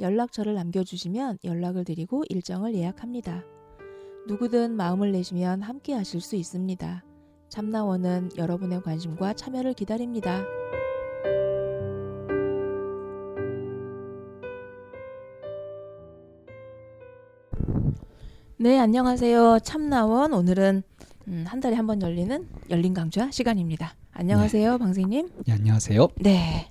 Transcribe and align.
연락처를 0.00 0.54
남겨주시면 0.54 1.38
연락을 1.44 1.84
드리고 1.84 2.24
일정을 2.28 2.74
예약합니다. 2.74 3.44
누구든 4.28 4.76
마음을 4.76 5.12
내시면 5.12 5.62
함께 5.62 5.94
하실 5.94 6.20
수 6.20 6.36
있습니다. 6.36 7.04
참나원은 7.48 8.30
여러분의 8.36 8.82
관심과 8.82 9.32
참여를 9.34 9.72
기다립니다. 9.74 10.44
네, 18.56 18.78
안녕하세요. 18.78 19.60
참나원. 19.62 20.32
오늘은 20.32 20.82
음, 21.28 21.44
한 21.46 21.60
달에 21.60 21.76
한 21.76 21.86
번 21.86 22.02
열리는 22.02 22.46
열린 22.70 22.94
강좌 22.94 23.30
시간입니다. 23.30 23.94
안녕하세요, 24.12 24.72
네. 24.72 24.78
방생님. 24.78 25.28
네, 25.46 25.52
안녕하세요. 25.52 26.08
네. 26.20 26.68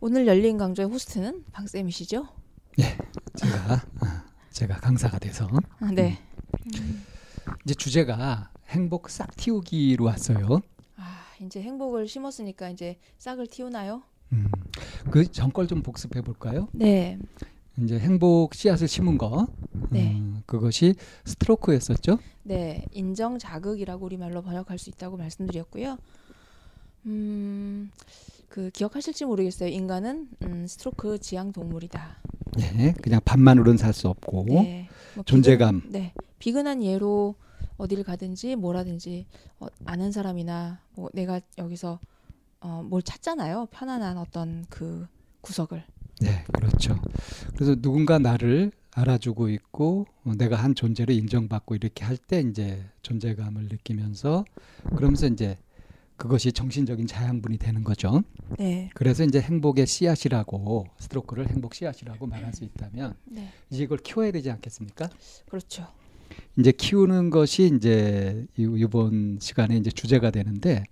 오늘 0.00 0.26
열린 0.26 0.58
강좌의 0.58 0.88
호스트는 0.88 1.44
방쌤이시죠? 1.52 2.28
제가 3.36 3.82
아, 4.00 4.24
제가 4.50 4.76
강사가 4.76 5.18
돼서 5.18 5.48
아, 5.80 5.90
네. 5.92 6.18
이제 7.64 7.74
주제가 7.74 8.50
행복 8.68 9.08
싹 9.08 9.34
틔우기로 9.36 10.04
왔어요. 10.04 10.60
아, 10.96 11.22
이제 11.40 11.62
행복을 11.62 12.08
심었으니까 12.08 12.70
이제 12.70 12.98
싹을 13.18 13.46
틔우나요? 13.46 14.02
음, 14.32 14.50
그 15.10 15.30
전걸 15.30 15.66
좀 15.66 15.82
복습해 15.82 16.20
볼까요? 16.20 16.68
네. 16.72 17.18
이제 17.78 17.98
행복 17.98 18.54
씨앗을 18.54 18.88
심은 18.88 19.18
거, 19.18 19.46
네. 19.90 20.14
음, 20.14 20.42
그것이 20.46 20.94
스트로크였었죠. 21.24 22.18
네. 22.42 22.84
인정 22.92 23.38
자극이라고 23.38 24.04
우리말로 24.04 24.42
번역할 24.42 24.78
수 24.78 24.90
있다고 24.90 25.16
말씀드렸고요. 25.16 25.98
음, 27.06 27.90
그 28.48 28.70
기억하실지 28.70 29.24
모르겠어요. 29.24 29.68
인간은 29.68 30.28
음, 30.42 30.66
스트로크 30.66 31.18
지향 31.18 31.52
동물이다. 31.52 32.18
예, 32.60 32.92
그냥 33.02 33.20
밥만으로는 33.24 33.76
살 33.76 33.92
수 33.92 34.08
없고 34.08 34.44
네. 34.48 34.88
뭐 35.14 35.24
존재감. 35.24 35.80
비근, 35.80 35.92
네. 35.92 36.12
비근한 36.38 36.82
예로 36.82 37.34
어디를 37.76 38.04
가든지 38.04 38.56
뭐라든지 38.56 39.26
어, 39.60 39.66
아는 39.84 40.12
사람이나 40.12 40.80
뭐 40.94 41.10
내가 41.12 41.40
여기서 41.58 41.98
어, 42.60 42.82
뭘 42.84 43.02
찾잖아요. 43.02 43.66
편안한 43.70 44.16
어떤 44.16 44.64
그 44.70 45.06
구석을. 45.42 45.84
네, 46.20 46.44
그렇죠. 46.52 46.98
그래서 47.54 47.74
누군가 47.74 48.18
나를 48.18 48.72
알아주고 48.92 49.50
있고 49.50 50.06
어, 50.24 50.32
내가 50.38 50.56
한 50.56 50.74
존재를 50.74 51.14
인정받고 51.14 51.74
이렇게 51.74 52.04
할 52.04 52.16
때 52.16 52.40
이제 52.40 52.82
존재감을 53.02 53.64
느끼면서 53.64 54.44
그러면서 54.96 55.26
이제 55.26 55.58
그것이 56.16 56.52
정신적인 56.52 57.06
자양분이 57.06 57.58
되는 57.58 57.84
거죠. 57.84 58.22
네. 58.58 58.90
그래서 58.94 59.22
이제 59.24 59.40
행복의 59.40 59.86
씨앗이라고 59.86 60.86
스트로크를 60.98 61.50
행복 61.50 61.74
씨앗이라고 61.74 62.26
말할 62.26 62.52
수 62.54 62.64
있다면 62.64 63.14
네. 63.26 63.50
이제 63.70 63.84
이걸 63.84 63.98
키워야 63.98 64.30
되지 64.32 64.50
않겠습니까? 64.50 65.08
그렇죠. 65.48 65.86
이제 66.58 66.72
키우는 66.72 67.30
것이 67.30 67.70
이제 67.76 68.46
이- 68.56 68.62
이번 68.78 69.38
시간에 69.40 69.76
이제 69.76 69.90
주제가 69.90 70.30
되는데 70.30 70.84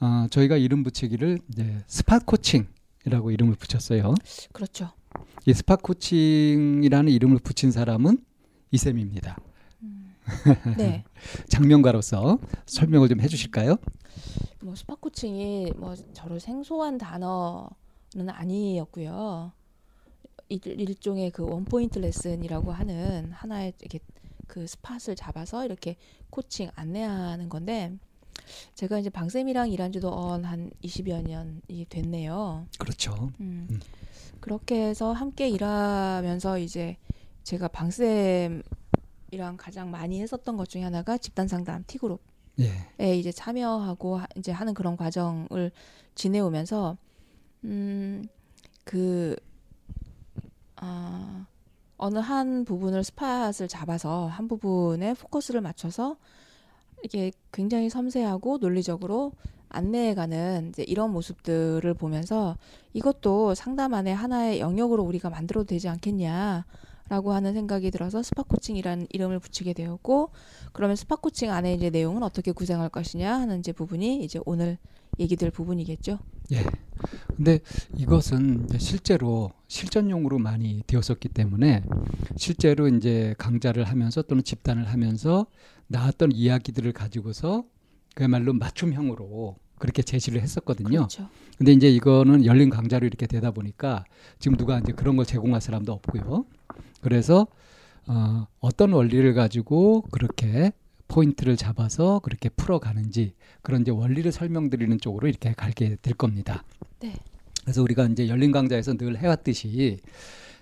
어, 0.00 0.26
저희가 0.30 0.56
이름 0.56 0.82
붙이기를 0.82 1.38
이제 1.52 1.82
spot 1.86 2.20
coaching이라고 2.20 3.30
이름을 3.30 3.54
붙였어요. 3.56 4.14
그렇죠. 4.52 4.90
이 5.46 5.52
spot 5.54 5.76
coaching이라는 5.76 7.10
이름을 7.12 7.38
붙인 7.42 7.70
사람은 7.70 8.18
이쌤입니다. 8.70 9.38
네. 10.78 11.04
작명가로서 11.48 12.38
설명을 12.66 13.08
좀 13.08 13.20
해주실까요? 13.20 13.76
뭐 14.60 14.74
spot 14.74 14.94
coaching이 14.94 15.72
뭐 15.76 15.94
저로 16.12 16.38
생소한 16.38 16.98
단어는 16.98 18.28
아니었고요. 18.28 19.52
일, 20.48 20.66
일종의 20.66 21.30
그 21.30 21.44
one 21.44 21.64
point 21.64 21.98
레슨이라고 21.98 22.72
하는 22.72 23.30
하나의 23.32 23.72
이렇게 23.80 24.00
그 24.46 24.66
spot을 24.66 25.14
잡아서 25.16 25.64
이렇게 25.64 25.96
코칭 26.28 26.70
안내하는 26.74 27.48
건데 27.48 27.96
제가 28.74 28.98
이제 28.98 29.10
방쌤이랑 29.10 29.70
일한 29.70 29.92
지도 29.92 30.12
어언 30.12 30.50
한 30.50 30.72
20여 30.82 31.22
년이 31.22 31.86
됐네요. 31.88 32.66
그렇죠. 32.78 33.30
음. 33.40 33.68
음. 33.70 33.80
그렇게 34.40 34.86
해서 34.88 35.12
함께 35.12 35.48
일하면서 35.48 36.58
이제 36.58 36.96
제가 37.44 37.68
방쌤 37.68 38.62
이랑 39.30 39.56
가장 39.56 39.90
많이 39.90 40.20
했었던 40.20 40.56
것 40.56 40.68
중에 40.68 40.82
하나가 40.82 41.16
집단 41.18 41.48
상담 41.48 41.84
티그룹. 41.86 42.20
예, 42.58 42.72
에 42.98 43.16
이제 43.16 43.32
참여하고 43.32 44.16
하- 44.18 44.26
이제 44.36 44.52
하는 44.52 44.74
그런 44.74 44.96
과정을 44.96 45.70
지내오면서 46.14 46.96
음그 47.64 49.36
아, 50.76 51.46
어느 51.96 52.18
한 52.18 52.64
부분을 52.64 53.04
스팟을 53.04 53.68
잡아서 53.68 54.26
한 54.26 54.48
부분에 54.48 55.14
포커스를 55.14 55.60
맞춰서 55.60 56.16
이게 57.04 57.32
굉장히 57.52 57.88
섬세하고 57.90 58.58
논리적으로 58.58 59.32
안내해가는 59.68 60.70
이제 60.70 60.82
이런 60.82 61.12
모습들을 61.12 61.94
보면서 61.94 62.56
이것도 62.92 63.54
상담 63.54 63.94
안에 63.94 64.12
하나의 64.12 64.60
영역으로 64.60 65.02
우리가 65.04 65.30
만들어도 65.30 65.66
되지 65.66 65.88
않겠냐 65.88 66.64
라고 67.10 67.32
하는 67.32 67.54
생각이 67.54 67.90
들어서 67.90 68.22
스팟 68.22 68.44
코칭이라는 68.44 69.08
이름을 69.10 69.40
붙이게 69.40 69.72
되었고 69.72 70.30
그러면 70.72 70.94
스팟 70.94 71.16
코칭 71.16 71.50
안에 71.50 71.74
이제 71.74 71.90
내용은 71.90 72.22
어떻게 72.22 72.52
구성할 72.52 72.88
것이냐 72.88 73.34
하는 73.34 73.58
이제 73.58 73.72
부분이 73.72 74.22
이제 74.22 74.38
오늘 74.46 74.78
얘기 75.18 75.34
될 75.34 75.50
부분이겠죠. 75.50 76.20
예. 76.52 76.64
근데 77.34 77.58
이것은 77.96 78.68
실제로 78.78 79.50
실전용으로 79.66 80.38
많이 80.38 80.84
되었었기 80.86 81.30
때문에 81.30 81.82
실제로 82.36 82.86
이제 82.86 83.34
강좌를 83.38 83.84
하면서 83.84 84.22
또는 84.22 84.44
집단을 84.44 84.86
하면서 84.86 85.46
나왔던 85.88 86.30
이야기들을 86.30 86.92
가지고서 86.92 87.64
그야말로 88.14 88.52
맞춤형으로 88.52 89.56
그렇게 89.80 90.02
제시를 90.02 90.42
했었거든요. 90.42 90.90
그렇죠. 90.90 91.28
근데 91.58 91.72
이제 91.72 91.90
이거는 91.90 92.44
열린 92.44 92.70
강좌로 92.70 93.04
이렇게 93.04 93.26
되다 93.26 93.50
보니까 93.50 94.04
지금 94.38 94.56
누가 94.56 94.78
이제 94.78 94.92
그런 94.92 95.16
걸 95.16 95.26
제공할 95.26 95.60
사람도 95.60 95.92
없고요. 95.92 96.44
그래서 97.00 97.46
어, 98.06 98.46
어떤 98.60 98.92
원리를 98.92 99.34
가지고 99.34 100.02
그렇게 100.10 100.72
포인트를 101.08 101.56
잡아서 101.56 102.20
그렇게 102.20 102.48
풀어가는지 102.48 103.34
그런 103.62 103.82
이제 103.82 103.90
원리를 103.90 104.30
설명드리는 104.30 104.98
쪽으로 105.00 105.28
이렇게 105.28 105.52
갈게 105.52 105.96
될 106.00 106.14
겁니다. 106.14 106.64
네. 107.00 107.14
그래서 107.62 107.82
우리가 107.82 108.06
이제 108.06 108.28
열린 108.28 108.52
강좌에서 108.52 108.94
늘 108.96 109.18
해왔듯이 109.18 109.98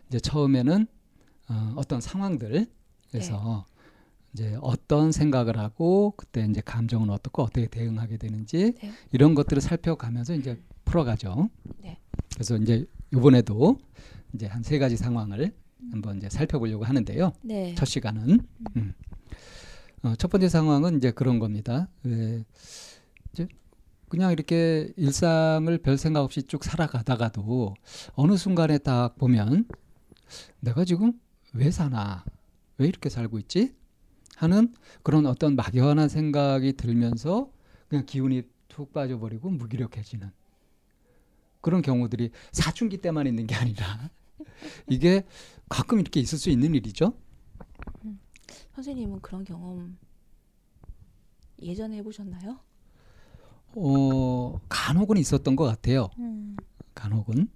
이제 0.08 0.20
처음에는 0.20 0.86
어, 1.50 1.72
어떤 1.76 2.00
상황들에서 2.00 3.66
이제 4.34 4.56
어떤 4.60 5.12
생각을 5.12 5.58
하고 5.58 6.12
그때 6.16 6.46
이제 6.48 6.60
감정은 6.64 7.10
어떻고 7.10 7.42
어떻게 7.42 7.66
대응하게 7.66 8.16
되는지 8.18 8.74
네. 8.80 8.92
이런 9.12 9.34
것들을 9.34 9.60
살펴가면서 9.62 10.34
이제 10.34 10.58
풀어가죠. 10.84 11.48
네. 11.82 11.98
그래서 12.34 12.56
이제 12.56 12.84
이번에도 13.12 13.78
이제 14.34 14.46
한 14.46 14.62
세 14.62 14.78
가지 14.78 14.96
상황을 14.96 15.52
한번 15.90 16.18
이제 16.18 16.28
살펴보려고 16.28 16.84
하는데요. 16.84 17.32
네. 17.42 17.74
첫 17.76 17.84
시간은 17.84 18.40
음. 18.76 18.94
어, 20.02 20.14
첫 20.16 20.30
번째 20.30 20.48
상황은 20.48 20.98
이제 20.98 21.10
그런 21.10 21.38
겁니다. 21.38 21.88
왜 22.02 22.44
이제 23.32 23.48
그냥 24.08 24.32
이렇게 24.32 24.92
일상을 24.96 25.76
별 25.78 25.98
생각 25.98 26.22
없이 26.22 26.42
쭉 26.42 26.64
살아가다가도 26.64 27.74
어느 28.14 28.36
순간에 28.36 28.78
딱 28.78 29.16
보면 29.16 29.66
내가 30.60 30.84
지금 30.84 31.12
왜 31.52 31.70
사나 31.70 32.24
왜 32.78 32.86
이렇게 32.86 33.08
살고 33.08 33.38
있지 33.40 33.74
하는 34.36 34.72
그런 35.02 35.26
어떤 35.26 35.56
막연한 35.56 36.08
생각이 36.08 36.74
들면서 36.74 37.50
그냥 37.88 38.06
기운이 38.06 38.42
툭 38.68 38.92
빠져버리고 38.92 39.50
무기력해지는 39.50 40.30
그런 41.60 41.82
경우들이 41.82 42.30
사춘기 42.52 42.98
때만 42.98 43.26
있는 43.26 43.46
게 43.46 43.54
아니라 43.56 44.10
이게 44.88 45.24
가끔 45.68 46.00
이렇게 46.00 46.20
있을 46.20 46.38
수 46.38 46.50
있는 46.50 46.74
일이죠. 46.74 47.12
선생님은 48.74 49.20
그런 49.20 49.44
경험 49.44 49.98
예전에 51.60 51.96
해보셨나요? 51.96 52.60
어, 53.74 54.60
간혹은 54.68 55.16
있었던 55.16 55.56
것 55.56 55.64
같아요. 55.64 56.10
음. 56.18 56.56
간혹은. 56.94 57.48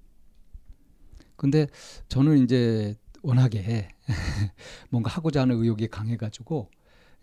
근데 1.36 1.66
저는 2.08 2.38
이제 2.38 2.96
워낙에 3.22 3.88
뭔가 4.90 5.10
하고자 5.10 5.42
하는 5.42 5.56
의욕이 5.56 5.88
강해가지고 5.88 6.70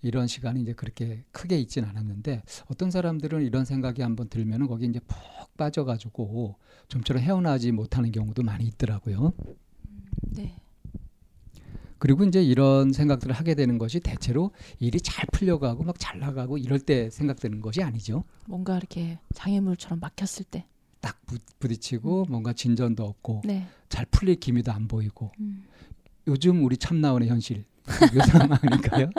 이런 0.02 0.28
시간이 0.28 0.62
이제 0.62 0.74
그렇게 0.74 1.26
크게 1.32 1.60
있진 1.60 1.84
않았는데 1.84 2.44
어떤 2.68 2.90
사람들은 2.90 3.44
이런 3.44 3.66
생각이 3.66 4.02
한번 4.02 4.30
들면은 4.30 4.68
거기 4.68 4.86
이제 4.86 5.00
푹 5.02 5.18
빠져가지고 5.58 6.56
좀처럼 6.88 7.22
헤어나지 7.22 7.72
못하는 7.74 8.12
경우도 8.12 8.44
많이 8.44 8.66
있더라고요. 8.66 9.34
네. 10.22 10.56
그리고 12.00 12.24
이제 12.24 12.42
이런 12.42 12.94
생각들을 12.94 13.36
하게 13.36 13.56
되는 13.56 13.78
것이 13.78 14.00
대체로 14.00 14.51
일이 14.80 15.00
잘 15.01 15.25
풀려가고 15.31 15.84
막 15.84 15.96
잘 16.00 16.19
나가고 16.19 16.57
이럴 16.57 16.80
때 16.80 17.10
생각되는 17.10 17.60
것이 17.62 17.84
아니죠. 17.84 18.24
뭔가 18.48 18.78
이렇게 18.78 19.19
장애물처럼 19.36 20.00
막혔을 20.00 20.46
때. 20.50 20.66
딱 21.01 21.18
부, 21.25 21.38
부딪히고 21.60 22.25
뭔가 22.30 22.51
진전도 22.54 23.04
없고 23.06 23.42
네. 23.46 23.68
잘 23.90 24.06
풀릴 24.12 24.36
기미도 24.36 24.72
안 24.72 24.88
보이고 24.88 25.31
음. 25.40 25.63
요즘 26.28 26.63
우리 26.66 26.78
참나원의 26.78 27.30
현실 27.30 27.60
요 27.60 27.63
상황이니까요. 28.28 29.10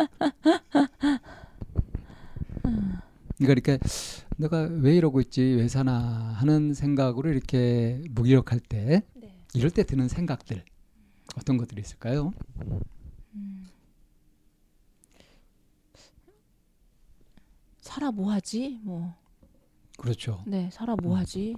그러니까 2.62 3.52
이렇게 3.52 3.78
내가 4.36 4.68
왜 4.70 4.96
이러고 4.96 5.20
있지 5.20 5.42
왜 5.42 5.68
사나 5.68 6.34
하는 6.38 6.74
생각으로 6.74 7.30
이렇게 7.30 8.02
무기력할 8.10 8.60
때 8.60 9.02
네. 9.14 9.34
이럴 9.54 9.70
때 9.70 9.84
드는 9.84 10.08
생각들 10.08 10.62
어떤 11.36 11.56
것들이 11.56 11.80
있을까요? 11.82 12.32
살아 17.80 18.10
뭐하지? 18.10 18.80
뭐. 18.82 19.14
그렇죠. 19.98 20.42
네, 20.46 20.70
살아 20.72 20.94
뭐하지? 20.96 21.56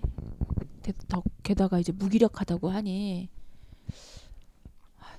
대- 0.83 0.93
더 1.09 1.23
게다가 1.43 1.79
이제 1.79 1.93
무기력하다고 1.93 2.71
하니 2.71 3.29
아, 4.99 5.19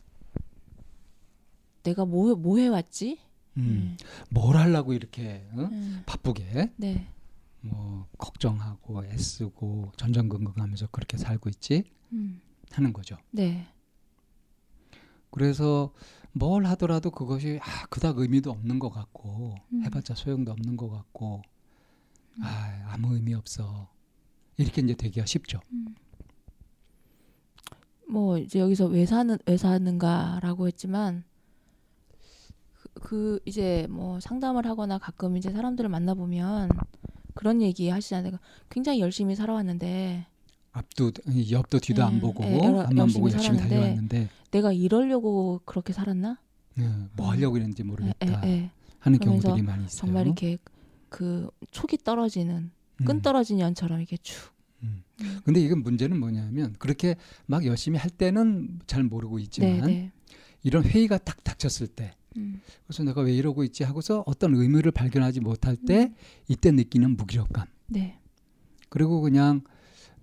내가 1.84 2.06
뭐 2.06 2.36
뭐 2.36 2.58
해왔지? 2.58 3.20
음, 3.58 3.96
뭘 4.30 4.58
하려고 4.58 4.94
이렇게 4.94 5.48
어? 5.54 5.70
음. 5.72 6.04
바쁘게 6.06 6.74
네, 6.76 7.08
뭐 7.62 8.08
걱정하고 8.18 9.06
애쓰고 9.06 9.92
전전긍긍하면서 9.96 10.88
그렇게 10.88 11.18
살고 11.18 11.50
있지 11.50 11.84
음. 12.12 12.42
하는 12.72 12.92
거죠. 12.92 13.16
네, 13.32 13.68
그래서 15.34 15.92
뭘 16.32 16.66
하더라도 16.68 17.10
그것이 17.10 17.60
아 17.64 17.88
그닥 17.88 18.20
의미도 18.20 18.52
없는 18.52 18.78
것 18.78 18.92
같고 18.92 19.56
음. 19.74 19.84
해봤자 19.84 20.14
소용도 20.14 20.52
없는 20.52 20.78
것 20.78 20.92
같고 20.92 21.42
아 22.42 22.86
아무 22.90 23.16
의미 23.16 23.34
없어 23.34 23.90
이렇게 24.58 24.84
이제 24.84 24.94
되기가 24.94 25.26
쉽죠. 25.26 25.60
뭐 28.08 28.38
이제 28.38 28.60
여기서 28.60 28.86
왜 28.86 29.08
사는 29.08 29.36
왜 29.48 29.58
사는가라고 29.58 30.68
했지만 30.68 31.24
그, 32.76 32.90
그 32.94 33.40
이제 33.46 33.88
뭐 33.90 34.20
상담을 34.20 34.68
하거나 34.68 35.00
가끔 35.00 35.36
이제 35.36 35.52
사람들을 35.52 35.90
만나 35.90 36.14
보면 36.14 36.70
그런 37.34 37.60
얘기 37.64 37.90
하시잖아요. 37.90 38.38
굉장히 38.70 39.00
열심히 39.00 39.36
살아왔는데 39.36 40.28
앞도 40.74 41.12
이 41.30 41.54
옆도 41.54 41.80
뒤도 41.80 42.02
예, 42.02 42.06
안 42.06 42.20
보고 42.20 42.44
예, 42.44 42.58
여러- 42.58 42.82
앞만 42.82 43.08
보고 43.08 43.30
열심히 43.32 43.44
살았는데 43.58 43.70
달려왔는데 43.70 44.30
내가 44.52 44.74
이러려고 44.74 45.62
그렇게 45.66 45.94
살았나? 45.94 46.40
예, 46.80 46.90
뭐 47.16 47.30
하려고 47.32 47.58
했는지 47.58 47.82
예, 47.84 47.86
모르겠다 47.86 48.42
예, 48.48 48.50
예. 48.50 48.72
하는 49.00 49.20
그러면서 49.20 49.48
경우들이 49.50 49.66
많이 49.66 49.86
있어요. 49.86 50.00
정말 50.00 50.26
이렇게 50.26 50.58
그 51.10 51.50
촉이 51.72 52.00
떨어지는 52.04 52.72
음. 53.02 53.06
끈 53.06 53.22
떨어진 53.22 53.60
연처럼 53.60 54.00
이렇게 54.00 54.18
쭉. 54.18 54.36
음. 54.82 55.04
근데 55.46 55.60
이건 55.62 55.84
문제는 55.84 56.20
뭐냐면 56.20 56.76
그렇게 56.80 57.16
막 57.46 57.66
열심히 57.66 58.00
할 58.00 58.10
때는 58.10 58.80
잘 58.88 59.04
모르고 59.04 59.38
있지만 59.40 59.82
네, 59.82 59.86
네. 59.86 60.12
이런 60.64 60.84
회의가 60.84 61.20
딱 61.20 61.44
닥쳤을 61.44 61.88
때 61.88 62.16
음. 62.36 62.62
그래서 62.88 63.04
내가 63.04 63.22
왜 63.22 63.34
이러고 63.34 63.64
있지 63.64 63.84
하고서 63.84 64.24
어떤 64.26 64.56
의미를 64.56 64.92
발견하지 64.92 65.40
못할 65.42 65.78
때 65.78 66.06
음. 66.06 66.16
이때 66.48 66.72
느끼는 66.72 67.16
무기력감 67.16 67.68
네. 67.88 68.18
그리고 68.90 69.22
그냥 69.22 69.62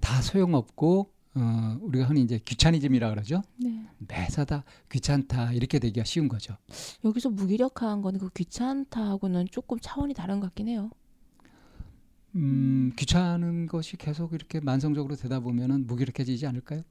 다 0.01 0.21
소용없고 0.23 1.13
어, 1.37 1.79
우리가 1.83 2.07
흔히 2.07 2.23
이제 2.23 2.39
귀차니즘이라 2.45 3.11
그러죠 3.11 3.43
네. 3.57 3.87
매사 4.09 4.45
다 4.45 4.65
귀찮다 4.91 5.53
이렇게 5.53 5.79
되기가 5.79 6.05
쉬운 6.05 6.29
거죠 6.29 6.57
여기서 7.05 7.31
무기력한 7.31 8.03
거는 8.03 8.19
그 8.19 8.29
귀찮다하고는 8.31 9.47
조금 9.51 9.79
차원이 9.81 10.13
다른 10.15 10.41
것 10.41 10.47
같긴 10.49 10.69
해요. 10.69 10.91
음, 12.37 12.93
귀찮은 12.97 13.67
것이 13.67 13.97
계속 13.97 14.33
이렇게 14.35 14.61
만성적으로 14.61 15.17
되다 15.17 15.41
보면은 15.41 15.87
무기력해지지 15.87 16.47
않을까요? 16.47 16.83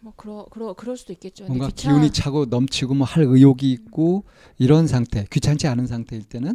뭐 0.00 0.12
그러 0.16 0.46
그러 0.50 0.72
그럴 0.72 0.96
수도 0.96 1.12
있겠죠. 1.12 1.46
뭔가 1.46 1.68
귀찮- 1.68 1.92
기운이 1.94 2.12
차고 2.12 2.46
넘치고 2.46 2.94
뭐 2.94 3.04
할 3.06 3.24
의욕이 3.24 3.70
있고 3.72 4.24
이런 4.58 4.86
상태, 4.86 5.26
귀찮지 5.30 5.66
않은 5.66 5.86
상태일 5.86 6.24
때는 6.24 6.54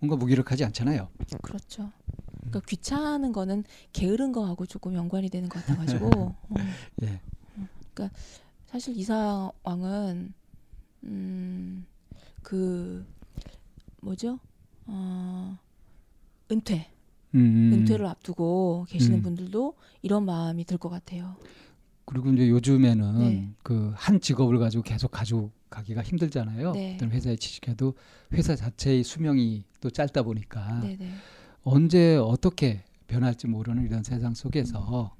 뭔가 0.00 0.16
무기력하지 0.16 0.64
않잖아요. 0.64 1.08
그렇죠. 1.42 1.90
음. 2.44 2.48
그러니까 2.50 2.60
귀찮은 2.68 3.32
거는 3.32 3.64
게으른 3.92 4.32
거하고 4.32 4.66
조금 4.66 4.94
연관이 4.94 5.28
되는 5.30 5.48
것 5.48 5.64
같아가지고 5.64 6.06
어, 6.50 6.56
예. 7.02 7.20
사실 8.66 8.96
이 8.96 9.02
상황은 9.04 10.32
음, 11.04 11.86
그 12.42 13.06
뭐죠? 14.00 14.38
어, 14.86 15.58
은퇴 16.50 16.90
음, 17.34 17.70
은퇴를 17.72 18.06
앞두고 18.06 18.86
계시는 18.88 19.18
음. 19.18 19.22
분들도 19.22 19.74
이런 20.02 20.24
마음이 20.24 20.64
들 20.64 20.78
것 20.78 20.88
같아요. 20.88 21.36
그리고 22.04 22.30
이제 22.30 22.48
요즘에는 22.48 23.18
네. 23.18 23.48
그한 23.62 24.20
직업을 24.20 24.58
가지고 24.58 24.82
계속 24.82 25.10
가지고 25.10 25.52
가기가 25.70 26.02
힘들잖아요. 26.02 26.72
네. 26.72 26.94
어떤 26.94 27.10
회사에 27.10 27.36
취직해도 27.36 27.94
회사 28.32 28.56
자체의 28.56 29.04
수명이 29.04 29.64
또 29.80 29.88
짧다 29.88 30.22
보니까 30.22 30.80
네네. 30.80 31.10
언제 31.64 32.16
어떻게 32.16 32.82
변할지 33.06 33.46
모르는 33.46 33.84
이런 33.84 34.02
세상 34.02 34.34
속에서 34.34 35.14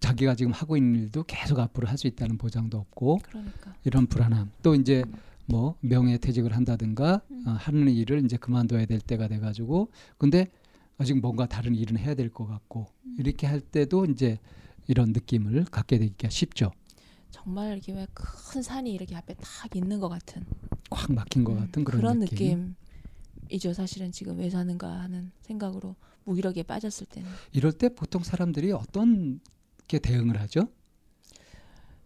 자기가 0.00 0.34
지금 0.34 0.52
하고 0.52 0.76
있는 0.76 1.00
일도 1.00 1.24
계속 1.24 1.58
앞으로 1.58 1.88
할 1.88 1.96
수 1.98 2.06
있다는 2.06 2.38
보장도 2.38 2.78
없고 2.78 3.20
그러니까 3.24 3.74
이런 3.84 4.06
불안함 4.06 4.50
또 4.62 4.74
이제 4.74 5.02
음. 5.06 5.14
뭐 5.46 5.76
명예퇴직을 5.80 6.54
한다든가 6.54 7.22
어, 7.46 7.50
하는 7.50 7.88
일을 7.88 8.24
이제 8.24 8.36
그만둬야 8.36 8.84
될 8.86 9.00
때가 9.00 9.28
돼 9.28 9.38
가지고 9.38 9.90
근데 10.18 10.48
아직 10.98 11.18
뭔가 11.20 11.46
다른 11.46 11.74
일은 11.74 11.96
해야 11.98 12.14
될 12.14 12.30
것 12.30 12.46
같고 12.46 12.86
음. 13.04 13.16
이렇게 13.18 13.46
할 13.46 13.60
때도 13.60 14.04
이제 14.06 14.38
이런 14.88 15.12
느낌을 15.12 15.64
갖게 15.64 15.98
되기가 15.98 16.28
쉽죠. 16.30 16.72
정말 17.30 17.72
이렇게 17.72 17.92
왜큰 17.92 18.62
산이 18.62 18.92
이렇게 18.92 19.14
앞에 19.16 19.34
딱 19.34 19.74
있는 19.74 20.00
것 20.00 20.08
같은 20.08 20.44
꽉 20.90 21.12
막힌 21.12 21.44
것 21.44 21.54
같은 21.56 21.84
그런, 21.84 22.20
느낌. 22.20 22.36
느낌 22.36 22.74
이죠. 23.50 23.72
사실은 23.72 24.12
지금 24.12 24.38
왜 24.38 24.50
사는가 24.50 24.88
하는 25.00 25.30
생각으로 25.42 25.96
무기력에 26.24 26.62
빠졌을 26.62 27.06
때는 27.06 27.28
이럴 27.52 27.72
때 27.72 27.88
보통 27.88 28.22
사람들이 28.22 28.72
어떤 28.72 29.40
게 29.86 29.98
대응을 29.98 30.40
하죠? 30.42 30.68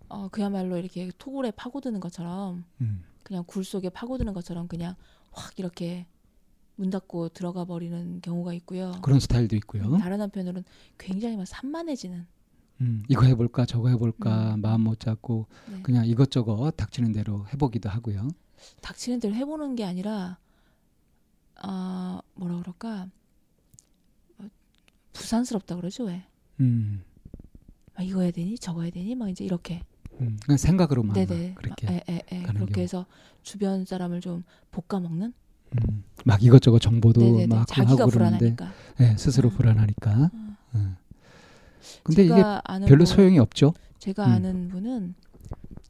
어, 0.09 0.29
그야말로 0.29 0.77
이렇게 0.77 1.11
토굴에 1.19 1.53
파고드는 1.53 2.01
것처럼 2.01 2.65
음. 2.81 3.05
그냥 3.23 3.45
굴 3.47 3.65
속에 3.65 3.89
파고드는 3.91 4.33
것처럼 4.33 4.69
그냥 4.69 4.97
확 5.31 5.59
이렇게 5.59 6.07
문 6.77 6.91
닫고 6.91 7.31
들어가 7.31 7.65
버리는 7.65 8.21
경우가 8.21 8.53
있고요. 8.55 8.93
그런 9.03 9.21
스타일도 9.21 9.55
있고요. 9.57 9.99
다른 9.99 10.21
한편으로는 10.21 10.65
굉장히 10.99 11.37
막 11.37 11.47
산만해지는 11.47 12.27
음, 12.81 13.05
이거 13.09 13.25
해볼까 13.27 13.67
저거 13.67 13.91
해볼까 13.91 14.55
음. 14.55 14.61
마음 14.63 14.83
못 14.83 14.99
잡고 14.99 15.47
네. 15.71 15.83
그냥 15.83 16.07
이것저것 16.07 16.71
닥치는 16.77 17.13
대로 17.13 17.47
해보기도 17.53 17.89
하고요. 17.89 18.29
닥치는 18.81 19.21
대로 19.21 19.35
해보는 19.35 19.77
게 19.77 19.85
아니라 19.85 20.39
아 21.61 22.21
뭐라 22.35 22.59
그럴까 22.61 23.09
뭐, 24.37 24.49
부산스럽다 25.13 25.77
그러죠 25.77 26.05
왜? 26.05 26.25
음, 26.61 27.03
아, 27.95 28.03
이거 28.03 28.21
해야 28.23 28.31
되니 28.31 28.59
저거 28.59 28.83
해야 28.83 28.91
되니 28.91 29.15
막 29.15 29.29
이제 29.29 29.45
이렇게 29.45 29.83
음, 30.21 30.39
그냥 30.45 30.57
생각으로만 30.59 31.15
네네 31.15 31.55
그렇게 31.55 31.87
막, 31.87 31.93
에, 31.93 32.03
에, 32.09 32.23
에, 32.31 32.43
그렇게 32.43 32.73
경우. 32.75 32.83
해서 32.83 33.07
주변 33.43 33.85
사람을 33.85 34.21
좀 34.21 34.45
볶아 34.71 35.01
먹는 35.01 35.33
음, 35.89 36.05
막 36.25 36.43
이것저것 36.43 36.79
정보도 36.81 37.21
네네네 37.21 37.47
막 37.47 37.67
자기가 37.67 38.03
하고 38.03 38.11
그러는데 38.11 38.55
불안하니까 38.57 38.73
예, 39.01 39.17
스스로 39.17 39.49
음. 39.51 39.57
불안하니까. 39.57 40.31
음. 40.35 40.57
음. 40.75 40.97
근데 42.03 42.25
이게 42.25 42.35
별로 42.35 43.05
분- 43.05 43.07
소용이 43.07 43.39
없죠. 43.39 43.73
제가 43.99 44.27
음. 44.27 44.33
아는 44.33 44.69
분은 44.69 45.15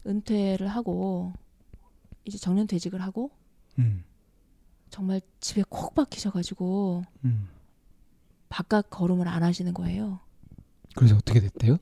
은퇴를 0.06 0.68
하고 0.68 1.32
이제 2.24 2.38
정년 2.38 2.66
퇴직을 2.66 3.00
하고 3.02 3.30
음, 3.78 4.04
정말 4.90 5.20
집에 5.40 5.62
콕 5.68 5.94
박히셔가지고 5.94 7.04
음. 7.24 7.48
바깥 8.48 8.90
걸음을 8.90 9.28
안 9.28 9.42
하시는 9.42 9.72
거예요. 9.72 10.20
그래서 10.94 11.16
어떻게 11.16 11.40
됐대요? 11.40 11.78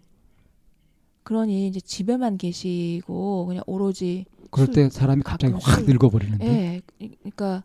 그러니 1.23 1.67
이제 1.67 1.81
집에만 1.81 2.39
계시고 2.39 3.47
그냥 3.47 3.63
오로지 3.67 4.27
그럴 4.51 4.67
술, 4.67 4.75
때 4.75 4.91
사람이 4.91 5.23
갑자기 5.23 5.53
가끔 5.53 5.67
확 5.67 5.79
술. 5.81 5.87
늙어버리는데. 5.87 6.47
예, 6.47 6.83
그러니까 6.99 7.65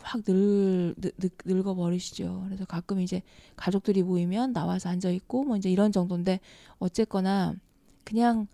확 0.00 0.22
늙, 0.26 0.94
늙, 0.96 1.38
늙어 1.44 1.74
버리시죠. 1.74 2.42
그래서 2.46 2.64
가끔 2.64 3.00
이제 3.00 3.22
가족들이 3.56 4.02
모이면 4.02 4.52
나와서 4.52 4.88
앉아 4.88 5.10
있고 5.10 5.44
뭐 5.44 5.56
이제 5.56 5.70
이런 5.70 5.92
정도인데 5.92 6.40
어쨌거나 6.78 7.54
그냥 8.04 8.46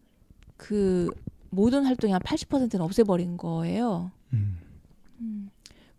그 0.56 1.08
모든 1.50 1.84
활동이 1.84 2.12
한 2.12 2.22
80%는 2.22 2.80
없애버린 2.80 3.36
거예요. 3.36 4.12
음. 4.32 4.58
음. 5.20 5.50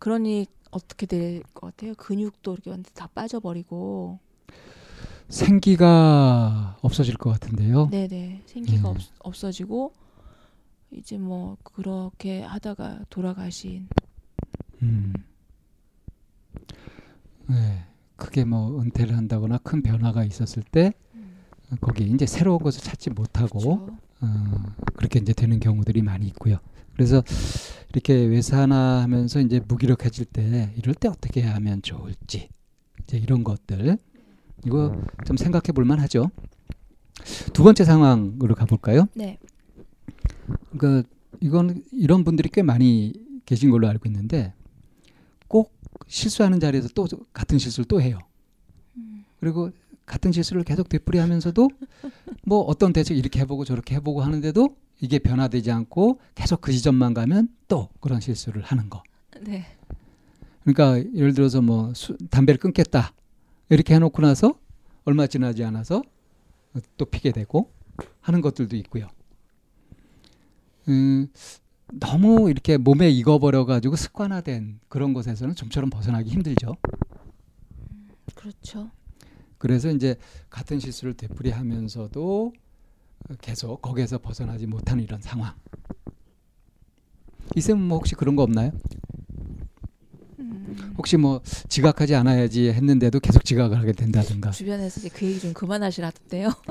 그러니 0.06 0.46
어떻게 0.72 1.06
될 1.06 1.42
것 1.54 1.68
같아요? 1.76 1.94
근육도 1.94 2.54
이렇게 2.54 2.70
완전 2.70 2.92
다 2.92 3.06
빠져버리고. 3.14 4.18
생기가 5.28 6.76
없어질 6.82 7.16
것 7.16 7.30
같은데요. 7.30 7.88
네네. 7.88 8.42
생기가 8.46 8.88
예. 8.88 8.90
없, 8.90 8.96
없어지고 9.20 9.92
이제 10.90 11.16
뭐 11.18 11.56
그렇게 11.62 12.42
하다가 12.42 13.04
돌아가신. 13.10 13.86
음. 14.82 15.12
네. 17.48 17.84
크게 18.16 18.44
뭐 18.44 18.80
은퇴를 18.80 19.16
한다거나 19.16 19.58
큰 19.58 19.82
변화가 19.82 20.24
있었을 20.24 20.64
때 20.64 20.92
거기에 21.80 22.08
이제 22.08 22.26
새로운 22.26 22.58
것을 22.58 22.82
찾지 22.82 23.10
못하고 23.10 23.86
그렇죠. 23.86 23.98
어, 24.20 24.26
그렇게 24.96 25.20
이제 25.20 25.32
되는 25.32 25.60
경우들이 25.60 26.02
많이 26.02 26.26
있고요. 26.26 26.58
그래서 26.94 27.22
이렇게 27.92 28.14
외산화 28.14 29.02
하면서 29.02 29.40
이제 29.40 29.60
무기력해질 29.66 30.26
때 30.26 30.72
이럴 30.76 30.94
때 30.94 31.08
어떻게 31.08 31.42
하면 31.42 31.82
좋을지 31.82 32.48
이제 33.02 33.18
이런 33.18 33.44
것들 33.44 33.98
이거 34.64 35.00
좀 35.26 35.36
생각해 35.36 35.72
볼 35.74 35.84
만하죠. 35.84 36.30
두 37.52 37.62
번째 37.62 37.84
상황으로 37.84 38.54
가볼까요? 38.54 39.06
네. 39.14 39.38
그러니까 40.76 41.08
이건 41.40 41.82
이런 41.92 42.24
분들이 42.24 42.48
꽤 42.50 42.62
많이 42.62 43.12
계신 43.44 43.70
걸로 43.70 43.88
알고 43.88 44.08
있는데 44.08 44.54
꼭 45.48 45.72
실수하는 46.06 46.60
자리에서 46.60 46.88
또 46.94 47.06
같은 47.32 47.58
실수를 47.58 47.86
또 47.86 48.00
해요. 48.00 48.18
음. 48.96 49.24
그리고 49.40 49.70
같은 50.06 50.32
실수를 50.32 50.64
계속 50.64 50.88
되풀이하면서도 50.88 51.68
뭐 52.44 52.60
어떤 52.60 52.92
대책 52.92 53.16
이렇게 53.16 53.40
해보고 53.40 53.64
저렇게 53.64 53.96
해보고 53.96 54.22
하는데도 54.22 54.76
이게 55.02 55.18
변화되지 55.18 55.70
않고 55.72 56.20
계속 56.36 56.60
그 56.60 56.72
지점만 56.72 57.12
가면 57.12 57.48
또 57.66 57.88
그런 58.00 58.20
실수를 58.20 58.62
하는 58.62 58.88
거. 58.88 59.02
네. 59.40 59.66
그러니까 60.62 60.96
예를 61.14 61.34
들어서 61.34 61.60
뭐 61.60 61.92
수, 61.92 62.16
담배를 62.30 62.60
끊겠다 62.60 63.12
이렇게 63.68 63.96
해놓고 63.96 64.22
나서 64.22 64.58
얼마 65.04 65.26
지나지 65.26 65.64
않아서 65.64 66.02
또 66.96 67.04
피게 67.04 67.32
되고 67.32 67.72
하는 68.20 68.40
것들도 68.40 68.76
있고요. 68.76 69.08
음, 70.88 71.26
너무 71.92 72.48
이렇게 72.48 72.76
몸에 72.76 73.10
익어버려 73.10 73.64
가지고 73.64 73.96
습관화된 73.96 74.78
그런 74.88 75.14
것에서는 75.14 75.56
좀처럼 75.56 75.90
벗어나기 75.90 76.30
힘들죠. 76.30 76.76
그렇죠. 78.36 78.88
그래서 79.58 79.90
이제 79.90 80.14
같은 80.48 80.78
실수를 80.78 81.14
되풀이하면서도 81.14 82.52
계속 83.40 83.80
거기에서 83.82 84.18
벗어나지 84.18 84.66
못하는 84.66 85.02
이런 85.04 85.20
상황. 85.20 85.54
이쌤은 87.56 87.82
뭐 87.82 87.98
혹시 87.98 88.14
그런 88.14 88.36
거 88.36 88.42
없나요? 88.42 88.70
음. 90.38 90.94
혹시 90.96 91.16
뭐 91.16 91.40
지각하지 91.68 92.14
않아야지 92.14 92.68
했는데도 92.70 93.20
계속 93.20 93.44
지각을 93.44 93.78
하게 93.78 93.92
된다든가. 93.92 94.50
주변에서 94.50 95.00
이제 95.00 95.08
그 95.08 95.26
얘기 95.26 95.40
좀 95.40 95.52
그만하시라던데요. 95.52 96.50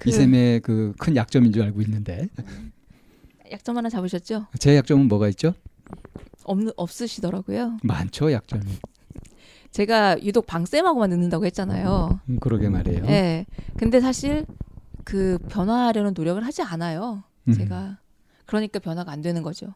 그 0.00 0.08
이쌤의 0.08 0.60
그 0.60 0.94
큰 0.98 1.16
약점인 1.16 1.52
줄 1.52 1.62
알고 1.62 1.80
있는데 1.82 2.28
약점 3.50 3.76
하나 3.76 3.88
잡으셨죠? 3.88 4.46
제 4.58 4.76
약점은 4.76 5.08
뭐가 5.08 5.28
있죠? 5.30 5.54
없 6.44 6.58
없으시더라고요. 6.76 7.78
많죠 7.82 8.30
약점이. 8.32 8.64
제가 9.70 10.22
유독 10.24 10.46
방쌤하고만 10.46 11.10
늦는다고 11.10 11.46
했잖아요. 11.46 12.20
음, 12.28 12.38
그러게 12.40 12.68
말이에요. 12.68 13.04
네. 13.06 13.46
근데 13.76 14.00
사실 14.00 14.44
그 15.04 15.38
변화하려는 15.48 16.12
노력을 16.14 16.44
하지 16.44 16.62
않아요. 16.62 17.22
음. 17.48 17.52
제가. 17.52 17.98
그러니까 18.46 18.78
변화가 18.80 19.12
안 19.12 19.22
되는 19.22 19.42
거죠. 19.42 19.74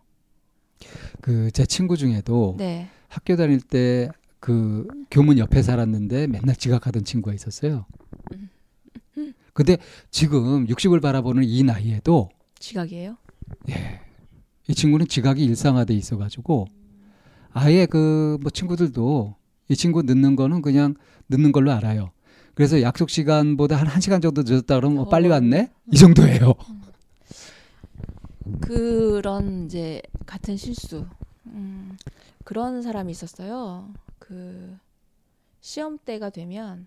그 1.21 1.51
제 1.53 1.65
친구 1.65 1.97
중에도 1.97 2.57
네. 2.59 2.89
학교 3.09 3.37
다닐 3.37 3.61
때 3.61 4.09
그 4.41 4.87
교문 5.11 5.39
옆에 5.39 5.63
살았는데 5.63 6.27
맨날 6.27 6.55
지각하던 6.55 7.05
친구가 7.05 7.33
있었어요. 7.33 7.87
근데 9.55 9.79
지금 10.11 10.67
60을 10.67 11.01
바라보는 11.01 11.45
이 11.45 11.63
나이에도 11.63 12.29
지각이에요? 12.59 13.17
예, 13.71 14.01
이 14.69 14.75
친구는 14.75 15.07
지각이 15.09 15.43
일상화돼 15.43 15.95
있어 15.95 16.19
가지고 16.19 16.67
아예 17.53 17.87
그 17.87 18.37
뭐 18.43 18.51
친구들도 18.51 19.35
이 19.69 19.77
친구 19.77 20.03
늦는 20.03 20.37
거는 20.37 20.63
그냥 20.63 20.95
늦는 21.29 21.53
걸로 21.53 21.73
알아요. 21.73 22.11
그래서 22.55 22.81
약속 22.83 23.11
시간보다 23.11 23.77
한 23.77 23.89
1시간 23.89 24.23
정도 24.23 24.43
늦었다 24.43 24.77
그러면 24.77 25.01
어, 25.01 25.09
빨리 25.09 25.29
어. 25.29 25.33
왔네? 25.33 25.71
이 25.93 25.97
정도예요. 25.97 26.55
그런 28.61 29.67
이제 29.67 30.03
같은 30.27 30.57
실수. 30.57 31.07
음, 31.47 31.97
그런 32.45 32.83
사람이 32.83 33.11
있었어요. 33.11 33.93
그 34.19 34.77
시험 35.61 35.99
때가 35.99 36.31
되면 36.31 36.87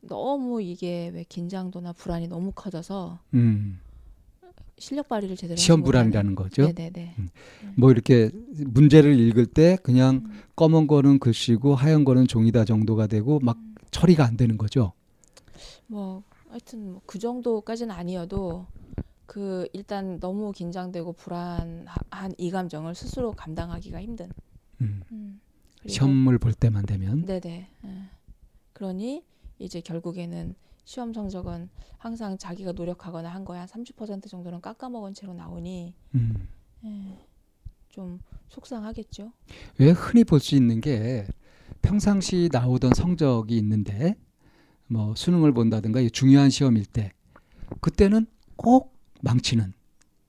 너무 0.00 0.60
이게 0.62 1.10
왜 1.14 1.24
긴장도나 1.24 1.92
불안이 1.92 2.28
너무 2.28 2.52
커져서 2.54 3.20
음, 3.34 3.80
실력 4.82 5.08
발휘를 5.08 5.36
제대로 5.36 5.56
시험 5.56 5.84
불안이라는 5.84 6.34
거죠. 6.34 6.66
네네네. 6.72 7.14
뭐 7.76 7.92
이렇게 7.92 8.30
문제를 8.66 9.16
읽을 9.16 9.46
때 9.46 9.78
그냥 9.80 10.22
음. 10.24 10.42
검은 10.56 10.88
거는 10.88 11.20
글씨고 11.20 11.76
하얀 11.76 12.04
거는 12.04 12.26
종이다 12.26 12.64
정도가 12.64 13.06
되고 13.06 13.38
막 13.38 13.58
처리가 13.92 14.24
안 14.24 14.36
되는 14.36 14.58
거죠. 14.58 14.92
뭐 15.86 16.24
하여튼 16.48 16.94
뭐 16.94 17.02
그 17.06 17.20
정도까지는 17.20 17.94
아니어도 17.94 18.66
그 19.26 19.68
일단 19.72 20.18
너무 20.18 20.50
긴장되고 20.50 21.12
불안한 21.12 22.34
이 22.36 22.50
감정을 22.50 22.96
스스로 22.96 23.30
감당하기가 23.30 24.02
힘든. 24.02 24.32
음, 24.80 25.02
음. 25.12 25.40
시험을 25.86 26.38
볼 26.38 26.54
때만 26.54 26.86
되면 26.86 27.24
네네. 27.24 27.68
예. 27.84 27.88
그러니 28.72 29.24
이제 29.60 29.80
결국에는 29.80 30.56
시험 30.84 31.12
성적은 31.12 31.68
항상 31.98 32.36
자기가 32.36 32.72
노력하거나 32.72 33.28
한 33.28 33.44
거야 33.44 33.66
30% 33.66 34.28
정도는 34.28 34.60
깎아먹은 34.60 35.14
채로 35.14 35.32
나오니 35.34 35.94
음, 36.14 36.48
예, 36.84 37.18
좀 37.88 38.18
속상하겠죠. 38.48 39.32
왜 39.78 39.90
흔히 39.90 40.24
볼 40.24 40.40
수 40.40 40.54
있는 40.56 40.80
게 40.80 41.26
평상시 41.82 42.48
나오던 42.52 42.94
성적이 42.94 43.56
있는데 43.58 44.16
뭐 44.88 45.14
수능을 45.14 45.52
본다든가 45.52 46.00
이 46.00 46.10
중요한 46.10 46.50
시험일 46.50 46.84
때 46.86 47.12
그때는 47.80 48.26
꼭 48.56 48.94
망치는 49.22 49.72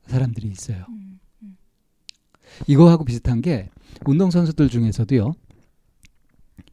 사람들이 0.06 0.48
있어요. 0.48 0.86
음, 0.90 1.20
음. 1.42 1.58
이거하고 2.68 3.04
비슷한 3.06 3.42
게 3.42 3.70
운동 4.06 4.30
선수들 4.32 4.70
중에서도요. 4.70 5.34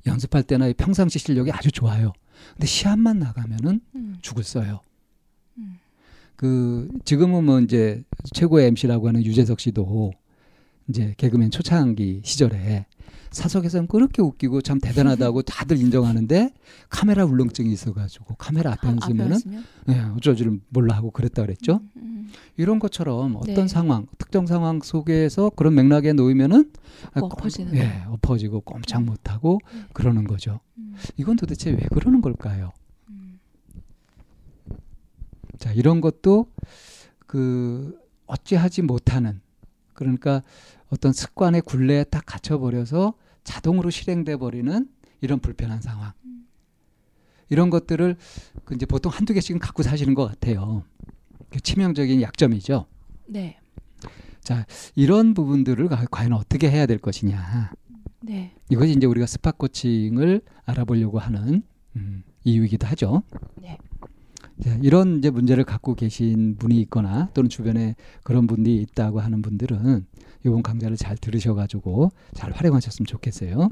연습할 0.07 0.43
때나 0.45 0.69
이 0.69 0.75
평상시 0.75 1.19
실력이 1.19 1.51
아주 1.53 1.71
좋아요. 1.73 2.13
근데 2.53 2.67
시합만 2.67 3.19
나가면은 3.19 3.81
음, 3.95 4.17
죽을 4.23 4.45
써요. 4.45 4.81
음. 5.59 5.79
그 6.37 6.89
지금은 7.05 7.45
뭐 7.45 7.61
이제 7.61 8.03
최고의 8.35 8.69
MC라고 8.69 9.09
하는 9.09 9.25
유재석 9.25 9.61
씨도 9.61 10.13
이제 10.91 11.15
개그맨 11.17 11.51
초창기 11.53 12.23
시절에 12.25 12.87
사석에서는 13.31 13.87
그렇게 13.87 14.23
웃기고 14.23 14.61
참 14.61 14.81
대단하다고 14.81 15.43
다들 15.43 15.79
인정하는데 15.79 16.53
카메라 16.89 17.25
울렁증이 17.25 17.73
있어가지고 17.73 18.35
카메라 18.35 18.73
앞에 18.73 18.89
아, 18.89 18.97
앞에 19.01 19.15
예, 19.91 20.01
어쩔 20.17 20.35
줄 20.35 20.61
몰라 20.69 20.97
하고 20.97 21.13
그랬다 21.13 21.43
그랬죠. 21.43 21.81
음, 21.97 22.03
음. 22.03 22.29
이런 22.57 22.81
것처럼 22.81 23.37
어떤 23.37 23.55
네. 23.55 23.69
상황, 23.69 24.07
특정 24.19 24.47
상황 24.47 24.81
속에서 24.83 25.51
그런 25.51 25.77
맥락에 25.77 26.13
놓이면은 26.13 26.73
아, 27.15 27.21
엎어지는 27.21 27.71
꼼- 27.73 27.79
예, 27.81 28.03
엎어지고 28.09 28.63
꼼짝 28.63 29.05
못하고 29.05 29.61
네. 29.73 29.83
그러는 29.93 30.25
거죠. 30.25 30.59
음, 30.79 30.97
이건 31.17 31.37
도대체 31.37 31.71
왜 31.71 31.79
그러는 31.95 32.21
걸까요? 32.23 32.73
음. 33.11 33.39
자, 35.59 35.73
이런 35.73 36.01
것도 36.01 36.47
그 37.29 37.97
어찌하지 38.27 38.83
못하는 38.83 39.41
그러니까 40.05 40.43
어떤 40.89 41.13
습관의 41.13 41.61
굴레에 41.61 42.05
딱 42.05 42.25
갇혀버려서 42.27 43.15
자동으로 43.45 43.91
실행돼 43.91 44.37
버리는 44.37 44.89
이런 45.21 45.39
불편한 45.41 45.81
상황. 45.83 46.13
이런 47.51 47.69
것들을 47.69 48.17
그 48.65 48.75
이제 48.75 48.87
보통 48.87 49.13
한두 49.13 49.35
개씩은 49.35 49.59
갖고 49.61 49.83
사시는 49.83 50.15
것 50.15 50.27
같아요. 50.27 50.85
그 51.51 51.61
치명적인 51.61 52.23
약점이죠. 52.23 52.87
네, 53.27 53.59
이런 54.95 55.35
부분들을 55.35 55.89
가- 55.89 56.05
과연 56.11 56.33
어떻게 56.33 56.71
해야 56.71 56.87
될 56.87 56.99
것이냐. 56.99 57.73
네, 58.23 58.55
이것이 58.71 58.93
이제 58.93 59.07
우리가 59.07 59.27
스팟 59.27 59.53
코칭을 59.53 60.41
알아보려고 60.65 61.19
하는 61.19 61.63
음, 61.97 62.23
이유이기도 62.45 62.87
하죠. 62.87 63.23
네. 63.57 63.77
자, 64.63 64.79
이런 64.83 65.19
이제 65.19 65.31
문제를 65.31 65.65
갖고 65.65 65.95
계신 65.95 66.57
분이 66.57 66.79
있거나 66.83 67.31
또는 67.33 67.49
주변에 67.49 67.95
그런 68.23 68.47
분이 68.47 68.77
있다고 68.77 69.21
하는 69.21 69.41
분들은 69.43 70.07
이번 70.45 70.63
강좌를 70.63 70.97
잘 70.97 71.17
들으셔가지고 71.17 72.11
잘 72.35 72.53
활용하셨으면 72.53 73.07
좋겠어요. 73.07 73.71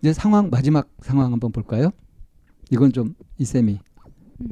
이제 0.00 0.12
상황 0.12 0.50
마지막 0.50 0.88
상황 1.00 1.32
한번 1.32 1.52
볼까요? 1.52 1.90
이건 2.70 2.92
좀 2.92 3.14
이쌤이 3.38 3.78
음. 4.40 4.46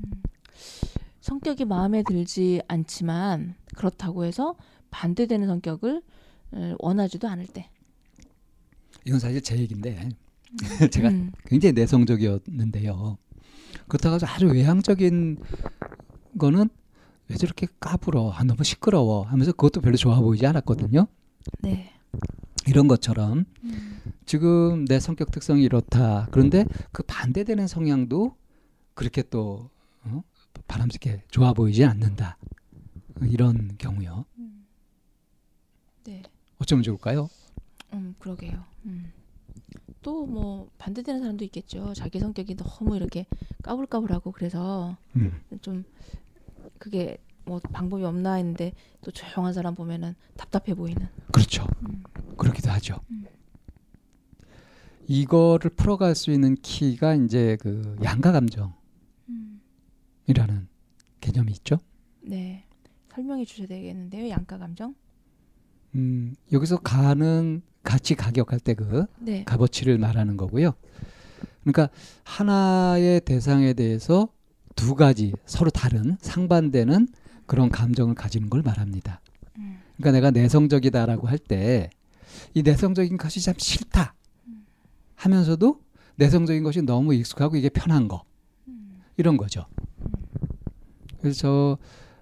성격이 1.20 1.64
마음에 1.64 2.02
들지 2.02 2.60
않지만 2.68 3.54
그렇다고 3.76 4.24
해서 4.24 4.56
반대되는 4.90 5.46
성격을 5.46 6.02
어, 6.52 6.74
원하지도 6.78 7.28
않을 7.28 7.46
때. 7.46 7.68
이건 9.04 9.18
사실 9.18 9.40
제 9.40 9.56
얘기인데 9.58 10.08
제가 10.90 11.08
음. 11.08 11.32
굉장히 11.46 11.72
내성적이었는데요. 11.72 13.18
그렇다고 13.88 14.14
해서 14.16 14.26
아주 14.26 14.46
외향적인 14.46 15.38
거는 16.38 16.68
왜 17.28 17.36
저렇게 17.36 17.66
까불어? 17.80 18.32
아, 18.32 18.44
너무 18.44 18.64
시끄러워 18.64 19.22
하면서 19.22 19.52
그것도 19.52 19.80
별로 19.80 19.96
좋아 19.96 20.20
보이지 20.20 20.46
않았거든요. 20.46 21.06
네. 21.62 21.92
이런 22.66 22.88
것처럼 22.88 23.44
음. 23.64 24.02
지금 24.26 24.84
내 24.84 25.00
성격 25.00 25.30
특성이 25.30 25.62
이렇다. 25.62 26.28
그런데 26.30 26.64
그 26.92 27.02
반대되는 27.02 27.66
성향도 27.66 28.36
그렇게 28.94 29.22
또 29.22 29.70
어? 30.04 30.22
바람직해 30.68 31.24
좋아 31.30 31.52
보이지 31.52 31.84
않는다. 31.84 32.36
이런 33.22 33.76
경우요. 33.78 34.24
네. 36.04 36.22
어쩌면 36.58 36.82
좋을까요? 36.82 37.28
음, 37.92 38.14
그러게요. 38.18 38.64
음. 38.86 39.12
또 40.02 40.26
뭐 40.26 40.70
반대되는 40.78 41.20
사람도 41.20 41.44
있겠죠. 41.46 41.92
자기 41.94 42.18
성격이 42.18 42.56
너무 42.56 42.96
이렇게 42.96 43.26
까불까불하고 43.62 44.32
그래서 44.32 44.96
음. 45.16 45.40
좀 45.60 45.84
그게 46.78 47.18
뭐 47.44 47.58
방법이 47.60 48.04
없나 48.04 48.34
했는데 48.34 48.72
또 49.02 49.10
조용한 49.10 49.52
사람 49.52 49.74
보면은 49.74 50.14
답답해 50.36 50.74
보이는. 50.74 51.08
그렇죠. 51.32 51.66
음. 51.82 52.02
그렇기도 52.36 52.70
하죠. 52.70 52.98
음. 53.10 53.26
이거를 55.08 55.70
풀어갈 55.70 56.14
수 56.14 56.30
있는 56.30 56.54
키가 56.54 57.14
이제 57.16 57.56
그 57.60 57.96
양가 58.02 58.32
감정이라는 58.32 58.72
음. 59.28 60.68
개념이 61.20 61.52
있죠. 61.52 61.78
네. 62.22 62.64
설명해 63.10 63.44
주셔야 63.44 63.66
되겠는데요. 63.66 64.30
양가 64.30 64.58
감정? 64.58 64.94
음, 65.94 66.34
여기서 66.50 66.78
가는 66.78 67.60
가치 67.82 68.14
가격할 68.14 68.60
때그 68.60 69.06
네. 69.20 69.44
값어치를 69.44 69.98
말하는 69.98 70.36
거고요. 70.36 70.72
그러니까 71.62 71.88
하나의 72.24 73.20
대상에 73.20 73.72
대해서 73.72 74.28
두 74.76 74.94
가지 74.94 75.32
서로 75.46 75.70
다른 75.70 76.16
상반되는 76.20 77.08
그런 77.46 77.68
감정을 77.70 78.14
가지는 78.14 78.50
걸 78.50 78.62
말합니다. 78.62 79.20
음. 79.58 79.78
그러니까 79.96 80.12
내가 80.12 80.30
내성적이다라고 80.30 81.28
할 81.28 81.38
때 81.38 81.90
이 82.54 82.62
내성적인 82.62 83.16
것이 83.18 83.40
참 83.40 83.54
싫다 83.58 84.14
하면서도 85.14 85.80
내성적인 86.16 86.62
것이 86.62 86.82
너무 86.82 87.14
익숙하고 87.14 87.56
이게 87.56 87.68
편한 87.68 88.08
거 88.08 88.24
음. 88.68 89.02
이런 89.16 89.36
거죠. 89.36 89.64
그래서 91.20 91.38
저 91.38 91.78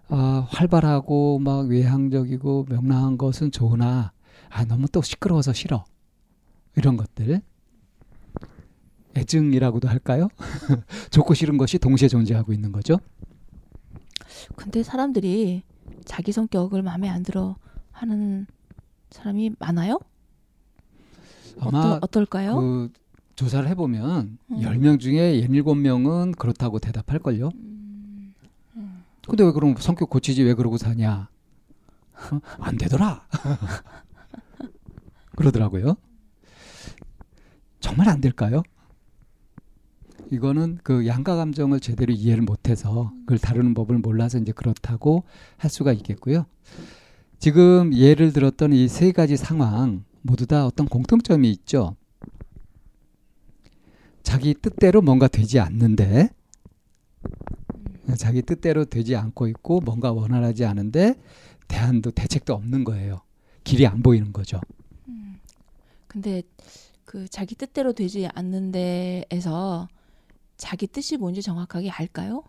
아, 0.08 0.46
활발하고 0.50 1.38
막 1.38 1.68
외향적이고 1.68 2.66
명랑한 2.68 3.16
것은 3.18 3.52
좋으나 3.52 4.12
아 4.50 4.64
너무 4.64 4.88
또 4.88 5.00
시끄러워서 5.00 5.52
싫어 5.52 5.84
이런 6.76 6.96
것들 6.96 7.40
애증이라고도 9.16 9.88
할까요? 9.88 10.28
좋고 11.10 11.34
싫은 11.34 11.56
것이 11.56 11.78
동시에 11.78 12.08
존재하고 12.08 12.52
있는 12.52 12.70
거죠. 12.72 12.98
근데 14.56 14.82
사람들이 14.82 15.62
자기 16.04 16.32
성격을 16.32 16.82
마음에 16.82 17.08
안 17.08 17.22
들어 17.22 17.56
하는 17.92 18.46
사람이 19.10 19.52
많아요? 19.58 19.98
아마 21.58 21.78
어떠, 21.78 21.98
어떨까요? 22.02 22.56
그 22.56 22.90
조사를 23.34 23.68
해보면 23.70 24.38
음. 24.50 24.56
10명 24.60 25.00
중에 25.00 25.40
17명은 25.40 26.36
그렇다고 26.38 26.78
대답할걸요. 26.78 27.50
음. 27.54 28.34
음. 28.76 29.04
근데 29.26 29.44
왜 29.44 29.52
그럼 29.52 29.74
성격 29.78 30.10
고치지 30.10 30.42
왜 30.42 30.54
그러고 30.54 30.78
사냐? 30.78 31.28
어? 32.32 32.40
안 32.60 32.76
되더라. 32.76 33.26
그러더라고요. 35.40 35.96
정말 37.80 38.08
안 38.08 38.20
될까요? 38.20 38.62
이거는 40.30 40.78
그 40.84 41.06
양가 41.06 41.34
감정을 41.36 41.80
제대로 41.80 42.12
이해를 42.12 42.42
못해서 42.42 43.12
그걸 43.20 43.38
다루는 43.38 43.74
법을 43.74 43.98
몰라서 43.98 44.38
이제 44.38 44.52
그렇다고 44.52 45.24
할 45.56 45.70
수가 45.70 45.92
있겠고요. 45.92 46.46
지금 47.38 47.94
예를 47.94 48.32
들었던 48.32 48.72
이 48.74 48.86
세 48.86 49.12
가지 49.12 49.36
상황 49.36 50.04
모두 50.22 50.46
다 50.46 50.66
어떤 50.66 50.86
공통점이 50.86 51.50
있죠. 51.52 51.96
자기 54.22 54.54
뜻대로 54.54 55.00
뭔가 55.00 55.26
되지 55.26 55.58
않는데 55.58 56.28
자기 58.18 58.42
뜻대로 58.42 58.84
되지 58.84 59.16
않고 59.16 59.48
있고 59.48 59.80
뭔가 59.80 60.12
원활하지 60.12 60.66
않은데 60.66 61.14
대안도 61.66 62.10
대책도 62.10 62.52
없는 62.52 62.84
거예요. 62.84 63.22
길이 63.64 63.86
안 63.86 64.02
보이는 64.02 64.32
거죠. 64.32 64.60
음. 66.10 66.22
근데 66.22 66.42
그 67.04 67.28
자기 67.28 67.54
뜻대로 67.54 67.92
되지 67.92 68.28
않는 68.34 68.72
데에서 68.72 69.88
자기 70.56 70.86
뜻이 70.86 71.16
뭔지 71.16 71.40
정확하게 71.42 71.90
알까요? 71.90 72.42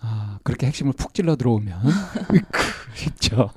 아, 0.00 0.38
그렇게 0.42 0.66
핵심을 0.66 0.92
푹 0.92 1.14
찔러 1.14 1.36
들어오면 1.36 1.80
으크 2.32 2.60
싶죠. 2.96 3.50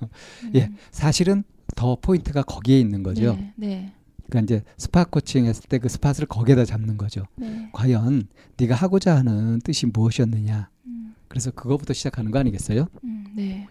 예. 0.55 0.65
음. 0.65 0.77
사실은 0.91 1.43
더 1.75 1.95
포인트가 2.01 2.41
거기에 2.43 2.79
있는 2.79 3.03
거죠. 3.03 3.33
네. 3.35 3.53
네. 3.55 3.93
그러니까 4.29 4.55
이제 4.55 4.63
spot 4.77 5.05
coaching 5.05 5.45
했을 5.45 5.63
때 5.69 5.77
그 5.79 5.89
spot을 5.89 6.25
거기에다 6.27 6.65
잡는 6.65 6.97
거죠. 6.97 7.23
네. 7.35 7.69
과연 7.73 8.27
네가 8.57 8.75
하고자 8.75 9.15
하는 9.15 9.59
뜻이 9.61 9.85
무엇이었느냐. 9.87 10.69
음. 10.85 11.15
그래서 11.27 11.51
그거부터 11.51 11.93
시작하는 11.93 12.31
거 12.31 12.39
아니겠어요? 12.39 12.87
음. 13.03 13.25
네. 13.35 13.67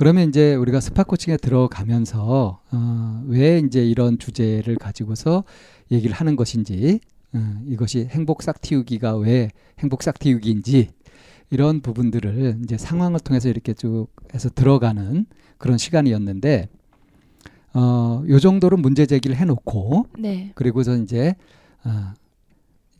그러면 0.00 0.30
이제 0.30 0.54
우리가 0.54 0.80
spot 0.80 1.04
coaching에 1.04 1.36
들어가면서 1.36 2.62
어, 2.72 3.22
왜 3.26 3.58
이제 3.58 3.84
이런 3.84 4.18
주제를 4.18 4.76
가지고서 4.76 5.44
얘기를 5.90 6.16
하는 6.16 6.36
것인지 6.36 7.00
어, 7.34 7.60
이것이 7.66 8.08
행복 8.10 8.42
싹틔우기가 8.42 9.16
왜 9.16 9.50
행복 9.78 10.00
싹틔우기인지 10.00 10.88
이런 11.50 11.82
부분들을 11.82 12.60
이제 12.64 12.78
상황을 12.78 13.20
통해서 13.20 13.50
이렇게 13.50 13.74
쭉 13.74 14.06
해서 14.32 14.48
들어가는 14.48 15.26
그런 15.58 15.76
시간이었는데 15.76 16.70
어, 17.74 18.24
요 18.26 18.40
정도로 18.40 18.78
문제 18.78 19.04
제기를 19.04 19.36
해놓고 19.36 20.06
네. 20.18 20.52
그리고서 20.54 20.96
이제 20.96 21.34
어, 21.84 22.14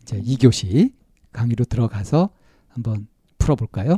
이제 0.02 0.20
2교시 0.20 0.92
강의로 1.32 1.64
들어가서 1.64 2.28
한번 2.68 3.06
풀어볼까요? 3.38 3.96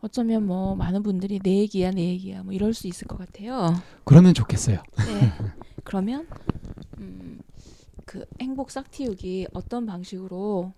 어쩌면 0.00 0.46
뭐 0.46 0.74
많은 0.74 1.02
분들이 1.02 1.38
내 1.40 1.58
얘기야 1.58 1.90
내 1.90 2.02
얘기야 2.02 2.42
뭐 2.42 2.52
이럴 2.52 2.74
수 2.74 2.86
있을 2.86 3.06
것 3.06 3.18
같아요. 3.18 3.74
그러면 4.04 4.34
좋겠어요. 4.34 4.82
네. 4.96 5.32
그러면 5.84 6.26
음, 6.98 7.40
그 8.04 8.24
행복 8.40 8.70
싹틔우기 8.70 9.48
어떤 9.52 9.86
방식으로 9.86 10.72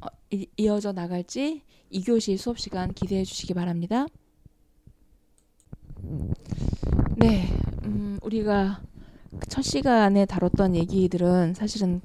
어, 0.00 0.06
이, 0.30 0.46
이어져 0.56 0.92
나갈지 0.92 1.62
2교시 1.92 2.36
수업 2.36 2.58
시간 2.58 2.92
기대해 2.92 3.24
주시기 3.24 3.54
바랍니다. 3.54 4.06
네, 7.16 7.48
음, 7.84 8.18
우리가 8.22 8.82
첫 9.48 9.62
시간에 9.62 10.26
다뤘던 10.26 10.76
얘기들은 10.76 11.54
사실은 11.54 12.00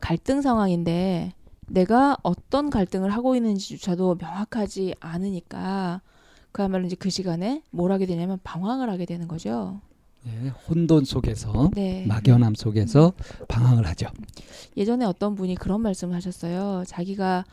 갈등 0.00 0.42
상황인데 0.42 1.32
내가 1.68 2.16
어떤 2.22 2.70
갈등을 2.70 3.10
하고 3.10 3.36
있는지조차도 3.36 4.16
명확하지 4.20 4.94
않으니까 5.00 6.00
그야말로 6.52 6.86
이제 6.86 6.96
그 6.96 7.10
시간에 7.10 7.62
뭘 7.70 7.92
하게 7.92 8.06
되냐면 8.06 8.38
방황을 8.42 8.88
하게 8.90 9.04
되는 9.04 9.28
거죠. 9.28 9.80
예, 10.26 10.48
혼돈 10.68 11.04
속에서 11.04 11.70
네. 11.74 12.04
막연함 12.06 12.54
속에서 12.54 13.12
방황을 13.48 13.86
하죠. 13.88 14.08
예전에 14.76 15.04
어떤 15.04 15.34
분이 15.34 15.54
그런 15.54 15.80
말씀을 15.82 16.14
하셨어요. 16.16 16.84
자기가 16.86 17.44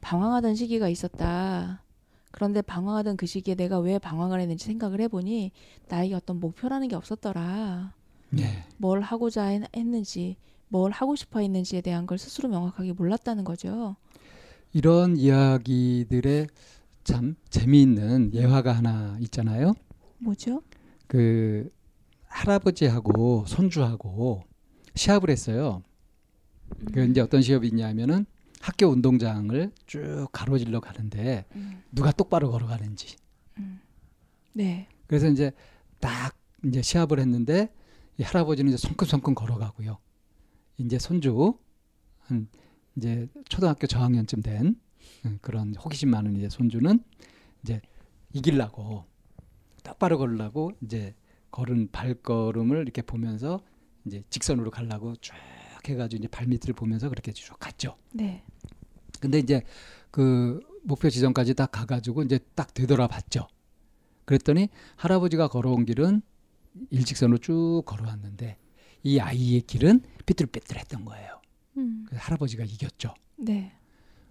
방황하던 0.00 0.54
시기가 0.54 0.88
있었다. 0.88 1.82
그런데 2.30 2.62
방황하던 2.62 3.16
그 3.16 3.26
시기에 3.26 3.54
내가 3.54 3.78
왜 3.78 3.98
방황을 3.98 4.40
했는지 4.40 4.64
생각을 4.64 5.00
해보니 5.02 5.52
나에게 5.88 6.14
어떤 6.14 6.40
목표라는 6.40 6.88
게 6.88 6.96
없었더라. 6.96 7.92
예. 8.38 8.64
뭘 8.78 9.00
하고자 9.02 9.44
했- 9.44 9.76
했는지, 9.76 10.36
뭘 10.74 10.90
하고 10.90 11.14
싶어 11.14 11.38
했는지에 11.38 11.82
대한 11.82 12.04
걸 12.04 12.18
스스로 12.18 12.48
명확하게 12.48 12.94
몰랐다는 12.94 13.44
거죠. 13.44 13.94
이런 14.72 15.16
이야기들의 15.16 16.48
참 17.04 17.36
재미있는 17.48 18.34
예화가 18.34 18.72
하나 18.72 19.16
있잖아요. 19.20 19.74
뭐죠? 20.18 20.62
그 21.06 21.70
할아버지하고 22.26 23.44
손주하고 23.46 24.42
시합을 24.96 25.30
했어요. 25.30 25.84
그 26.92 27.04
이제 27.04 27.20
어떤 27.20 27.40
시합이 27.40 27.68
있냐면은 27.68 28.26
학교 28.60 28.88
운동장을 28.88 29.70
쭉 29.86 30.26
가로질러 30.32 30.80
가는데 30.80 31.44
음, 31.54 31.84
누가 31.92 32.10
똑바로 32.10 32.50
걸어가는지. 32.50 33.14
음. 33.58 33.80
네. 34.52 34.88
그래서 35.06 35.28
이제 35.28 35.52
딱 36.00 36.36
이제 36.64 36.82
시합을 36.82 37.20
했는데 37.20 37.72
이 38.18 38.24
할아버지는 38.24 38.72
이제 38.72 38.88
성큼성큼 38.88 39.36
걸어가고요. 39.36 39.98
이제 40.78 40.98
손주 40.98 41.58
한 42.20 42.48
이제 42.96 43.28
초등학교 43.48 43.86
저학년쯤 43.86 44.42
된 44.42 44.80
음, 45.24 45.38
그런 45.40 45.74
호기심 45.74 46.10
많은 46.10 46.36
이제 46.36 46.48
손주는 46.48 46.98
이제 47.62 47.80
이길라고 48.32 49.04
똑바로 49.82 50.18
걸으려고 50.18 50.72
이제 50.82 51.14
걸은 51.50 51.90
발걸음을 51.92 52.82
이렇게 52.82 53.02
보면서 53.02 53.60
이제 54.04 54.22
직선으로 54.30 54.70
가려고 54.70 55.14
쭉 55.16 55.34
해가지고 55.86 56.18
이제 56.20 56.28
발밑을 56.28 56.74
보면서 56.74 57.08
그렇게 57.08 57.32
쭉 57.32 57.58
갔죠. 57.58 57.96
네. 58.12 58.42
근데 59.20 59.38
이제 59.38 59.62
그 60.10 60.60
목표 60.82 61.10
지점까지 61.10 61.54
딱 61.54 61.70
가가지고 61.70 62.22
이제 62.22 62.38
딱 62.54 62.72
되돌아봤죠. 62.74 63.46
그랬더니 64.24 64.68
할아버지가 64.96 65.48
걸어온 65.48 65.84
길은 65.84 66.22
일직선으로 66.90 67.38
쭉 67.38 67.82
걸어왔는데 67.86 68.58
이 69.04 69.20
아이의 69.20 69.60
길은 69.62 70.02
삐뚤빼뚤했던 70.26 71.04
거예요. 71.04 71.40
음. 71.76 72.04
그래서 72.08 72.24
할아버지가 72.24 72.64
이겼죠. 72.64 73.14
네. 73.36 73.72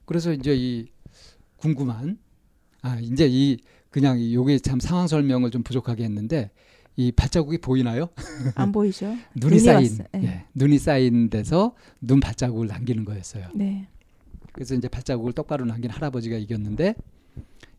그래서 0.05 0.33
이제 0.33 0.53
이 0.55 0.88
궁금한 1.55 2.17
아 2.81 2.97
이제 2.99 3.27
이 3.29 3.59
그냥 3.89 4.19
이 4.19 4.33
요게 4.33 4.59
참 4.59 4.79
상황 4.79 5.07
설명을 5.07 5.51
좀 5.51 5.63
부족하게 5.63 6.03
했는데 6.03 6.51
이 6.95 7.12
발자국이 7.12 7.59
보이나요? 7.59 8.09
안 8.55 8.71
보이죠? 8.71 9.05
눈이 9.36 9.55
눈이 9.55 9.59
쌓인. 9.59 9.97
네. 10.12 10.23
예, 10.23 10.45
눈이 10.55 10.79
쌓인 10.79 11.29
데서 11.29 11.75
눈 12.01 12.19
발자국을 12.19 12.67
남기는 12.67 13.05
거였어요. 13.05 13.49
네. 13.53 13.88
그래서 14.51 14.75
이제 14.75 14.88
발자국을 14.88 15.33
똑바로 15.33 15.65
남긴 15.65 15.91
할아버지가 15.91 16.38
이겼는데 16.38 16.95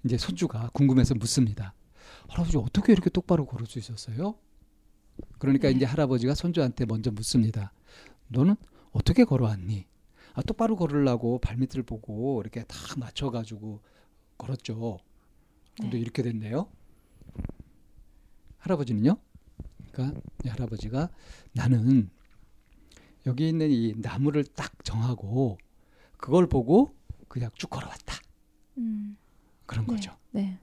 이제 0.04 0.16
손주가 0.16 0.70
궁금해서 0.72 1.14
묻습니다. 1.14 1.74
할아버지 2.28 2.56
어떻게 2.56 2.92
이렇게 2.92 3.10
똑바로 3.10 3.46
걸을 3.46 3.66
수 3.66 3.78
있었어요? 3.78 4.34
그러니까 5.38 5.68
네. 5.68 5.74
이제 5.74 5.84
할아버지가 5.84 6.34
손주한테 6.34 6.86
먼저 6.86 7.10
묻습니다. 7.10 7.72
너는 8.28 8.56
어떻게 8.92 9.24
걸어왔니? 9.24 9.86
아 10.34 10.42
똑바로 10.42 10.76
걸으려고 10.76 11.38
발밑을 11.38 11.82
보고 11.84 12.40
이렇게 12.40 12.64
딱 12.64 12.98
맞춰가지고 12.98 13.80
걸었죠. 14.36 14.98
근데 15.76 15.96
네. 15.96 16.00
이렇게 16.00 16.22
됐네요. 16.22 16.68
할아버지는요? 18.58 19.16
그러니까 19.92 20.20
이 20.44 20.48
할아버지가 20.48 21.10
나는 21.52 22.10
여기 23.26 23.48
있는 23.48 23.70
이 23.70 23.94
나무를 23.96 24.44
딱 24.44 24.84
정하고 24.84 25.58
그걸 26.16 26.46
보고 26.46 26.96
그냥 27.28 27.50
쭉 27.54 27.68
걸어왔다. 27.68 28.16
음. 28.78 29.16
그런 29.66 29.86
네. 29.86 29.94
거죠. 29.94 30.16
네. 30.30 30.58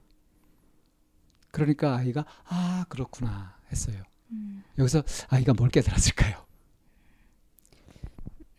그러니까 1.50 1.96
아이가 1.96 2.24
아 2.44 2.84
그렇구나 2.88 3.58
했어요. 3.70 4.02
음. 4.32 4.62
여기서 4.78 5.02
아이가 5.28 5.52
뭘 5.54 5.70
깨달았을까요? 5.70 6.36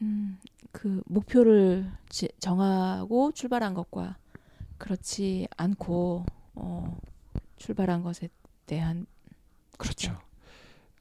음. 0.02 0.38
그 0.72 1.02
목표를 1.06 1.92
지, 2.10 2.30
정하고 2.40 3.32
출발한 3.34 3.74
것과 3.74 4.18
그렇지 4.78 5.48
않고 5.56 6.26
어, 6.56 6.98
출발한 7.58 8.02
것에 8.04 8.30
대한 8.66 9.06
그렇죠. 9.78 10.18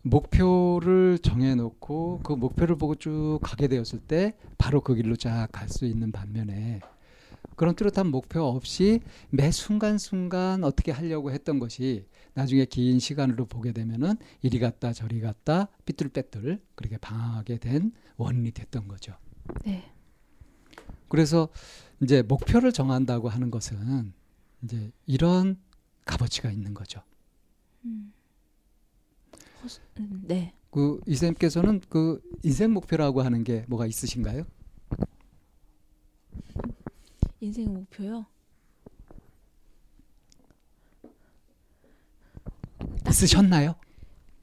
목표를 0.02 1.18
정해놓고 1.20 2.20
그 2.24 2.32
목표를 2.32 2.76
보고 2.76 2.94
쭉 2.96 3.38
가게 3.42 3.68
되었을 3.68 4.00
때 4.00 4.36
바로 4.58 4.80
그 4.80 4.94
길로 4.94 5.16
쫙 5.16 5.48
갈 5.52 5.68
수 5.68 5.84
있는 5.86 6.10
반면에 6.12 6.80
그런 7.56 7.74
뚜렷한 7.74 8.08
목표 8.08 8.42
없이 8.42 9.00
매 9.30 9.50
순간순간 9.50 10.64
어떻게 10.64 10.90
하려고 10.92 11.30
했던 11.30 11.58
것이 11.58 12.06
나중에 12.34 12.64
긴 12.64 12.98
시간으로 12.98 13.46
보게 13.46 13.72
되면은 13.72 14.16
이리 14.40 14.58
갔다 14.58 14.92
저리 14.92 15.20
갔다 15.20 15.68
삐뚤빼뚤 15.84 16.60
그렇게 16.74 16.96
방황하게 16.96 17.58
된 17.58 17.92
원인이 18.16 18.52
됐던 18.52 18.88
거죠. 18.88 19.16
네. 19.64 19.92
그래서 21.08 21.48
이제 22.02 22.22
목표를 22.22 22.72
정한다고 22.72 23.28
하는 23.28 23.50
것은 23.50 24.12
이제 24.62 24.90
이런 25.06 25.58
값어치가 26.04 26.50
있는 26.50 26.74
거죠. 26.74 27.02
음. 27.84 28.12
음, 29.98 30.24
네. 30.26 30.54
그 30.70 31.00
이쌤께서는 31.06 31.80
그 31.88 32.20
인생 32.42 32.72
목표라고 32.72 33.22
하는 33.22 33.44
게 33.44 33.64
뭐가 33.68 33.86
있으신가요? 33.86 34.44
인생 37.40 37.72
목표요. 37.74 38.26
있으셨나요? 43.08 43.74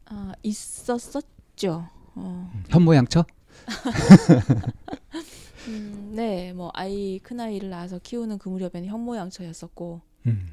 아, 0.06 0.34
있었었죠. 0.44 1.88
어. 2.16 2.52
현모양처? 2.70 3.26
음, 5.68 6.14
네. 6.16 6.54
뭐 6.54 6.72
아이 6.74 7.20
큰 7.20 7.40
아이를 7.40 7.70
낳아서 7.70 8.00
키우는 8.00 8.38
그 8.40 8.50
무렵에는 8.50 8.86
현모양처였었고 8.86 10.02
음. 10.28 10.52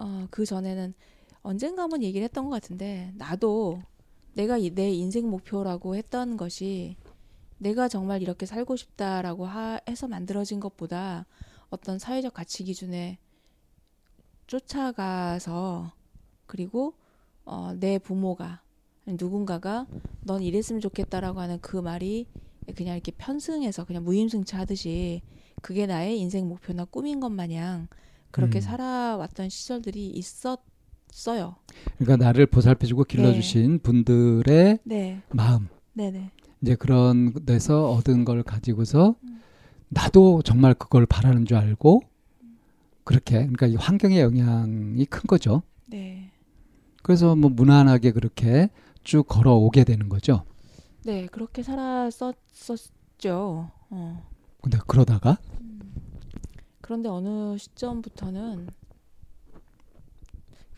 어, 0.00 0.26
그 0.30 0.46
전에는 0.46 0.94
언젠가 1.42 1.82
한번 1.82 2.02
얘기를 2.02 2.24
했던 2.24 2.44
것 2.44 2.50
같은데 2.50 3.12
나도 3.16 3.82
내가 4.34 4.58
이- 4.58 4.70
내 4.70 4.90
인생 4.90 5.28
목표라고 5.28 5.96
했던 5.96 6.36
것이 6.36 6.96
내가 7.58 7.88
정말 7.88 8.22
이렇게 8.22 8.46
살고 8.46 8.76
싶다라고 8.76 9.46
하, 9.46 9.80
해서 9.88 10.08
만들어진 10.08 10.60
것보다 10.60 11.26
어떤 11.70 11.98
사회적 11.98 12.34
가치 12.34 12.64
기준에 12.64 13.18
쫓아가서 14.46 15.92
그리고 16.46 16.94
어, 17.44 17.72
내 17.78 17.98
부모가 17.98 18.62
누군가가 19.06 19.86
넌 20.22 20.42
이랬으면 20.42 20.80
좋겠다라고 20.80 21.40
하는 21.40 21.60
그 21.60 21.76
말이 21.76 22.26
그냥 22.74 22.94
이렇게 22.94 23.12
편승해서 23.12 23.84
그냥 23.84 24.04
무임승차 24.04 24.58
하듯이 24.58 25.22
그게 25.62 25.86
나의 25.86 26.18
인생 26.18 26.48
목표나 26.48 26.84
꿈인 26.84 27.20
것 27.20 27.30
마냥 27.30 27.88
그렇게 28.30 28.58
음. 28.58 28.60
살아왔던 28.60 29.48
시절들이 29.48 30.08
있었어요. 30.10 31.56
그러니까 31.98 32.24
나를 32.24 32.46
보살펴주고 32.46 33.04
길러주신 33.04 33.78
분들의 33.80 34.80
네, 34.82 35.22
마음 35.30 35.68
네네. 35.94 36.30
이제 36.60 36.74
그런 36.74 37.32
데서 37.46 37.90
얻은 37.92 38.24
걸 38.24 38.42
가지고서 38.42 39.14
나도 39.88 40.42
정말 40.42 40.74
그걸 40.74 41.06
바라는 41.06 41.46
줄 41.46 41.56
알고 41.56 42.02
그렇게 43.04 43.36
그러니까 43.38 43.66
이 43.66 43.76
환경의 43.76 44.20
영향이 44.20 45.04
큰 45.06 45.22
거죠. 45.28 45.62
네, 45.86 46.32
그래서 47.06 47.36
뭐 47.36 47.48
무난하게 47.50 48.10
그렇게 48.10 48.68
쭉 49.04 49.28
걸어오게 49.28 49.84
되는 49.84 50.08
거죠. 50.08 50.42
네 51.04 51.26
그렇게 51.26 51.62
살았었었죠. 51.62 52.80
어. 53.90 54.28
근데 54.60 54.78
그러다가 54.88 55.38
그런데 56.80 57.08
어느 57.08 57.56
시점부터는 57.58 58.66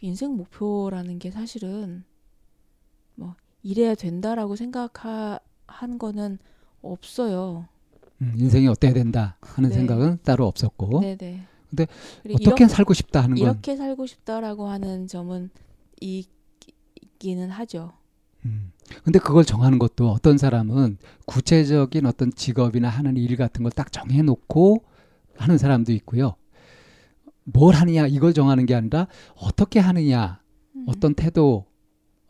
인생 0.03 0.37
목표라는 0.37 1.19
게 1.19 1.31
사실은 1.31 2.05
뭐 3.14 3.35
이래야 3.62 3.95
된다라고 3.95 4.55
생각한 4.55 5.38
거는 5.99 6.38
없어요. 6.83 7.69
음, 8.21 8.35
인생이 8.37 8.69
어때야 8.69 8.93
된다 8.93 9.38
하는 9.41 9.71
네. 9.71 9.77
생각은 9.77 10.19
따로 10.25 10.47
없었고 10.47 11.01
네네. 11.01 11.47
근데 11.71 11.87
그리고 12.23 12.37
어떻게 12.37 12.64
이렇게, 12.64 12.69
살고 12.69 12.93
싶다 12.93 13.23
하는 13.23 13.37
건 13.37 13.38
이렇게 13.38 13.77
살고 13.77 14.05
싶다라고 14.05 14.69
하는 14.69 15.07
점은 15.07 15.49
이- 15.55 15.67
있기는 16.00 17.50
하죠. 17.50 17.92
음. 18.44 18.72
근데 19.04 19.18
그걸 19.18 19.44
정하는 19.44 19.78
것도 19.78 20.11
어떤 20.11 20.38
사람은 20.38 20.98
구체적인 21.26 22.06
어떤 22.06 22.32
직업이나 22.32 22.88
하는 22.88 23.16
일 23.16 23.37
같은 23.37 23.62
걸 23.62 23.70
딱 23.72 23.92
정해놓고 23.92 24.84
하는 25.37 25.58
사람도 25.58 25.92
있고요. 25.92 26.34
뭘 27.44 27.74
하느냐 27.74 28.06
이걸 28.06 28.32
정하는 28.34 28.66
게 28.66 28.74
아니라 28.74 29.06
어떻게 29.34 29.80
하느냐 29.80 30.42
음. 30.76 30.84
어떤 30.88 31.14
태도 31.14 31.66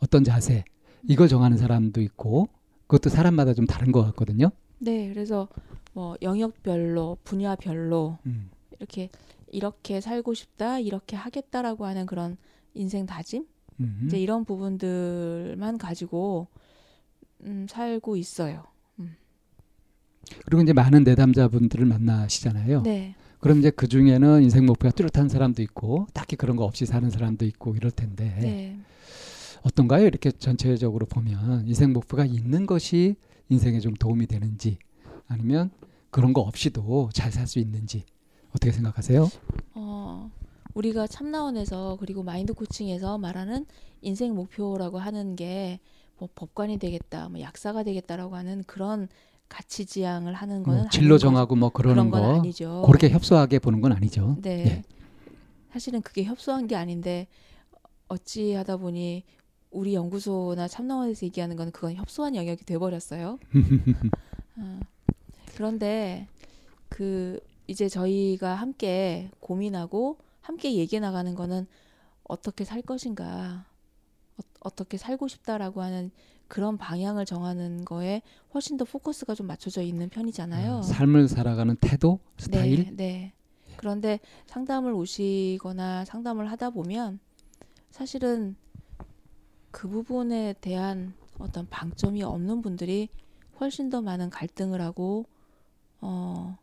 어떤 0.00 0.24
자세 0.24 0.64
이걸 1.08 1.28
정하는 1.28 1.56
사람도 1.56 2.00
있고 2.02 2.48
그것도 2.86 3.10
사람마다 3.10 3.54
좀 3.54 3.66
다른 3.66 3.92
것 3.92 4.02
같거든요. 4.06 4.50
네, 4.78 5.08
그래서 5.08 5.48
뭐 5.92 6.16
영역별로 6.22 7.18
분야별로 7.24 8.18
음. 8.26 8.50
이렇게 8.78 9.10
이렇게 9.50 10.00
살고 10.00 10.34
싶다, 10.34 10.78
이렇게 10.78 11.16
하겠다라고 11.16 11.86
하는 11.86 12.06
그런 12.06 12.36
인생 12.74 13.06
다짐 13.06 13.46
음. 13.80 14.02
이제 14.06 14.18
이런 14.18 14.44
부분들만 14.44 15.78
가지고 15.78 16.48
음, 17.44 17.66
살고 17.68 18.16
있어요. 18.16 18.64
그리고 20.44 20.62
이제 20.62 20.72
많은 20.72 21.04
내담자분들을 21.04 21.86
만나시잖아요. 21.86 22.82
네, 22.82 23.14
그럼 23.40 23.60
이제 23.60 23.70
그 23.70 23.88
중에는 23.88 24.42
인생 24.42 24.66
목표가 24.66 24.92
뚜렷한 24.94 25.28
사람도 25.30 25.62
있고 25.62 26.06
딱히 26.12 26.36
그런 26.36 26.56
거 26.56 26.64
없이 26.64 26.84
사는 26.84 27.08
사람도 27.08 27.46
있고 27.46 27.74
이럴 27.76 27.90
텐데 27.90 28.36
네, 28.40 28.78
어떤가요? 29.62 30.06
이렇게 30.06 30.30
전체적으로 30.30 31.06
보면 31.06 31.66
인생 31.66 31.92
목표가 31.94 32.26
있는 32.26 32.66
것이 32.66 33.16
인생에 33.48 33.80
좀 33.80 33.94
도움이 33.94 34.26
되는지 34.26 34.78
아니면 35.28 35.70
그런 36.10 36.32
거 36.34 36.42
없이도 36.42 37.10
잘 37.14 37.32
살 37.32 37.46
수 37.46 37.58
있는지 37.58 38.04
어떻게 38.50 38.70
생각하세요? 38.72 39.28
어, 39.74 40.30
우리가 40.78 41.06
참나원에서 41.08 41.96
그리고 41.98 42.22
마인드 42.22 42.54
코칭에서 42.54 43.18
말하는 43.18 43.66
인생 44.02 44.34
목표라고 44.34 44.98
하는 44.98 45.34
게 45.36 45.80
뭐 46.18 46.28
법관이 46.34 46.78
되겠다, 46.78 47.28
뭐 47.28 47.40
약사가 47.40 47.84
되겠다라고 47.84 48.34
하는 48.34 48.64
그런 48.66 49.08
가치 49.48 49.86
지향을 49.86 50.34
하는 50.34 50.64
뭐 50.64 50.74
거는 50.74 50.90
진로 50.90 51.14
아닌 51.14 51.18
정하고 51.20 51.54
뭐. 51.54 51.68
그러는 51.70 52.10
건 52.10 52.22
거 52.22 52.34
아니죠. 52.40 52.82
그렇게 52.86 53.08
협소하게 53.10 53.60
보는 53.60 53.80
건 53.80 53.92
아니죠. 53.92 54.36
네. 54.42 54.64
예. 54.66 54.82
사실은 55.72 56.02
그게 56.02 56.24
협소한 56.24 56.66
게 56.66 56.74
아닌데 56.74 57.28
어찌 58.08 58.52
하다 58.54 58.78
보니 58.78 59.22
우리 59.70 59.94
연구소나 59.94 60.66
참나원에서 60.66 61.24
얘기하는 61.26 61.54
건 61.54 61.70
그건 61.70 61.94
협소한 61.94 62.34
영역이 62.34 62.64
돼버렸어요. 62.64 63.38
어, 64.58 64.80
그런데 65.54 66.26
그 66.88 67.38
이제 67.68 67.88
저희가 67.88 68.54
함께 68.56 69.30
고민하고 69.38 70.18
함께 70.48 70.76
얘기해 70.76 70.98
나가는 70.98 71.34
거는 71.34 71.66
어떻게 72.24 72.64
살 72.64 72.80
것인가, 72.80 73.66
어, 74.60 74.74
떻게 74.74 74.96
살고 74.96 75.28
싶다라고 75.28 75.82
하는 75.82 76.10
그런 76.46 76.78
방향을 76.78 77.26
정하는 77.26 77.84
거에 77.84 78.22
훨씬 78.54 78.78
더 78.78 78.86
포커스가 78.86 79.34
좀 79.34 79.46
맞춰져 79.46 79.82
있는 79.82 80.08
편이잖아요. 80.08 80.76
어, 80.76 80.82
삶을 80.82 81.28
살아가는 81.28 81.76
태도, 81.76 82.20
스타일. 82.38 82.84
네, 82.84 82.90
네. 82.96 83.32
그런데 83.76 84.20
상담을 84.46 84.94
오시거나 84.94 86.06
상담을 86.06 86.50
하다 86.50 86.70
보면 86.70 87.20
사실은 87.90 88.56
그 89.70 89.86
부분에 89.86 90.54
대한 90.62 91.12
어떤 91.38 91.68
방점이 91.68 92.22
없는 92.22 92.62
분들이 92.62 93.10
훨씬 93.60 93.90
더 93.90 94.00
많은 94.00 94.30
갈등을 94.30 94.80
하고 94.80 95.26
어 96.00 96.56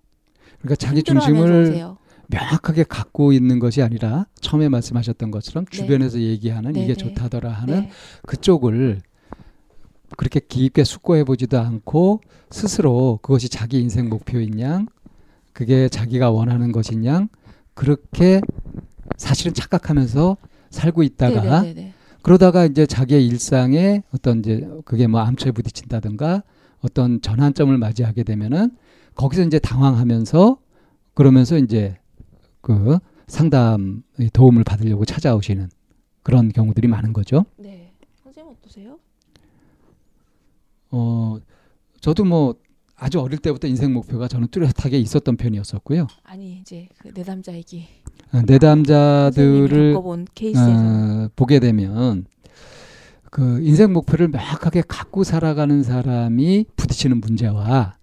그러니까 0.60 0.76
자기 0.76 1.04
중심을. 1.04 1.96
명확하게 2.30 2.84
갖고 2.84 3.32
있는 3.32 3.60
것이 3.60 3.82
아니라 3.82 4.26
처음에 4.42 4.70
말씀하셨던 4.70 5.32
것처럼 5.32 5.66
네. 5.66 5.78
주변에서 5.78 6.20
얘기하는 6.20 6.74
네, 6.74 6.84
이게 6.84 6.94
네. 6.94 6.96
좋다더라 6.96 7.52
하는 7.52 7.82
네, 7.82 7.90
그쪽을 8.26 9.02
그렇게 10.18 10.40
깊게 10.40 10.84
숙고해 10.84 11.24
보지도 11.24 11.60
않고 11.60 12.22
스스로 12.50 13.20
그것이 13.22 13.50
자기 13.50 13.82
인생 13.82 14.10
목표인 14.10 14.60
양 14.60 14.88
그게 15.54 15.90
자기가 15.90 16.32
원하는 16.32 16.72
것인 16.72 17.06
양 17.06 17.28
그렇게 17.74 18.42
사실은 19.18 19.54
착각하면서 19.54 20.38
살고 20.70 21.04
있다가 21.04 21.62
네, 21.62 21.74
네, 21.74 21.82
네, 21.82 21.94
그러다가 22.22 22.66
이제 22.66 22.86
자기의 22.86 23.26
일상에 23.28 24.04
어떤 24.14 24.40
이제 24.40 24.68
그게 24.86 25.08
뭐 25.08 25.22
암초에 25.22 25.52
부딪힌다든가 25.52 26.44
어떤 26.82 27.22
전환점을 27.22 27.76
맞이하게 27.78 28.24
되면은 28.24 28.72
거기서 29.16 29.44
이제 29.44 29.60
당황하면서 29.60 30.58
그러면서 31.14 31.58
이제 31.58 31.98
그 32.66 32.98
상담 33.28 34.02
도움을 34.34 34.64
받으려고 34.64 35.06
찾아오시는 35.06 35.70
그런 36.24 36.50
경우들이 36.52 36.88
많은 36.88 37.14
거죠. 37.14 37.46
네. 37.58 37.70
네. 37.70 37.94
선생님 38.24 38.56
어떠세요? 38.58 38.98
어 40.90 41.38
저도 42.02 42.26
뭐 42.26 42.56
아주 42.96 43.20
어릴 43.20 43.38
때부터 43.38 43.68
인생 43.68 43.94
목표가 43.94 44.28
저는 44.28 44.48
뚜렷하게 44.48 44.98
있었던 44.98 45.38
편이었었고요. 45.38 46.08
아니 46.24 46.58
이제 46.58 46.90
그 46.98 47.12
내담자 47.14 47.54
얘기 47.54 47.86
어, 48.32 48.40
선생님이 48.40 48.52
내담자들을 48.52 49.96
어, 49.96 51.30
보게 51.36 51.60
되면 51.60 52.26
그 53.30 53.62
인생 53.62 53.94
목표를 53.94 54.30
명확하게 54.30 54.82
갖고 54.88 55.24
살아가는 55.24 55.84
사람이 55.84 56.66
부딪히는 56.76 57.22
문제와 57.22 57.94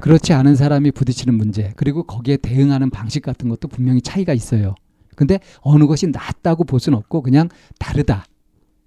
그렇지 0.00 0.32
않은 0.32 0.56
사람이 0.56 0.92
부딪히는 0.92 1.34
문제 1.36 1.72
그리고 1.76 2.02
거기에 2.04 2.36
대응하는 2.36 2.90
방식 2.90 3.22
같은 3.22 3.48
것도 3.48 3.68
분명히 3.68 4.00
차이가 4.00 4.32
있어요. 4.32 4.74
근데 5.16 5.40
어느 5.60 5.86
것이 5.86 6.06
낫다고 6.06 6.64
볼 6.64 6.78
수는 6.80 6.96
없고 6.98 7.22
그냥 7.22 7.48
다르다. 7.78 8.24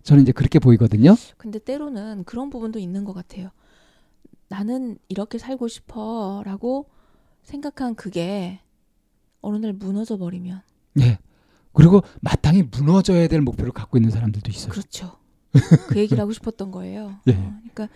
저는 0.03 0.23
이제 0.23 0.31
그렇게 0.31 0.59
보이거든요. 0.59 1.15
근데 1.37 1.59
때로는 1.59 2.23
그런 2.23 2.49
부분도 2.49 2.79
있는 2.79 3.03
것 3.03 3.13
같아요. 3.13 3.49
나는 4.47 4.97
이렇게 5.09 5.37
살고 5.37 5.67
싶어라고 5.67 6.89
생각한 7.43 7.95
그게 7.95 8.59
어느 9.41 9.57
날 9.57 9.73
무너져 9.73 10.17
버리면 10.17 10.61
예. 10.99 11.19
그리고 11.73 12.01
마땅히 12.19 12.63
무너져야 12.63 13.27
될 13.27 13.41
목표를 13.41 13.71
갖고 13.71 13.97
있는 13.97 14.11
사람들도 14.11 14.51
있어요. 14.51 14.71
그렇죠. 14.71 15.17
그 15.87 15.99
얘기를 15.99 16.19
하고 16.19 16.31
싶었던 16.31 16.71
거예요. 16.71 17.17
예. 17.27 17.33
어, 17.33 17.59
그러니까 17.73 17.89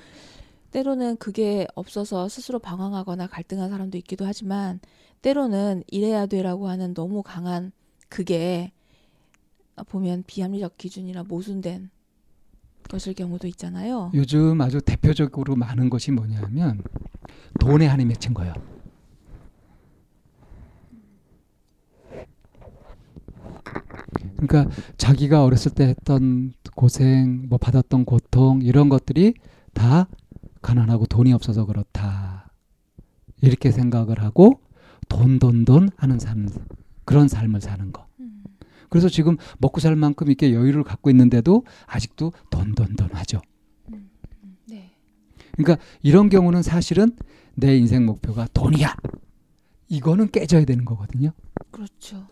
때로는 0.76 1.16
그게 1.16 1.66
없어서 1.74 2.28
스스로 2.28 2.60
방황하거나 2.60 3.28
갈등한 3.28 3.70
사람도 3.70 3.98
있기도 4.00 4.26
하지만 4.26 4.82
때로는 5.22 5.84
이래야 5.88 6.26
돼라고 6.26 6.68
하는 6.68 6.94
너무 6.94 7.24
강한 7.24 7.72
그게 8.10 8.74
보면 9.88 10.26
비합리적 10.28 10.78
기준이나 10.78 11.24
모순된 11.24 11.90
것일 12.90 13.14
경우도 13.14 13.48
있잖아요. 13.48 14.12
요즘 14.16 14.60
아주 14.60 14.82
대표적으로 14.82 15.56
많은 15.56 15.90
것이 15.90 16.12
뭐냐면 16.12 16.84
돈에 17.62 17.86
한이 17.86 18.04
맺힌 18.04 18.34
거예요. 18.34 18.54
그러니까 24.36 24.70
자기가 24.98 25.46
어렸을 25.46 25.72
때 25.72 25.86
했던 25.86 26.52
고생, 26.76 27.48
뭐 27.48 27.58
받았던 27.58 28.04
고통 28.04 28.62
이런 28.62 28.90
것들이 28.90 29.36
다 29.74 30.10
가난하고 30.66 31.06
돈이 31.06 31.32
없어서 31.32 31.66
그렇다. 31.66 32.52
이렇게 33.44 33.70
생각을 33.70 34.24
하고 34.24 34.62
돈, 35.08 35.38
돈, 35.38 35.64
돈 35.64 35.90
하는 35.96 36.18
삶, 36.18 36.50
그런 37.06 37.28
삶을 37.28 37.62
사는 37.62 37.92
거. 37.92 38.08
음, 38.20 38.44
그래서 38.90 39.08
지금 39.08 39.38
먹고 39.60 39.80
살 39.80 39.96
만큼 39.96 40.26
이렇게 40.26 40.56
여유를 40.56 40.84
갖고 40.84 41.12
있는데도 41.12 41.66
아직도 41.86 42.34
돈, 42.50 42.74
돈, 42.74 42.96
돈 42.96 43.10
하죠. 43.12 43.42
음, 43.94 44.10
네. 44.66 44.92
그러니까 45.52 45.84
이런 46.02 46.30
경우는 46.30 46.64
사실은 46.64 47.16
내 47.54 47.78
인생 47.78 48.04
목표가 48.08 48.48
돈이야. 48.52 48.96
이거는 49.88 50.32
깨져야 50.32 50.66
되는 50.66 50.84
거거든요. 50.84 51.30
그렇죠. 51.70 52.26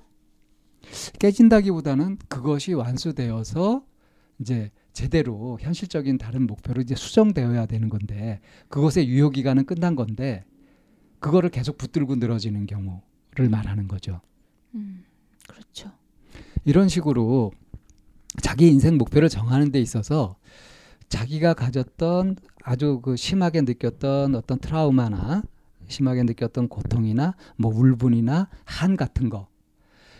깨진다기보다는 1.20 2.18
그것이 2.28 2.74
완수되어서 2.74 3.84
이제 4.40 4.72
제대로 4.94 5.58
현실적인 5.60 6.18
다른 6.18 6.48
목표로 6.48 6.82
이제 6.82 6.96
수정되어야 6.96 7.66
되는 7.66 7.90
건데 7.90 8.40
그것의 8.70 9.08
유효 9.10 9.32
기간은 9.32 9.66
끝난 9.66 9.96
건데 9.96 10.46
그거를 11.20 11.50
계속 11.50 11.78
붙들고 11.78 12.16
늘어지는 12.16 12.68
경우를 12.68 13.50
말하는 13.50 13.88
거죠. 13.88 14.22
음, 14.76 15.04
그렇죠. 15.48 15.92
이런 16.64 16.88
식으로 16.88 17.52
자기 18.42 18.68
인생 18.68 18.98
목표를 18.98 19.30
정하는 19.30 19.72
데 19.72 19.80
있어서 19.82 20.36
자기가 21.10 21.54
가졌던 21.54 22.38
아주 22.64 23.02
그 23.04 23.16
심하게 23.16 23.62
느꼈던 23.62 24.36
어떤 24.36 24.60
트라우마나 24.60 25.44
심하게 25.88 26.24
느꼈던 26.24 26.70
고통이나 26.70 27.36
뭐 27.58 27.74
울분이나 27.74 28.50
한 28.64 28.98
같은 28.98 29.30
거 29.30 29.48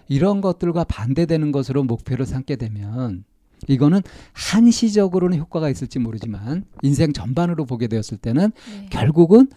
이런 0.08 0.42
것들과 0.42 0.84
반대되는 0.84 1.52
것으로 1.52 1.84
목표를 1.84 2.26
삼게 2.26 2.58
되면 2.58 3.24
이거는 3.68 4.02
한시적으로는 4.34 5.38
효과가 5.38 5.70
있을지 5.70 6.00
모르지만 6.00 6.66
인생 6.82 7.14
전반으로 7.14 7.66
보게 7.66 7.88
되었을 7.88 8.18
때는 8.18 8.52
네. 8.52 8.88
결국은 8.90 9.48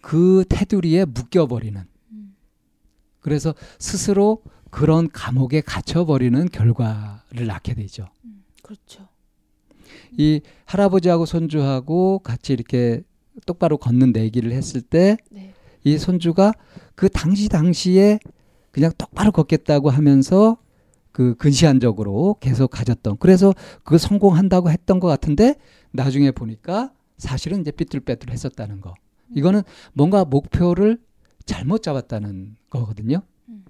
그 0.00 0.44
테두리에 0.48 1.04
묶여버리는 1.04 1.80
음, 2.12 2.34
그래서 3.20 3.54
스스로 3.78 4.42
그런 4.70 5.08
감옥에 5.10 5.60
갇혀버리는 5.60 6.48
결과를 6.48 7.46
낳게 7.46 7.74
되죠. 7.74 8.08
음, 8.24 8.42
그렇죠. 8.62 9.08
이 10.16 10.40
할아버지하고 10.64 11.26
손주하고 11.26 12.20
같이 12.20 12.52
이렇게 12.52 13.02
똑바로 13.46 13.76
걷는 13.76 14.12
내기를 14.12 14.52
했을 14.52 14.80
때이 14.80 15.16
네. 15.30 15.98
손주가 15.98 16.52
그 16.94 17.08
당시 17.08 17.48
당시에 17.48 18.18
그냥 18.70 18.92
똑바로 18.96 19.32
걷겠다고 19.32 19.90
하면서 19.90 20.56
그 21.12 21.34
근시안적으로 21.36 22.36
계속 22.40 22.68
가졌던 22.68 23.18
그래서 23.18 23.54
그 23.84 23.98
성공한다고 23.98 24.70
했던 24.70 24.98
것 24.98 25.08
같은데 25.08 25.56
나중에 25.92 26.30
보니까 26.30 26.92
사실은 27.18 27.60
이제 27.60 27.70
삐뚤빼뚤 27.70 28.30
했었다는 28.30 28.80
거 28.80 28.94
이거는 29.34 29.62
뭔가 29.92 30.24
목표를 30.24 30.98
잘못 31.44 31.82
잡았다는 31.82 32.56
거거든요. 32.70 33.22
음. 33.48 33.64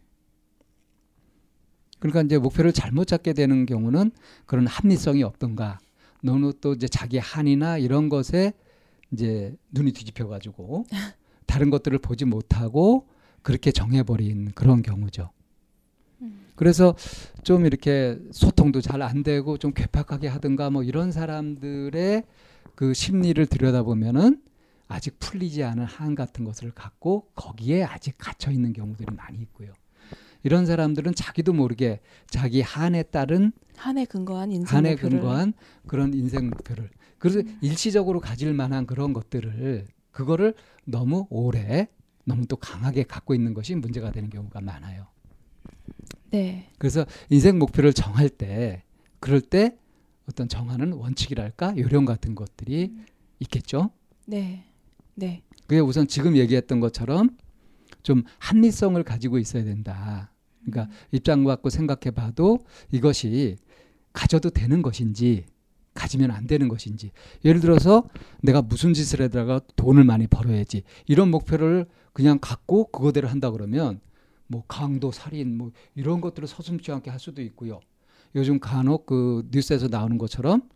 그러니까 1.99 2.23
이제 2.23 2.39
목표를 2.39 2.73
잘못 2.73 3.07
잡게 3.07 3.33
되는 3.33 3.67
경우는 3.67 4.13
그런 4.47 4.67
합리성이 4.67 5.23
없던가 5.23 5.79
너무 6.23 6.53
또 6.61 6.73
이제 6.73 6.87
자기 6.89 7.19
한이나 7.19 7.79
이런 7.79 8.09
것에 8.09 8.53
이제 9.11 9.55
눈이 9.73 9.93
뒤집혀 9.93 10.27
가지고 10.29 10.87
다른 11.47 11.71
것들을 11.71 11.99
보지 11.99 12.25
못하고 12.25 13.09
그렇게 13.43 13.73
정해버린 13.73 14.53
그런 14.55 14.83
경우죠. 14.83 15.31
음. 16.63 16.65
그래서 16.65 16.95
좀 17.43 17.67
이렇게 17.67 18.19
소통도 18.31 18.81
잘 18.81 19.03
안 19.03 19.25
되고 19.25 19.59
좀 19.59 19.73
괴팍하게 19.73 20.29
하든가 20.29 20.71
뭐 20.71 20.85
이런 20.85 21.11
사람들의 21.11 22.23
그 22.77 22.95
심리를 22.95 23.45
들여다보면은 23.47 24.41
아직 24.87 25.19
풀리지 25.19 25.65
않은 25.65 25.85
한 25.85 26.15
같은 26.15 26.45
것을 26.45 26.71
갖고 26.71 27.27
거기에 27.35 27.83
아직 27.83 28.15
갇혀 28.17 28.51
있는 28.53 28.73
경우들이 28.73 29.15
많이 29.17 29.39
있고요. 29.39 29.73
이런 30.45 30.67
사람들은 30.67 31.15
자기도 31.15 31.53
모르게 31.53 32.01
자기 32.29 32.61
한에 32.61 33.03
따른 33.03 33.53
한에 33.77 34.05
근거한 34.05 34.53
인생 34.53 34.79
한에 34.79 34.91
목표를 34.93 35.19
근거한 35.19 35.53
그런 35.87 36.15
인생 36.15 36.49
목표를 36.51 36.91
그래서 37.19 37.41
음. 37.41 37.59
일시적으로 37.61 38.21
가질 38.21 38.53
만한 38.55 38.87
그런 38.87 39.13
것들을 39.13 39.87
그거를 40.11 40.55
너무 40.85 41.27
오래 41.31 41.89
너무 42.25 42.47
또 42.47 42.57
강하게 42.57 43.03
갖고 43.05 43.35
있는 43.35 43.55
것이 43.55 43.75
문제가 43.75 44.13
되는 44.13 44.31
경우가 44.31 44.61
많아요. 44.61 45.12
네. 46.33 46.69
그래서 46.79 47.05
인생 47.31 47.59
목표를 47.59 47.93
정할 47.93 48.29
때 48.29 48.83
그럴 49.21 49.41
때 49.41 49.77
어떤 50.29 50.49
정하는 50.49 50.93
원칙이랄까 50.93 51.77
요령 51.77 52.05
같은 52.05 52.35
것들이 52.35 52.91
음. 52.93 53.07
있겠죠. 53.41 53.91
네. 54.27 54.65
네. 55.15 55.43
그게 55.67 55.81
우선 55.81 56.07
지금 56.09 56.37
얘기했던 56.37 56.81
것처럼 56.81 57.37
좀 58.03 58.25
합리성을 58.39 59.01
가지고 59.05 59.39
있어야 59.39 59.65
된다. 59.65 60.33
그러니까 60.65 60.95
입장 61.11 61.45
갖고 61.45 61.71
생각해 61.71 62.13
봐도 62.15 62.61
이것이 62.91 63.57
가져도 64.13 64.51
되는 64.51 64.83
것인지 64.83 65.47
가지면 65.95 66.31
안 66.31 66.47
되는 66.47 66.69
것인지 66.69 67.11
예를 67.45 67.61
들어서 67.61 68.09
내가 68.41 68.63
무슨 68.63 68.95
짓을 68.95 69.21
하다가 69.23 69.61
돈을 69.77 70.05
많이 70.05 70.27
벌어야지 70.27 70.85
이런 71.07 71.31
목표를 71.31 71.87
그냥 72.13 72.39
갖고 72.41 72.91
그거대로 72.91 73.29
한다 73.29 73.51
그러면 73.51 74.01
뭐 74.53 74.65
강도 74.69 75.11
살인 75.11 75.57
뭐 75.57 75.73
이런 75.95 76.21
것들을 76.21 76.47
서슴지 76.47 76.93
않게 76.93 77.11
할 77.11 77.19
수도 77.19 77.41
있고요. 77.43 77.81
요즘 78.35 78.61
간혹 78.61 79.07
그 79.07 79.49
뉴스에서 79.51 79.89
나오는 79.89 80.19
것처럼 80.19 80.69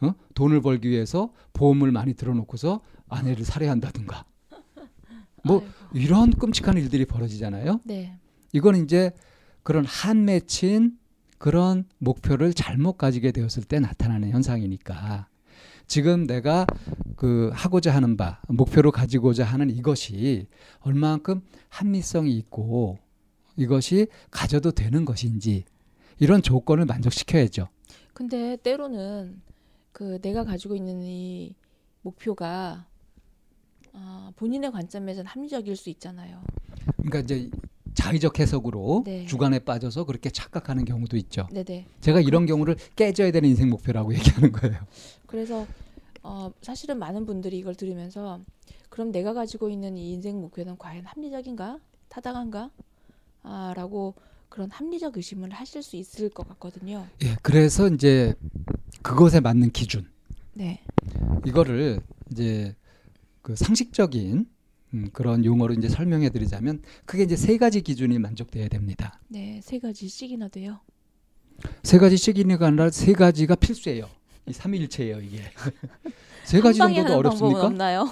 어? 0.00 0.14
돈을 0.34 0.60
벌기 0.60 0.90
위해서 0.90 1.32
보험을 1.52 1.92
많이 1.92 2.14
들어놓고서 2.14 2.80
아내를 3.08 3.44
살해한다든가 3.44 4.24
뭐 5.44 5.60
아이고. 5.60 5.66
이런 5.94 6.30
끔찍한 6.30 6.76
일들이 6.76 7.04
벌어지잖아요. 7.04 7.80
네. 7.84 8.18
이건 8.52 8.76
이제 8.76 9.12
그런 9.62 9.84
한 9.84 10.24
맺힌 10.24 10.98
그런 11.38 11.84
목표를 11.98 12.52
잘못 12.52 12.98
가지게 12.98 13.30
되었을 13.30 13.62
때 13.62 13.78
나타나는 13.78 14.30
현상이니까 14.30 15.28
지금 15.86 16.26
내가 16.26 16.66
그 17.16 17.50
하고자 17.52 17.94
하는 17.94 18.16
바 18.16 18.40
목표로 18.48 18.92
가지고자 18.92 19.44
하는 19.44 19.70
이것이 19.70 20.46
얼마만큼 20.80 21.42
합리성이 21.68 22.36
있고 22.36 22.98
이것이 23.56 24.06
가져도 24.30 24.70
되는 24.72 25.04
것인지 25.04 25.64
이런 26.18 26.42
조건을 26.42 26.84
만족시켜야죠. 26.84 27.68
근데 28.12 28.56
때로는 28.56 29.40
그 29.92 30.20
내가 30.20 30.44
가지고 30.44 30.76
있는 30.76 31.02
이 31.02 31.54
목표가 32.02 32.86
아, 33.92 34.32
본인의 34.36 34.70
관점에서는 34.70 35.26
합리적일 35.26 35.76
수 35.76 35.90
있잖아요. 35.90 36.42
그러니까 36.96 37.20
이제 37.20 37.50
자의적 37.94 38.38
해석으로 38.38 39.02
네. 39.04 39.26
주관에 39.26 39.58
빠져서 39.58 40.04
그렇게 40.04 40.30
착각하는 40.30 40.84
경우도 40.84 41.16
있죠. 41.16 41.48
네네. 41.52 41.86
제가 42.00 42.20
이런 42.20 42.46
경우를 42.46 42.76
깨져야 42.96 43.32
되는 43.32 43.48
인생 43.48 43.68
목표라고 43.68 44.14
얘기하는 44.14 44.52
거예요. 44.52 44.78
그래서 45.26 45.66
어, 46.22 46.52
사실은 46.62 46.98
많은 46.98 47.26
분들이 47.26 47.58
이걸 47.58 47.74
들으면서 47.74 48.40
그럼 48.88 49.10
내가 49.12 49.32
가지고 49.32 49.70
있는 49.70 49.96
이 49.96 50.12
인생 50.12 50.40
목표는 50.40 50.78
과연 50.78 51.04
합리적인가? 51.06 51.78
타당한가? 52.08 52.70
아, 53.42 53.72
라고 53.76 54.14
그런 54.48 54.70
합리적 54.70 55.16
의심을 55.16 55.50
하실 55.50 55.82
수 55.82 55.96
있을 55.96 56.28
것 56.28 56.46
같거든요. 56.48 57.06
예, 57.22 57.36
그래서 57.42 57.88
이제 57.88 58.34
그것에 59.02 59.40
맞는 59.40 59.70
기준 59.70 60.10
네. 60.52 60.82
이거를 61.46 62.00
이제 62.30 62.74
그 63.42 63.56
상식적인 63.56 64.46
음, 64.92 65.08
그런 65.12 65.44
용어로 65.44 65.74
이제 65.74 65.88
설명해 65.88 66.30
드리자면 66.30 66.82
크게 67.06 67.22
이제 67.22 67.36
세 67.36 67.56
가지 67.58 67.80
기준이 67.80 68.18
만족돼야 68.18 68.68
됩니다. 68.68 69.20
네, 69.28 69.60
세 69.62 69.78
가지씩이나 69.78 70.48
돼요. 70.48 70.80
세 71.82 71.98
가지씩이니까 71.98 72.66
아니라 72.66 72.90
세 72.90 73.12
가지가 73.12 73.54
필수예요. 73.54 74.08
이 74.46 74.52
삼위일체예요, 74.52 75.20
이게. 75.20 75.42
세 76.50 76.60
가지 76.60 76.78
정도도 76.78 77.16
어렵습니까? 77.16 77.66
없나요? 77.66 78.08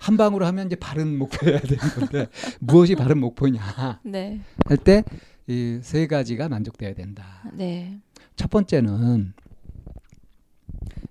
한 0.00 0.16
방으로 0.16 0.46
하면 0.46 0.66
이제 0.66 0.76
바른 0.76 1.16
목표여야 1.18 1.60
되는 1.60 1.78
건데 1.78 2.26
무엇이 2.60 2.94
바른 2.96 3.18
목표냐 3.18 4.00
네. 4.04 4.40
할때 4.66 5.04
이 5.48 5.80
세 5.82 6.06
가지가 6.06 6.48
만족돼야 6.48 6.94
된다. 6.94 7.42
네. 7.52 7.98
첫 8.36 8.50
번째는 8.50 9.32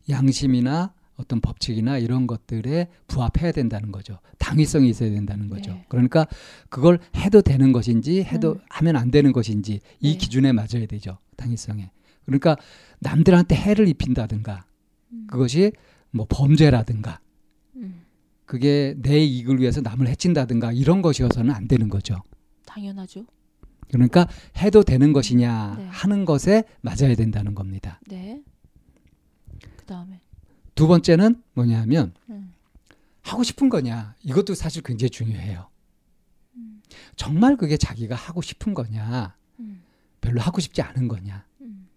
양심이나 0.10 0.94
어떤 1.18 1.42
법칙이나 1.42 1.98
이런 1.98 2.26
것들에 2.28 2.88
부합해야 3.08 3.52
된다는 3.52 3.92
거죠. 3.92 4.20
당위성이 4.38 4.90
있어야 4.90 5.10
된다는 5.10 5.50
거죠. 5.50 5.72
네. 5.72 5.86
그러니까 5.90 6.26
그걸 6.70 7.00
해도 7.18 7.42
되는 7.42 7.74
것인지 7.74 8.24
해도 8.24 8.54
음. 8.54 8.60
하면 8.70 8.96
안 8.96 9.12
되는 9.12 9.34
것인지 9.34 9.82
이 10.00 10.12
네. 10.14 10.18
기준에 10.18 10.54
맞아야 10.54 10.86
되죠. 10.88 11.18
당위성에. 11.36 11.92
그러니까 12.26 12.56
남들한테 13.00 13.56
해를 13.56 13.88
입힌다든가 13.90 14.64
음. 15.12 15.28
그것이 15.30 15.74
뭐 16.12 16.26
범죄라든가 16.30 17.20
음, 17.76 18.06
그게 18.46 18.96
내 18.98 19.20
이익을 19.20 19.60
위해서 19.60 19.82
남을 19.82 20.08
해친다든가 20.08 20.72
이런 20.72 21.02
것이어서는 21.02 21.54
안 21.54 21.68
되는 21.68 21.90
거죠. 21.90 22.22
당연하죠. 22.66 23.26
그러니까 23.92 24.28
해도 24.58 24.84
되는 24.84 25.14
것이냐 25.14 25.76
네. 25.78 25.88
하는 25.88 26.26
것에 26.26 26.64
맞아야 26.82 27.16
된다는 27.16 27.56
겁니다. 27.56 28.00
네. 28.08 28.42
그 29.78 29.86
다음에. 29.86 30.22
두 30.76 30.88
번째는 30.88 31.42
뭐냐면 31.54 32.14
음. 32.30 32.54
하고 33.22 33.44
싶은 33.44 33.70
거냐 33.70 34.16
이것도 34.24 34.56
사실 34.56 34.82
굉장히 34.84 35.10
중요해요. 35.10 35.68
음. 36.56 36.82
정말 37.16 37.58
그게 37.58 37.78
자기가 37.78 38.16
하고 38.16 38.42
싶은 38.42 38.74
거냐 38.74 39.36
음. 39.60 39.82
별로 40.22 40.40
하고 40.40 40.62
싶지 40.62 40.82
않은 40.82 41.08
거냐 41.08 41.46
음. 41.62 41.88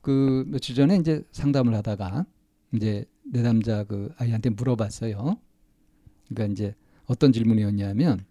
그 0.00 0.44
며칠 0.48 0.74
전에 0.74 0.96
이제 0.96 1.22
상담을 1.32 1.74
하다가 1.74 2.24
이제 2.72 3.04
내 3.32 3.40
남자 3.40 3.82
그 3.84 4.12
아이한테 4.18 4.50
물어봤어요. 4.50 5.38
그러니까 6.28 6.52
이제 6.52 6.74
어떤 7.06 7.32
질문이었냐면 7.32 8.26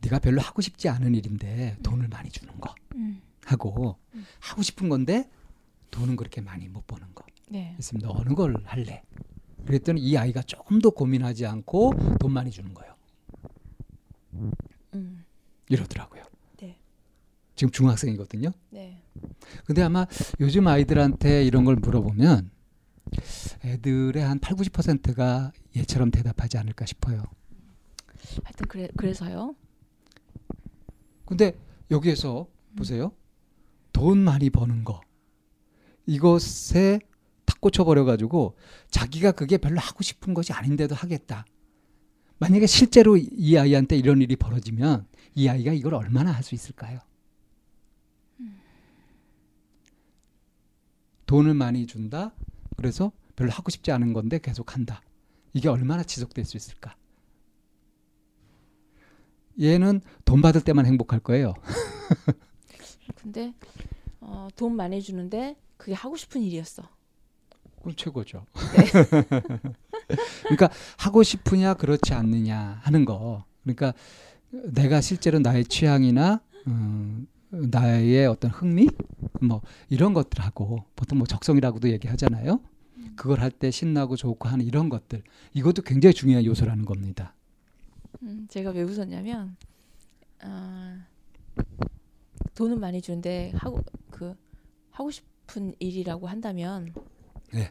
네가 0.00 0.18
별로 0.18 0.40
하고 0.40 0.60
싶지 0.60 0.88
않은 0.88 1.14
일인데 1.14 1.76
돈을 1.84 2.08
많이 2.08 2.30
주는 2.30 2.52
거 2.60 2.74
음. 2.96 3.22
하고 3.44 3.96
음. 4.14 4.24
하고 4.40 4.62
싶은 4.62 4.88
건데 4.88 5.30
돈은 5.92 6.16
그렇게 6.16 6.40
많이 6.40 6.66
못 6.66 6.84
버는 6.88 7.14
거 7.14 7.24
네. 7.48 7.76
너 8.00 8.10
어느 8.10 8.34
걸 8.34 8.56
할래? 8.64 9.04
그랬더니 9.66 10.00
이 10.00 10.16
아이가 10.16 10.42
조금 10.42 10.80
더 10.80 10.90
고민하지 10.90 11.46
않고 11.46 11.92
돈 12.18 12.32
많이 12.32 12.50
주는 12.50 12.74
거예요. 12.74 12.96
음. 14.94 15.24
이러더라고요. 15.68 16.24
네. 16.60 16.76
지금 17.54 17.70
중학생이거든요. 17.70 18.50
네. 18.70 19.00
근데 19.64 19.82
아마 19.82 20.08
요즘 20.40 20.66
아이들한테 20.66 21.44
이런 21.44 21.64
걸 21.64 21.76
물어보면 21.76 22.50
애들의 23.64 24.22
한 24.22 24.38
8, 24.38 24.56
90%가 24.56 25.52
얘처럼 25.76 26.10
대답하지 26.10 26.58
않을까 26.58 26.86
싶어요. 26.86 27.22
하여튼 28.44 28.66
그래 28.68 28.88
그래서요. 28.96 29.54
근데 31.26 31.56
여기에서 31.90 32.46
보세요. 32.76 33.12
돈 33.92 34.18
많이 34.18 34.50
버는 34.50 34.84
거. 34.84 35.00
이것에 36.06 37.00
탁 37.44 37.60
꽂혀버려 37.60 38.04
가지고 38.04 38.56
자기가 38.90 39.32
그게 39.32 39.56
별로 39.58 39.78
하고 39.80 40.02
싶은 40.02 40.34
것이 40.34 40.52
아닌데도 40.52 40.94
하겠다. 40.94 41.44
만약에 42.38 42.66
실제로 42.66 43.16
이 43.16 43.56
아이한테 43.56 43.96
이런 43.96 44.20
일이 44.20 44.34
벌어지면 44.36 45.06
이 45.34 45.48
아이가 45.48 45.72
이걸 45.72 45.94
얼마나 45.94 46.32
할 46.32 46.42
수 46.42 46.54
있을까요? 46.54 46.98
돈을 51.26 51.54
많이 51.54 51.86
준다. 51.86 52.34
그래서 52.82 53.12
별로 53.36 53.52
하고 53.52 53.70
싶지 53.70 53.92
않은 53.92 54.12
건데 54.12 54.40
계속 54.42 54.74
한다. 54.74 55.00
이게 55.52 55.68
얼마나 55.68 56.02
지속될 56.02 56.44
수 56.44 56.56
있을까? 56.56 56.96
얘는 59.60 60.00
돈 60.24 60.42
받을 60.42 60.62
때만 60.62 60.84
행복할 60.86 61.20
거예요. 61.20 61.54
근데 63.14 63.54
어, 64.20 64.48
돈 64.56 64.74
많이 64.74 65.00
주는데 65.00 65.54
그게 65.76 65.92
하고 65.92 66.16
싶은 66.16 66.42
일이었어. 66.42 66.82
그건 67.76 67.94
최고죠. 67.94 68.46
그러니까 70.42 70.68
하고 70.98 71.22
싶으냐 71.22 71.74
그렇지 71.74 72.14
않느냐 72.14 72.80
하는 72.82 73.04
거. 73.04 73.44
그러니까 73.62 73.94
내가 74.50 75.00
실제로 75.00 75.38
나의 75.38 75.66
취향이나 75.66 76.40
음, 76.66 77.28
나의 77.50 78.26
어떤 78.26 78.50
흥미 78.50 78.88
뭐 79.40 79.62
이런 79.88 80.14
것들하고 80.14 80.84
보통 80.96 81.18
뭐 81.18 81.28
적성이라고도 81.28 81.90
얘기하잖아요. 81.90 82.60
그걸 83.16 83.40
할 83.40 83.50
때 83.50 83.70
신나고 83.70 84.16
좋고 84.16 84.48
하는 84.48 84.64
이런 84.64 84.88
것들 84.88 85.22
이것도 85.54 85.82
굉장히 85.82 86.14
중요한 86.14 86.44
요소라는 86.44 86.84
겁니다. 86.84 87.34
음, 88.22 88.46
제가 88.48 88.70
왜 88.70 88.82
웃었냐면 88.82 89.56
아, 90.40 91.06
돈은 92.54 92.80
많이 92.80 93.00
주는데 93.00 93.52
하고 93.54 93.82
그 94.10 94.34
하고 94.90 95.10
싶은 95.10 95.74
일이라고 95.78 96.26
한다면 96.26 96.92
네. 97.52 97.70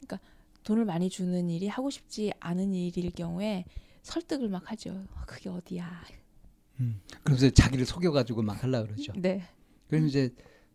그러니까 0.00 0.20
돈을 0.64 0.84
많이 0.84 1.08
주는 1.10 1.48
일이 1.50 1.68
하고 1.68 1.90
싶지 1.90 2.32
않은 2.40 2.74
일일 2.74 3.10
경우에 3.12 3.64
설득을 4.02 4.48
막 4.48 4.70
하죠. 4.70 5.04
아, 5.14 5.24
그게 5.24 5.48
어디야? 5.48 6.02
그러면서 7.22 7.48
자기를 7.50 7.86
속여가지고 7.86 8.42
막 8.42 8.62
하려 8.62 8.82
그러죠. 8.82 9.12
네. 9.16 9.42
그럼 9.88 10.06
이제 10.08 10.34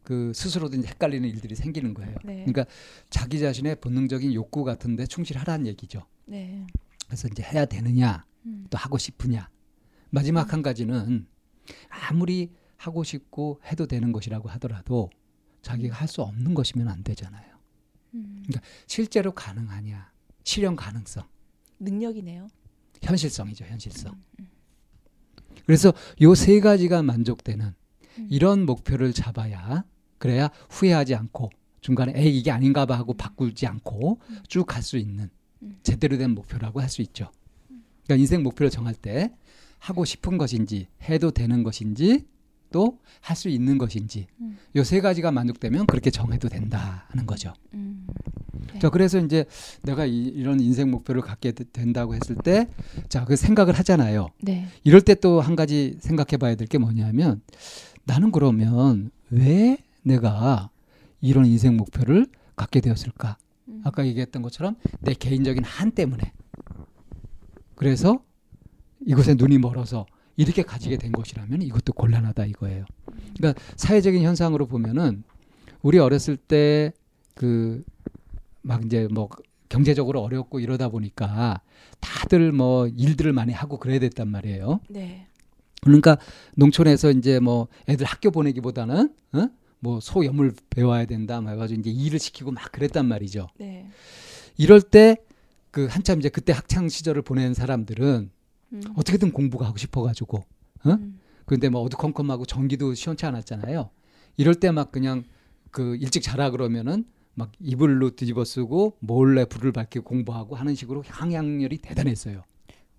그 0.10 0.32
스스로도 0.34 0.76
이제 0.76 0.88
헷갈리는 0.88 1.30
일들이 1.30 1.54
생기는 1.54 1.94
거예요. 1.94 2.16
네. 2.26 2.44
그러니까 2.44 2.66
자기 3.12 3.40
자신의 3.40 3.76
본능적인 3.80 4.34
욕구 4.34 4.64
같은데 4.64 5.06
충실하라는 5.06 5.68
얘기죠. 5.68 6.02
네. 6.26 6.66
그래서 7.06 7.28
이제 7.28 7.44
해야 7.44 7.66
되느냐, 7.66 8.26
음. 8.48 8.66
또 8.72 8.78
하고 8.80 8.98
싶으냐. 8.98 9.52
마지막 10.10 10.52
한 10.52 10.64
가지는 10.64 11.28
아무리 11.90 12.52
하고 12.76 13.04
싶고 13.04 13.62
해도 13.68 13.86
되는 13.86 14.12
것이라고 14.12 14.50
하더라도 14.50 15.12
자기가 15.62 15.96
할 15.96 16.08
수 16.08 16.24
없는 16.24 16.56
것이면 16.56 16.88
안 16.88 17.04
되잖아요. 17.04 17.46
음. 18.16 18.44
실제로 18.88 19.32
가능하냐, 19.32 20.12
실현 20.44 20.76
가능성, 20.76 21.24
능력이네요. 21.82 22.48
현실성이죠, 23.04 23.66
현실성. 23.66 24.20
그래서 25.68 25.94
요 26.24 26.34
세 26.34 26.60
가지가 26.62 27.04
만족되는 27.04 27.76
음. 28.18 28.28
이런 28.32 28.66
목표를 28.66 29.14
잡아야 29.14 29.84
그래야 30.20 30.50
후회하지 30.70 31.16
않고 31.16 31.50
중간에 31.82 32.14
에이 32.16 32.38
이게 32.38 32.52
아닌가 32.52 32.86
봐 32.86 32.98
하고 32.98 33.14
바꾸지 33.14 33.66
않고 33.66 34.20
음. 34.30 34.38
쭉갈 34.48 34.84
수 34.84 34.98
있는 34.98 35.30
음. 35.64 35.78
제대로 35.82 36.18
된 36.18 36.32
목표라고 36.36 36.82
할 36.82 36.90
수 36.90 37.02
있죠. 37.02 37.32
그러니까 38.04 38.16
인생 38.22 38.44
목표를 38.44 38.70
정할 38.70 38.94
때 38.94 39.32
하고 39.80 40.04
싶은 40.06 40.38
것인지 40.38 40.88
해도 41.10 41.32
되는 41.32 41.64
것인지 41.64 42.26
또 42.72 43.00
할 43.22 43.36
수 43.36 43.50
있는 43.50 43.78
것인지 43.80 44.28
음. 44.42 44.58
요세 44.76 45.02
가지가 45.02 45.32
만족되면 45.32 45.88
그렇게 45.88 46.12
정해도 46.12 46.50
된다 46.50 47.06
하는 47.10 47.26
거죠. 47.26 47.54
음. 47.74 48.06
네. 48.74 48.80
자 48.80 48.90
그래서 48.90 49.20
이제 49.20 49.46
내가 49.84 50.06
이, 50.06 50.44
런 50.44 50.60
인생 50.60 50.92
목표를 50.92 51.22
갖게 51.22 51.52
되- 51.54 51.64
된다고 51.64 52.14
했을 52.14 52.36
때 52.36 52.68
자 53.08 53.26
그 53.26 53.36
생각을 53.36 53.74
하잖아요. 53.80 54.28
네. 54.42 54.68
이럴 54.84 55.02
때 55.02 55.16
또 55.16 55.40
한 55.42 55.56
가지 55.56 55.98
생각해 56.02 56.38
봐야 56.38 56.54
될 56.56 56.68
게 56.68 56.78
뭐냐면 56.78 57.42
나는 58.06 58.32
그러면 58.32 59.10
왜 59.32 59.78
내가 60.10 60.70
이런 61.22 61.46
인생 61.46 61.78
목표를 61.78 62.28
갖게 62.56 62.82
되었을까? 62.82 63.38
음. 63.68 63.82
아까 63.86 64.06
얘기했던 64.06 64.42
것처럼 64.42 64.76
내 65.00 65.14
개인적인 65.14 65.64
한 65.64 65.92
때문에 65.92 66.34
그래서 67.76 68.22
이곳에 69.06 69.36
눈이 69.36 69.58
멀어서 69.60 70.06
이렇게 70.36 70.64
가지게 70.64 70.98
된 70.98 71.12
것이라면 71.12 71.62
이것도 71.62 71.94
곤란하다 71.94 72.46
이거예요. 72.46 72.86
그러니까 73.38 73.62
사회적인 73.78 74.22
현상으로 74.24 74.68
보면은 74.68 75.24
우리 75.82 75.98
어렸을 76.00 76.36
때 76.38 76.92
그 77.36 77.84
막 78.62 78.84
이제 78.86 79.08
뭐 79.12 79.30
경제적으로 79.70 80.22
어렵고 80.22 80.60
이러다 80.60 80.90
보니까 80.90 81.62
다들 82.00 82.52
뭐 82.52 82.88
일들을 82.88 83.32
많이 83.34 83.54
하고 83.54 83.78
그래야 83.80 84.00
됐단 84.00 84.28
말이에요. 84.28 84.82
네. 84.90 85.28
그러니까 85.82 86.18
농촌에서 86.56 87.12
이제 87.12 87.40
뭐 87.40 87.68
애들 87.88 88.06
학교 88.06 88.32
보내기보다는 88.32 89.14
어? 89.34 89.50
뭐 89.80 90.00
소염을 90.00 90.54
배워야 90.70 91.06
된다 91.06 91.42
막 91.42 91.52
해가지고 91.52 91.82
이제 91.82 91.90
일을 91.90 92.20
시키고 92.20 92.52
막 92.52 92.72
그랬단 92.72 93.08
말이죠. 93.08 93.48
네. 93.58 93.88
이럴 94.58 94.82
때 94.82 95.18
그 95.72 95.86
한참 95.86 96.20
이제 96.20 96.30
그때 96.30 96.52
학창 96.52 96.90
시절을 96.90 97.22
보낸 97.22 97.54
사람들은 97.54 98.32
음. 98.74 98.82
어떻게든 98.96 99.32
공부가 99.32 99.68
하고 99.68 99.78
싶어가지고 99.78 100.38
어? 100.38 100.90
음. 100.90 101.20
근데 101.46 101.70
뭐 101.70 101.82
어두컴컴하고 101.82 102.46
전기도 102.46 102.94
시원치 102.94 103.26
않았잖아요. 103.26 103.90
이럴 104.38 104.56
때 104.56 104.72
막 104.72 104.92
그냥 104.92 105.24
그 105.72 105.96
일찍 105.98 106.24
자라 106.24 106.50
그러면은 106.50 107.06
막 107.36 107.52
이불로 107.60 108.16
뒤집어 108.16 108.44
쓰고 108.46 108.98
몰래 109.00 109.46
불을 109.46 109.72
밝히고 109.72 110.06
공부하고 110.06 110.56
하는 110.56 110.76
식으로 110.76 111.04
향양열이 111.06 111.78
대단했어요. 111.80 112.44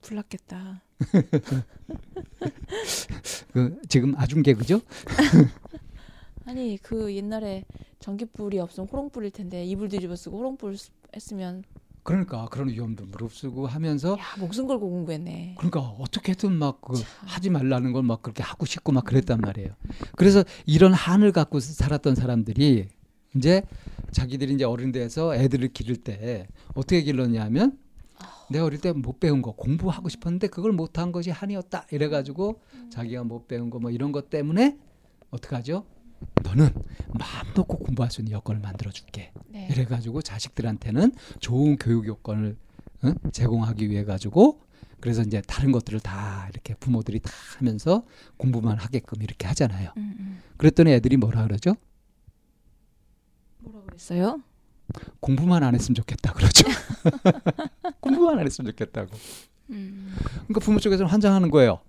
불났겠다. 0.00 0.82
그 3.52 3.80
지금 3.88 4.14
아중 4.16 4.42
개 4.42 4.54
그죠? 4.54 4.80
아니 6.50 6.76
그 6.82 7.14
옛날에 7.14 7.64
전기불이 8.00 8.58
없으면 8.58 8.88
호롱불일 8.88 9.30
텐데 9.30 9.64
이불 9.64 9.88
뒤집어 9.88 10.16
쓰고 10.16 10.38
호롱불 10.38 10.76
쓰- 10.76 10.90
했으면 11.14 11.62
그러니까 12.02 12.46
그런 12.50 12.68
위험도 12.68 13.06
무릅쓰고 13.06 13.66
하면서 13.68 14.14
야 14.18 14.22
목숨 14.40 14.66
걸고 14.66 14.88
공부했네. 14.90 15.54
그러니까 15.58 15.80
어떻게든 15.80 16.52
막그 16.52 16.96
참. 16.96 17.04
하지 17.26 17.50
말라는 17.50 17.92
걸 17.92 18.02
막 18.02 18.22
그렇게 18.22 18.42
하고 18.42 18.66
싶고 18.66 18.90
막 18.90 19.04
그랬단 19.04 19.40
말이에요. 19.40 19.70
그래서 20.16 20.42
이런 20.66 20.92
한을 20.92 21.30
갖고 21.30 21.60
살았던 21.60 22.16
사람들이 22.16 22.88
이제 23.36 23.62
자기들이 24.10 24.54
이제 24.54 24.64
어른 24.64 24.90
돼서 24.90 25.36
애들을 25.36 25.68
기를 25.68 25.96
때 25.98 26.48
어떻게 26.74 27.02
길렀냐면 27.02 27.78
내가 28.50 28.64
어릴 28.64 28.80
때 28.80 28.92
못 28.92 29.20
배운 29.20 29.40
거 29.40 29.52
공부하고 29.52 30.08
싶었는데 30.08 30.48
그걸 30.48 30.72
못한 30.72 31.12
것이 31.12 31.30
한이었다 31.30 31.86
이래가지고 31.92 32.60
자기가 32.90 33.22
못 33.22 33.46
배운 33.46 33.70
거 33.70 33.78
뭐 33.78 33.90
이런 33.92 34.10
것 34.10 34.30
때문에 34.30 34.78
어떡하죠? 35.30 35.84
너는 36.42 36.70
마음 37.18 37.54
놓고 37.54 37.78
공부할 37.78 38.10
수 38.10 38.20
있는 38.20 38.32
여건을 38.32 38.60
만들어 38.60 38.90
줄게. 38.90 39.32
네. 39.48 39.68
이래가지고 39.70 40.22
자식들한테는 40.22 41.12
좋은 41.38 41.76
교육 41.76 42.06
요건을 42.06 42.56
어? 43.02 43.12
제공하기 43.32 43.88
위해 43.90 44.04
가지고 44.04 44.60
그래서 45.00 45.22
이제 45.22 45.40
다른 45.46 45.72
것들을 45.72 46.00
다 46.00 46.48
이렇게 46.52 46.74
부모들이 46.74 47.20
다 47.20 47.32
하면서 47.58 48.04
공부만 48.36 48.78
하게끔 48.78 49.22
이렇게 49.22 49.46
하잖아요. 49.46 49.92
음, 49.96 50.14
음. 50.18 50.42
그랬더니 50.58 50.92
애들이 50.92 51.16
뭐라 51.16 51.44
그러죠? 51.44 51.74
뭐라 53.60 53.80
그랬어요? 53.86 54.42
공부만 55.20 55.62
안 55.62 55.74
했으면 55.74 55.94
좋겠다 55.94 56.32
그러죠. 56.32 56.66
공부만 58.00 58.38
안 58.38 58.46
했으면 58.46 58.70
좋겠다고. 58.72 59.16
음. 59.70 60.14
그러니까 60.18 60.60
부모 60.60 60.80
쪽에서는 60.80 61.10
환장하는 61.10 61.50
거예요. 61.50 61.80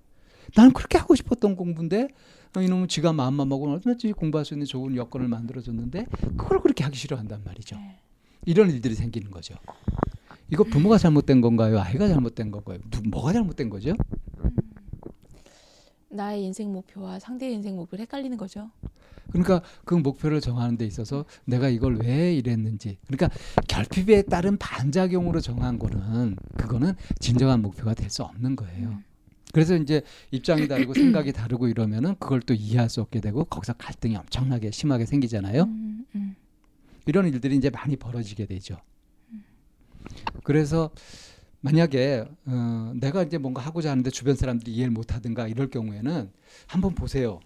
나는 0.55 0.71
그렇게 0.73 0.97
하고 0.97 1.15
싶었던 1.15 1.55
공부인데 1.55 2.09
어, 2.55 2.61
이놈은 2.61 2.87
지가 2.89 3.13
마음만 3.13 3.47
먹으면 3.47 3.75
얼마든지 3.75 4.11
공부할 4.13 4.43
수 4.45 4.53
있는 4.53 4.65
좋은 4.65 4.95
여건을 4.95 5.27
만들어줬는데 5.27 6.05
그걸 6.37 6.61
그렇게 6.61 6.83
하기 6.83 6.97
싫어한단 6.97 7.43
말이죠. 7.45 7.75
네. 7.77 7.99
이런 8.45 8.69
일들이 8.69 8.93
생기는 8.95 9.31
거죠. 9.31 9.55
이거 10.49 10.63
부모가 10.65 10.97
잘못된 10.97 11.39
건가요? 11.39 11.79
아이가 11.79 12.07
잘못된 12.09 12.51
건가요? 12.51 12.79
누- 12.89 13.01
뭐가 13.09 13.31
잘못된 13.31 13.69
거죠? 13.69 13.93
나의 16.09 16.43
인생 16.43 16.73
목표와 16.73 17.19
상대의 17.19 17.53
인생 17.53 17.75
목표를 17.77 18.03
헷갈리는 18.03 18.35
거죠. 18.35 18.69
그러니까 19.29 19.61
그 19.85 19.95
목표를 19.95 20.41
정하는 20.41 20.75
데 20.75 20.85
있어서 20.85 21.23
내가 21.45 21.69
이걸 21.69 21.95
왜 22.01 22.33
이랬는지 22.35 22.97
그러니까 23.07 23.29
결핍에 23.69 24.23
따른 24.23 24.57
반작용으로 24.57 25.39
정한 25.39 25.79
거는 25.79 26.35
그거는 26.57 26.95
진정한 27.21 27.61
목표가 27.61 27.93
될 27.93 28.09
수 28.09 28.23
없는 28.23 28.57
거예요. 28.57 28.89
음. 28.89 29.03
그래서 29.51 29.75
이제 29.75 30.01
입장이 30.31 30.67
다르고 30.67 30.93
생각이 30.93 31.31
다르고 31.33 31.67
이러면은 31.67 32.15
그걸 32.19 32.41
또 32.41 32.53
이해할 32.53 32.89
수 32.89 33.01
없게 33.01 33.19
되고 33.19 33.43
거기서 33.43 33.73
갈등이 33.73 34.15
엄청나게 34.15 34.71
심하게 34.71 35.05
생기잖아요. 35.05 35.63
음, 35.63 36.05
음. 36.15 36.35
이런 37.05 37.27
일들이 37.27 37.55
이제 37.55 37.69
많이 37.69 37.95
벌어지게 37.95 38.45
되죠. 38.45 38.77
그래서 40.43 40.91
만약에 41.61 42.25
어, 42.45 42.93
내가 42.95 43.23
이제 43.23 43.37
뭔가 43.37 43.61
하고자 43.61 43.91
하는데 43.91 44.09
주변 44.09 44.35
사람들이 44.35 44.73
이해를 44.73 44.91
못하든가 44.91 45.47
이럴 45.47 45.69
경우에는 45.69 46.31
한번 46.67 46.95
보세요. 46.95 47.39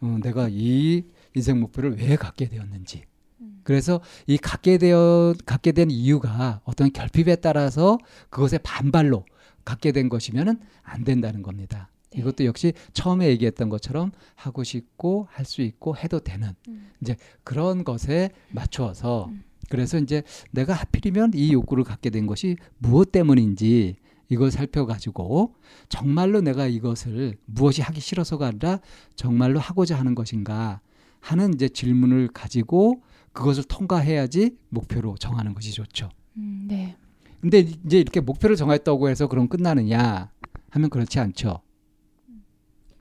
어, 0.00 0.18
내가 0.22 0.48
이 0.50 1.04
인생 1.34 1.60
목표를 1.60 1.96
왜 1.98 2.16
갖게 2.16 2.48
되었는지. 2.48 3.04
음. 3.40 3.60
그래서 3.62 4.00
이 4.26 4.38
갖게 4.38 4.78
되어 4.78 5.34
갖게 5.44 5.72
된 5.72 5.90
이유가 5.90 6.60
어떤 6.64 6.92
결핍에 6.92 7.36
따라서 7.36 7.98
그것의 8.30 8.60
반발로 8.62 9.24
갖게 9.64 9.92
된 9.92 10.08
것이면은 10.08 10.58
안 10.82 11.04
된다는 11.04 11.42
겁니다. 11.42 11.90
네. 12.10 12.20
이것도 12.20 12.44
역시 12.44 12.72
처음에 12.92 13.28
얘기했던 13.28 13.68
것처럼 13.68 14.12
하고 14.34 14.64
싶고 14.64 15.26
할 15.30 15.44
수 15.44 15.62
있고 15.62 15.96
해도 15.96 16.20
되는 16.20 16.54
음. 16.68 16.90
이제 17.00 17.16
그런 17.44 17.84
것에 17.84 18.30
맞추어서 18.50 19.26
음. 19.26 19.42
그래서 19.68 19.98
이제 19.98 20.22
내가 20.50 20.74
하필이면 20.74 21.32
이 21.34 21.52
욕구를 21.52 21.84
갖게 21.84 22.10
된 22.10 22.26
것이 22.26 22.56
무엇 22.78 23.10
때문인지 23.12 23.96
이걸 24.28 24.50
살펴가지고 24.50 25.54
정말로 25.88 26.40
내가 26.40 26.66
이것을 26.66 27.36
무엇이 27.44 27.82
하기 27.82 28.00
싫어서가 28.00 28.46
아니라 28.48 28.80
정말로 29.14 29.60
하고자 29.60 29.98
하는 29.98 30.14
것인가 30.14 30.80
하는 31.20 31.54
이제 31.54 31.68
질문을 31.68 32.28
가지고 32.28 33.02
그것을 33.32 33.64
통과해야지 33.64 34.56
목표로 34.70 35.16
정하는 35.18 35.54
것이 35.54 35.72
좋죠. 35.72 36.08
음, 36.36 36.66
네. 36.68 36.96
근데 37.42 37.58
이제 37.58 37.98
이렇게 37.98 38.20
목표를 38.20 38.54
정했다고 38.54 39.08
해서 39.08 39.26
그럼 39.26 39.48
끝나느냐 39.48 40.30
하면 40.70 40.90
그렇지 40.90 41.18
않죠. 41.18 41.60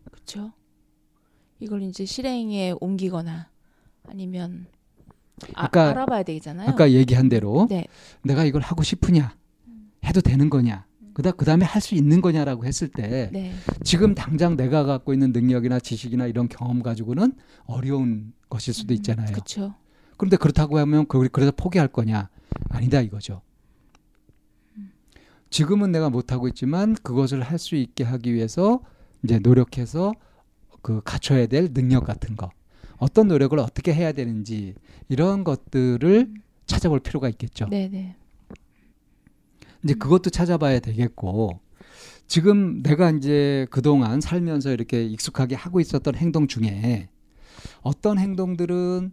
그렇죠. 0.04 0.52
이걸 1.60 1.84
이제 1.84 2.06
실행에 2.06 2.74
옮기거나 2.82 3.50
아니면 4.10 4.66
아, 5.54 5.66
아까- 5.66 5.90
알아봐야 5.92 6.24
되잖아요. 6.24 6.68
아까 6.70 6.92
얘기한 6.92 7.30
대로 7.30 7.68
네. 7.70 7.86
내가 8.24 8.44
이걸 8.44 8.62
하고 8.64 8.82
싶으냐 8.82 9.36
해도 10.04 10.22
되는 10.22 10.50
거냐 10.50 10.86
그다 11.14 11.32
그다음에 11.32 11.64
할 11.66 11.80
수 11.82 11.94
있는 11.94 12.20
거냐라고 12.22 12.66
했을 12.66 12.88
때 12.88 13.30
네. 13.32 13.54
지금 13.84 14.16
당장 14.16 14.58
내가 14.58 14.84
갖고 14.86 15.14
있는 15.14 15.32
능력이나 15.34 15.80
지식이나 15.80 16.26
이런 16.26 16.50
경험 16.50 16.82
가지고는 16.82 17.34
어려운 17.66 18.34
것일 18.50 18.74
수도 18.74 18.96
있잖아요. 18.96 19.28
그렇죠. 19.32 19.76
그런데 20.18 20.36
그렇다고 20.38 20.80
하면 20.80 21.06
그- 21.08 21.30
그래서 21.30 21.52
포기할 21.56 21.88
거냐? 21.90 22.30
아니다 22.70 23.02
이거죠. 23.02 23.42
지금은 25.52 25.92
내가 25.92 26.10
못 26.10 26.32
하고 26.32 26.48
있지만 26.48 26.96
그것을 26.96 27.42
할 27.44 27.60
수 27.60 27.76
있게 27.76 28.04
하기 28.04 28.34
위해서 28.34 28.82
이제 29.24 29.38
노력해서 29.38 30.14
그 30.82 31.02
갖춰야 31.04 31.46
될 31.46 31.74
능력 31.74 32.06
같은 32.06 32.36
거. 32.36 32.50
어떤 32.98 33.28
노력을 33.28 33.58
어떻게 33.60 33.94
해야 33.94 34.12
되는지 34.14 34.74
이런 35.10 35.44
것들을 35.44 36.34
찾아볼 36.66 37.00
필요가 37.02 37.30
있겠죠. 37.30 37.68
네, 37.70 37.90
네. 37.90 38.16
이제 39.84 39.94
그것도 39.94 40.30
찾아봐야 40.30 40.80
되겠고 40.80 41.60
지금 42.28 42.82
내가 42.82 43.12
이제 43.12 43.68
그동안 43.72 44.22
살면서 44.22 44.72
이렇게 44.72 45.04
익숙하게 45.04 45.56
하고 45.56 45.80
있었던 45.80 46.16
행동 46.16 46.48
중에 46.48 47.10
어떤 47.82 48.18
행동들은 48.18 49.12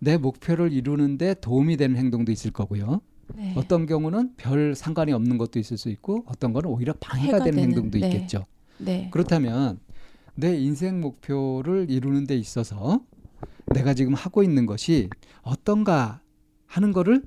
내 0.00 0.18
목표를 0.18 0.72
이루는데 0.72 1.34
도움이 1.40 1.76
되는 1.76 1.96
행동도 1.96 2.30
있을 2.30 2.50
거고요. 2.50 3.00
네. 3.34 3.52
어떤 3.56 3.86
경우는 3.86 4.34
별 4.36 4.74
상관이 4.74 5.12
없는 5.12 5.38
것도 5.38 5.58
있을 5.58 5.76
수 5.76 5.88
있고 5.90 6.24
어떤 6.26 6.52
거는 6.52 6.70
오히려 6.70 6.94
방해가 6.94 7.36
해가 7.36 7.44
되는, 7.44 7.56
되는, 7.56 7.68
행동도 7.70 7.98
네. 7.98 8.06
있겠죠. 8.06 8.46
네. 8.78 9.08
그렇다면 9.12 9.80
내 10.34 10.56
인생 10.56 11.00
목표를 11.00 11.90
이루는 11.90 12.26
데 12.26 12.36
있어서 12.36 13.00
내가 13.74 13.94
지금 13.94 14.14
하고 14.14 14.42
있는 14.42 14.66
것이 14.66 15.10
어떤가 15.42 16.20
하는 16.66 16.92
거를 16.92 17.22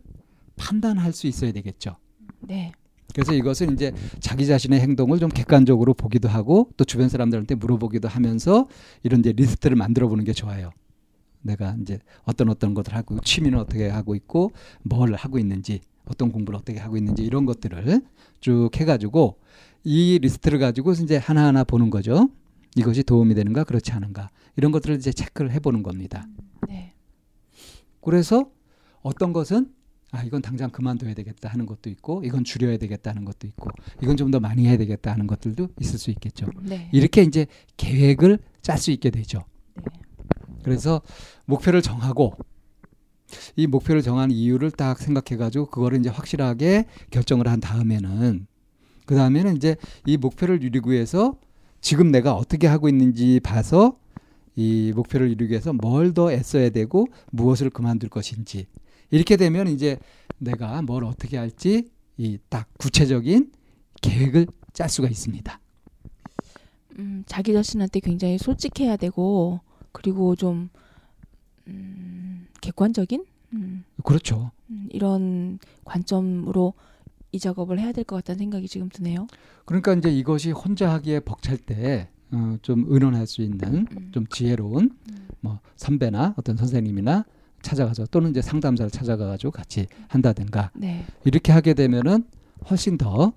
판단할 0.56 1.14
수 1.14 1.28
있어야 1.28 1.52
되겠죠. 1.52 1.98
네. 2.42 2.72
그래서 3.14 3.34
이것은 3.34 3.74
이제 3.74 3.92
자기 4.20 4.46
자신의 4.48 4.80
행동을 4.80 5.20
좀 5.20 5.30
객관적으로 5.30 5.94
보기도 5.94 6.30
하고 6.30 6.70
또 6.78 6.86
주변 6.86 7.10
사람들한테 7.10 7.56
물어보기도 7.56 8.08
하면서 8.08 8.68
이런 9.04 9.20
이제 9.20 9.34
리스트를 9.34 9.76
만들어 9.76 10.08
보는 10.08 10.24
게 10.24 10.34
좋아요. 10.34 10.72
내가 11.42 11.76
이제 11.82 12.00
어떤 12.24 12.50
어떤 12.50 12.74
것을 12.74 12.96
하고 12.96 13.20
취미는 13.22 13.60
어떻게 13.60 13.90
하고 13.90 14.16
있고 14.16 14.52
뭘 14.84 15.14
하고 15.16 15.40
있는지 15.40 15.82
어떤 16.12 16.32
공부를 16.32 16.60
어떻게 16.60 16.78
하고 16.80 16.98
있는지 16.98 17.24
이런 17.24 17.46
것들을 17.46 18.02
쭉 18.42 18.70
해가지고 18.76 19.40
이 19.84 20.20
리스트를 20.22 20.60
가지고 20.60 20.92
이제 20.92 21.18
하나하나 21.18 21.64
보는 21.64 21.90
거죠. 21.90 22.30
이것이 22.76 23.04
도움이 23.04 23.34
되는가 23.34 23.64
그렇지 23.64 23.92
않은가 23.92 24.30
이런 24.56 24.72
것들을 24.72 24.96
이제 24.98 25.12
체크를 25.12 25.52
해보는 25.52 25.84
겁니다. 25.84 26.28
네. 26.68 26.94
그래서 28.02 28.50
어떤 29.02 29.34
것은 29.34 29.72
아 30.12 30.24
이건 30.24 30.42
당장 30.42 30.70
그만둬야 30.70 31.14
되겠다 31.14 31.50
하는 31.50 31.66
것도 31.66 31.90
있고 31.90 32.22
이건 32.26 32.44
줄여야 32.44 32.78
되겠다 32.78 33.12
하는 33.12 33.24
것도 33.26 33.48
있고 33.48 33.70
이건 34.04 34.18
좀 34.18 34.30
더 34.32 34.40
많이 34.40 34.68
해야 34.68 34.78
되겠다 34.78 35.12
하는 35.12 35.26
것들도 35.28 35.70
있을 35.80 35.98
수 35.98 36.12
있겠죠. 36.12 36.48
네. 36.62 36.90
이렇게 36.92 37.24
이제 37.24 37.48
계획을 37.78 38.40
짤 38.62 38.78
수 38.78 38.92
있게 38.92 39.10
되죠. 39.10 39.40
네. 39.76 39.84
그래서 40.64 41.02
목표를 41.46 41.82
정하고 41.82 42.36
이 43.56 43.68
목표를 43.68 44.02
정한 44.02 44.32
이유를 44.32 44.72
딱 44.72 44.98
생각해 45.00 45.38
가지고 45.38 45.68
그거를 45.68 46.00
이제 46.00 46.10
확실하게 46.10 46.86
결정을 47.12 47.48
한 47.48 47.60
다음에는 47.60 48.48
그 49.06 49.16
다음에는 49.16 49.56
이제 49.58 49.76
이 50.06 50.18
목표를 50.18 50.64
이루기 50.64 50.90
위해서 50.92 51.38
지금 51.82 52.12
내가 52.12 52.34
어떻게 52.34 52.68
하고 52.68 52.88
있는지 52.90 53.40
봐서 53.42 53.98
이 54.56 54.92
목표를 54.96 55.30
이루기 55.32 55.52
위해서 55.52 55.74
뭘 55.74 56.14
더 56.14 56.32
애써야 56.32 56.70
되고 56.70 57.08
무엇을 57.32 57.70
그만둘 57.70 58.10
것인지 58.10 58.68
이렇게 59.10 59.38
되면 59.38 59.68
이제 59.68 59.98
내가 60.38 60.82
뭘 60.82 61.04
어떻게 61.06 61.38
할지 61.38 61.90
이 62.18 62.38
딱 62.50 62.68
구체적인 62.78 63.52
계획을 64.02 64.48
짤 64.74 64.90
수가 64.90 65.08
있습니다. 65.10 65.60
음, 67.00 67.24
자기 67.26 67.54
자신한테 67.54 68.00
굉장히 68.02 68.38
솔직해야 68.38 68.98
되고 68.98 69.62
그리고 69.92 70.36
좀 70.36 70.70
음, 71.68 72.41
객관적인 72.62 73.26
음, 73.54 73.84
그렇죠. 74.04 74.52
음, 74.70 74.88
이런 74.92 75.60
관점으로 75.84 76.74
이 77.34 77.40
작업을 77.40 77.80
해야 77.80 77.92
될 77.92 78.04
것 78.04 78.18
같다는 78.18 78.40
생각이 78.40 78.68
지금 78.68 78.90
드네요. 78.90 79.28
그러니까 79.66 79.94
이제 79.94 80.10
이것이 80.12 80.52
혼자 80.52 80.92
하기에 80.94 81.22
벅찰 81.22 81.58
때 81.58 82.10
어, 82.32 82.58
좀 82.62 82.86
의논할 82.88 83.28
수 83.28 83.42
있는 83.42 83.88
음. 83.92 84.10
좀 84.12 84.26
지혜로운 84.28 84.92
음. 85.12 85.28
뭐 85.42 85.60
선배나 85.76 86.36
어떤 86.38 86.56
선생님이나 86.56 87.26
찾아가서 87.62 88.06
또는 88.08 88.32
이제 88.32 88.42
상담사를 88.42 88.90
찾아가가지고 88.90 89.52
같이 89.52 89.88
한다든가 90.08 90.72
네, 90.74 91.06
이렇게 91.26 91.52
하게 91.52 91.74
되면은 91.74 92.24
훨씬 92.70 92.98
더 92.98 93.34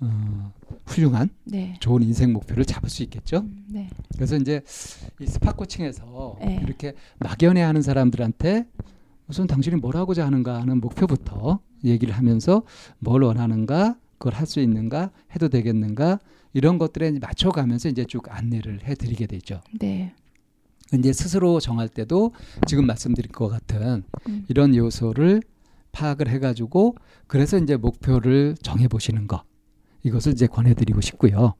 어, 0.00 0.52
훌륭한 0.86 1.28
네, 1.44 1.74
좋은 1.80 2.02
인생 2.02 2.32
목표를 2.32 2.64
잡을 2.64 2.88
수 2.88 3.02
있겠죠. 3.02 3.38
음, 3.38 3.64
네, 3.68 3.88
그래서 4.14 4.36
이제 4.36 4.62
이 5.20 5.26
스파 5.26 5.52
코칭에서 5.52 6.36
네. 6.40 6.60
이렇게 6.62 6.94
막연해 7.18 7.62
하는 7.62 7.82
사람들한테 7.82 8.66
우선 9.28 9.46
당신이 9.46 9.76
뭘 9.76 9.96
하고자 9.96 10.24
하는가 10.24 10.60
하는 10.60 10.80
목표부터 10.80 11.60
얘기를 11.84 12.14
하면서 12.14 12.62
뭘 12.98 13.22
원하는가 13.22 13.96
그걸 14.18 14.34
할 14.34 14.46
수 14.46 14.60
있는가 14.60 15.10
해도 15.34 15.48
되겠는가 15.48 16.18
이런 16.54 16.78
것들에 16.78 17.12
맞춰가면서 17.20 17.88
이제 17.88 18.04
쭉 18.04 18.24
안내를 18.28 18.80
해드리게 18.84 19.26
되죠. 19.26 19.60
네, 19.78 20.14
이제 20.94 21.12
스스로 21.12 21.60
정할 21.60 21.88
때도 21.88 22.32
지금 22.66 22.86
말씀드린 22.86 23.30
것 23.32 23.48
같은 23.48 24.04
음. 24.28 24.44
이런 24.48 24.74
요소를 24.74 25.42
파악을 25.92 26.28
해가지고 26.28 26.94
그래서 27.26 27.58
이제 27.58 27.76
목표를 27.76 28.56
정해 28.62 28.88
보시는 28.88 29.26
거 29.26 29.42
이것을 30.02 30.32
이제 30.32 30.46
권해드리고 30.46 31.00
싶고요. 31.00 31.54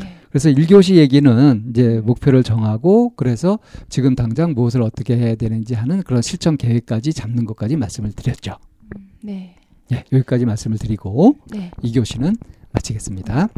네, 0.00 0.16
그래서 0.28 0.50
1교시 0.50 0.96
얘기는 0.96 1.64
이제 1.70 2.00
목표를 2.00 2.42
정하고 2.42 3.14
그래서 3.16 3.58
지금 3.88 4.14
당장 4.14 4.52
무엇을 4.52 4.82
어떻게 4.82 5.16
해야 5.16 5.34
되는지 5.34 5.74
하는 5.74 6.02
그런 6.02 6.22
실천 6.22 6.56
계획까지 6.56 7.12
잡는 7.12 7.44
것까지 7.46 7.76
말씀을 7.76 8.12
드렸죠. 8.12 8.56
음, 8.96 9.10
네, 9.22 9.56
예, 9.92 10.04
여기까지 10.12 10.44
말씀을 10.44 10.78
드리고 10.78 11.36
네. 11.50 11.70
2교시는 11.82 12.36
마치겠습니다. 12.72 13.48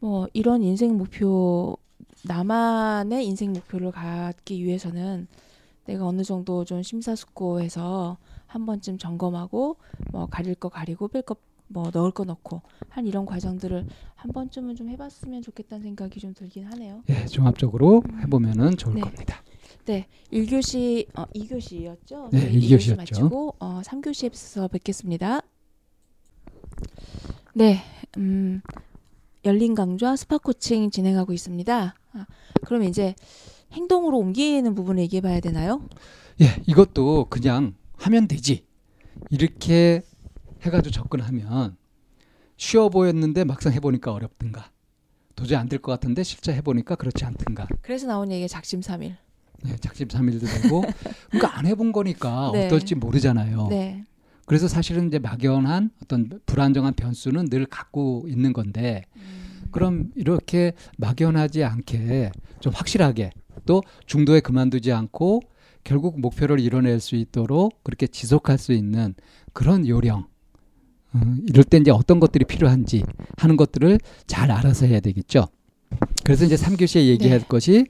뭐 0.00 0.26
이런 0.32 0.62
인생 0.62 0.96
목표 0.96 1.76
나만의 2.24 3.26
인생 3.26 3.52
목표를 3.52 3.92
갖기 3.92 4.64
위해서는 4.64 5.28
내가 5.84 6.06
어느 6.06 6.22
정도 6.24 6.64
좀 6.64 6.82
심사숙고해서 6.82 8.16
한 8.46 8.66
번쯤 8.66 8.98
점검하고 8.98 9.76
뭐 10.10 10.26
가릴 10.26 10.54
거 10.54 10.68
가리고 10.68 11.08
뺄 11.08 11.22
거 11.22 11.36
뭐 11.68 11.90
넣을 11.92 12.10
거 12.10 12.24
넣고 12.24 12.62
한 12.88 13.06
이런 13.06 13.26
과정들을 13.26 13.86
한 14.14 14.32
번쯤은 14.32 14.76
좀 14.76 14.88
해봤으면 14.90 15.42
좋겠다는 15.42 15.82
생각이 15.82 16.20
좀 16.20 16.34
들긴 16.34 16.64
하네요. 16.66 17.02
예, 17.08 17.26
종합적으로 17.26 18.02
해보면은 18.22 18.76
좋을 18.76 18.94
네. 18.94 19.00
겁니다. 19.00 19.42
1교시 20.32 21.06
어 21.16 21.26
2교시였죠? 21.26 22.30
네, 22.30 22.50
이 22.50 22.68
교시였죠. 22.68 22.96
마치고 22.96 23.56
어 23.60 23.80
3교시에서 23.84 24.70
뵙겠습니다. 24.70 25.40
네. 27.54 27.80
음. 28.16 28.60
열린 29.44 29.74
강좌 29.76 30.16
스파 30.16 30.38
코칭 30.38 30.90
진행하고 30.90 31.32
있습니다. 31.32 31.94
아, 32.12 32.26
그럼 32.64 32.82
이제 32.82 33.14
행동으로 33.72 34.18
옮기는 34.18 34.74
부분을 34.74 35.02
얘기해 35.04 35.20
봐야 35.20 35.38
되나요? 35.38 35.88
예, 36.40 36.46
이것도 36.66 37.26
그냥 37.30 37.74
하면 37.94 38.26
되지. 38.26 38.64
이렇게 39.30 40.02
해가지고 40.62 40.90
접근하면 40.92 41.76
쉬워 42.56 42.88
보였는데 42.88 43.44
막상 43.44 43.72
해보니까 43.72 44.12
어렵든가. 44.12 44.70
도저히 45.34 45.58
안 45.58 45.68
될 45.68 45.78
것 45.80 45.92
같은데 45.92 46.22
실제 46.22 46.52
해보니까 46.54 46.94
그렇지 46.96 47.24
않든가. 47.24 47.66
그래서 47.82 48.06
나온 48.06 48.30
얘기가 48.32 48.48
작심삼일. 48.48 49.16
네, 49.64 49.76
작심삼일도 49.76 50.46
되고. 50.46 50.82
그러니까 51.30 51.58
안 51.58 51.66
해본 51.66 51.92
거니까 51.92 52.50
네. 52.54 52.66
어떨지 52.66 52.94
모르잖아요. 52.94 53.66
네. 53.68 54.04
그래서 54.46 54.68
사실은 54.68 55.08
이제 55.08 55.18
막연한 55.18 55.90
어떤 56.02 56.40
불안정한 56.46 56.94
변수는 56.94 57.50
늘 57.50 57.66
갖고 57.66 58.24
있는 58.28 58.52
건데 58.52 59.02
음, 59.16 59.64
그럼 59.72 60.10
이렇게 60.14 60.72
막연하지 60.98 61.64
않게 61.64 62.30
좀 62.60 62.72
확실하게 62.72 63.32
또 63.66 63.82
중도에 64.06 64.38
그만두지 64.40 64.92
않고 64.92 65.42
결국 65.82 66.20
목표를 66.20 66.60
이뤄낼 66.60 67.00
수 67.00 67.16
있도록 67.16 67.82
그렇게 67.82 68.06
지속할 68.06 68.56
수 68.56 68.72
있는 68.72 69.14
그런 69.52 69.86
요령 69.86 70.26
음, 71.14 71.44
이럴 71.48 71.64
때 71.64 71.78
이제 71.78 71.90
어떤 71.90 72.20
것들이 72.20 72.44
필요한지 72.44 73.04
하는 73.36 73.56
것들을 73.56 73.98
잘 74.26 74.50
알아서 74.50 74.86
해야 74.86 75.00
되겠죠. 75.00 75.46
그래서 76.24 76.44
이제 76.44 76.56
3교시에 76.56 77.06
얘기할 77.06 77.40
네. 77.40 77.46
것이 77.46 77.86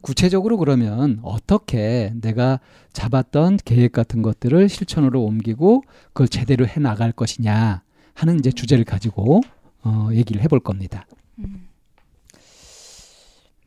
구체적으로 0.00 0.58
그러면 0.58 1.18
어떻게 1.22 2.12
내가 2.20 2.60
잡았던 2.92 3.58
계획 3.64 3.92
같은 3.92 4.22
것들을 4.22 4.68
실천으로 4.68 5.22
옮기고 5.24 5.82
그걸 6.08 6.28
제대로 6.28 6.66
해 6.66 6.80
나갈 6.80 7.10
것이냐 7.10 7.82
하는 8.12 8.38
이제 8.38 8.50
주제를 8.52 8.84
가지고 8.84 9.40
어, 9.82 10.08
얘기를 10.12 10.42
해볼 10.42 10.60
겁니다. 10.60 11.06
음. 11.38 11.68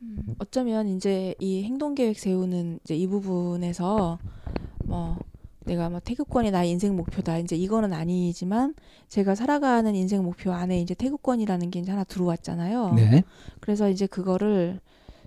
음, 0.02 0.34
어쩌면 0.38 0.88
이제 0.88 1.34
이 1.40 1.64
행동 1.64 1.94
계획 1.94 2.18
세우는 2.18 2.80
이제 2.84 2.94
이 2.94 3.06
부분에서 3.06 4.18
뭐 4.84 5.18
내가 5.68 5.90
뭐 5.90 6.00
태극권이 6.00 6.50
나의 6.50 6.70
인생 6.70 6.96
목표다. 6.96 7.38
이제 7.38 7.54
이거는 7.54 7.92
아니지만 7.92 8.74
제가 9.08 9.34
살아가는 9.34 9.94
인생 9.94 10.22
목표 10.24 10.52
안에 10.52 10.80
이제 10.80 10.94
태극권이라는 10.94 11.70
게 11.70 11.78
이제 11.80 11.90
하나 11.90 12.04
들어왔잖아요. 12.04 12.94
네. 12.94 13.22
그래서 13.60 13.88
이제 13.90 14.06
그거를 14.06 14.80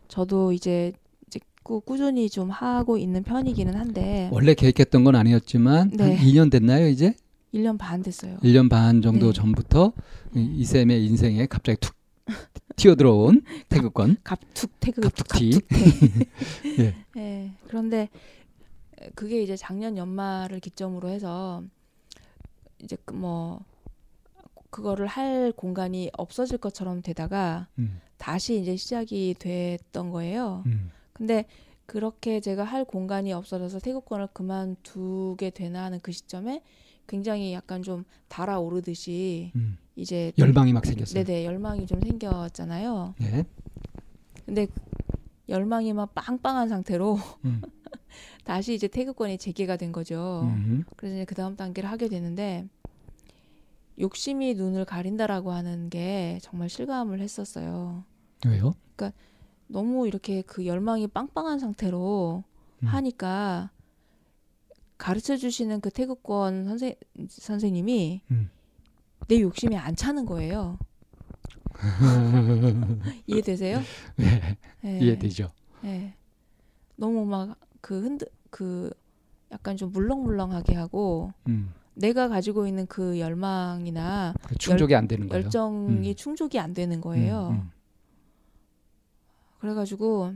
저도 0.08 0.52
이제 0.52 0.92
꾸, 1.64 1.80
꾸준히 1.80 2.28
좀 2.28 2.50
하고 2.50 2.98
있는 2.98 3.22
편이기는 3.22 3.76
한데 3.76 4.30
원래 4.32 4.56
계획했던 4.56 5.04
건 5.04 5.16
아니었지만 5.16 5.92
네. 5.94 6.16
한 6.16 6.26
2년 6.28 6.50
됐나요 6.52 6.88
이제? 6.88 7.14
1년 7.54 7.78
반 7.78 8.02
됐어요. 8.02 8.38
1년 8.42 8.68
반 8.68 9.04
정도 9.04 9.28
네. 9.28 9.34
전부터 9.34 9.94
이- 10.36 10.56
이쌤의 10.58 11.06
인생에 11.06 11.46
갑자기 11.46 11.78
툭 11.80 11.94
튀어들어온 12.78 13.44
태극권. 13.70 14.18
갑툭 14.24 14.72
태극 14.80 15.02
갑툭튀. 15.04 15.52
갑툭태. 15.52 16.26
예. 16.80 16.96
예. 17.18 17.52
그런데 17.68 18.10
그게 19.16 19.41
이제 19.41 19.56
작년 19.56 19.97
연말을 19.97 20.60
기점으로 20.60 21.10
해서 21.10 21.64
이제 22.80 22.97
그뭐 23.06 23.62
그거를 24.70 25.08
할 25.08 25.52
공간이 25.52 26.10
없어질 26.14 26.58
것처럼 26.58 27.02
되다가 27.02 27.68
음, 27.78 27.99
다시 28.18 28.60
이제 28.60 28.76
시작이 28.76 29.36
됐던 29.38 30.12
거예요. 30.12 30.64
음, 30.66 30.91
근데 31.14 31.45
그렇게 31.86 32.39
제가 32.39 32.64
할 32.64 32.86
공간이 32.86 33.34
없어져서 33.34 33.80
태극권을 33.80 34.28
그만두게 34.34 35.49
되나 35.49 35.84
하는 35.84 35.99
그 36.02 36.12
시점에 36.12 36.64
굉장히 37.06 37.52
약간 37.52 37.84
좀 37.84 38.06
달아오르듯이 38.30 39.52
음. 39.56 39.78
이제 39.97 40.32
열망이 40.38 40.72
막 40.72 40.86
생겼어요. 40.86 41.24
네네 41.26 41.45
열망이 41.45 41.86
좀 41.86 41.99
생겼잖아요. 42.02 43.16
예. 43.22 43.45
근데 44.45 44.68
열망이 45.49 45.91
막 45.91 46.16
빵빵한 46.16 46.70
상태로 46.70 47.20
음, 47.43 47.62
다시 48.43 48.74
이제 48.74 48.88
태극권이 48.88 49.38
재개가 49.38 49.78
된 49.78 49.91
거죠. 49.91 50.41
음, 50.43 50.84
그래서 50.95 51.16
이제 51.16 51.26
그 51.26 51.36
다음 51.36 51.55
단계를 51.55 51.89
하게 51.89 52.07
되는데 52.07 52.68
욕심이 53.99 54.53
눈을 54.55 54.86
가린다라고 54.86 55.51
하는 55.51 55.89
게 55.89 56.39
정말 56.41 56.70
실감을 56.70 57.20
했었어요. 57.20 58.03
왜요? 58.45 58.74
너무 59.72 60.07
이렇게 60.07 60.41
그 60.41 60.66
열망이 60.66 61.07
빵빵한 61.07 61.59
상태로 61.59 62.43
음. 62.84 62.88
하니까 62.88 63.72
가르쳐 64.97 65.38
주시는 65.38 65.82
그 65.82 65.89
태극권 65.89 66.66
선생 66.66 66.93
선생님이 67.30 68.22
음. 68.32 68.49
내 69.28 69.41
욕심이 69.41 69.78
안 69.78 69.95
차는 69.95 70.26
거예요. 70.26 70.78
이해되세요? 73.26 73.80
네, 74.18 74.57
네. 74.82 74.99
이해되죠. 74.99 75.49
네. 75.82 76.16
너무 76.95 77.26
막 77.26 77.57
그 77.82 78.02
흔들 78.02 78.28
그 78.50 78.92
약간 79.52 79.76
좀 79.76 79.92
물렁물렁하게 79.92 80.76
하고 80.76 81.34
음, 81.48 81.74
내가 81.94 82.30
가지고 82.30 82.68
있는 82.68 82.86
그 82.88 83.20
열망이나 83.20 84.34
그 84.44 84.56
충족이 84.56 84.96
안 84.96 85.08
되는 85.08 85.28
거예요. 85.28 85.44
열정이 85.44 86.10
음. 86.10 86.16
충족이 86.16 86.60
안 86.60 86.74
되는 86.74 87.02
거예요. 87.02 87.50
음, 87.50 87.56
음. 87.56 87.72
그래가지고 89.60 90.34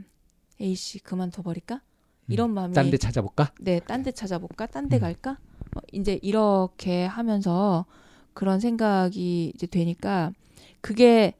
에이씨 0.60 1.00
그만둬 1.00 1.42
버릴까? 1.42 1.80
이런 2.28 2.52
마음이 2.52 2.72
음. 2.72 2.74
딴데 2.74 2.96
찾아볼까? 2.98 3.52
네, 3.60 3.80
딴 3.80 4.02
데 4.02 4.10
찾아볼까? 4.12 4.66
딴데 4.66 4.98
음. 4.98 5.00
갈까? 5.00 5.38
어, 5.76 5.80
이제 5.92 6.18
이렇게 6.22 7.04
하면서 7.06 7.86
그런 8.34 8.60
생각이 8.60 9.52
이제 9.54 9.66
되니까 9.66 10.32
그게 10.80 11.34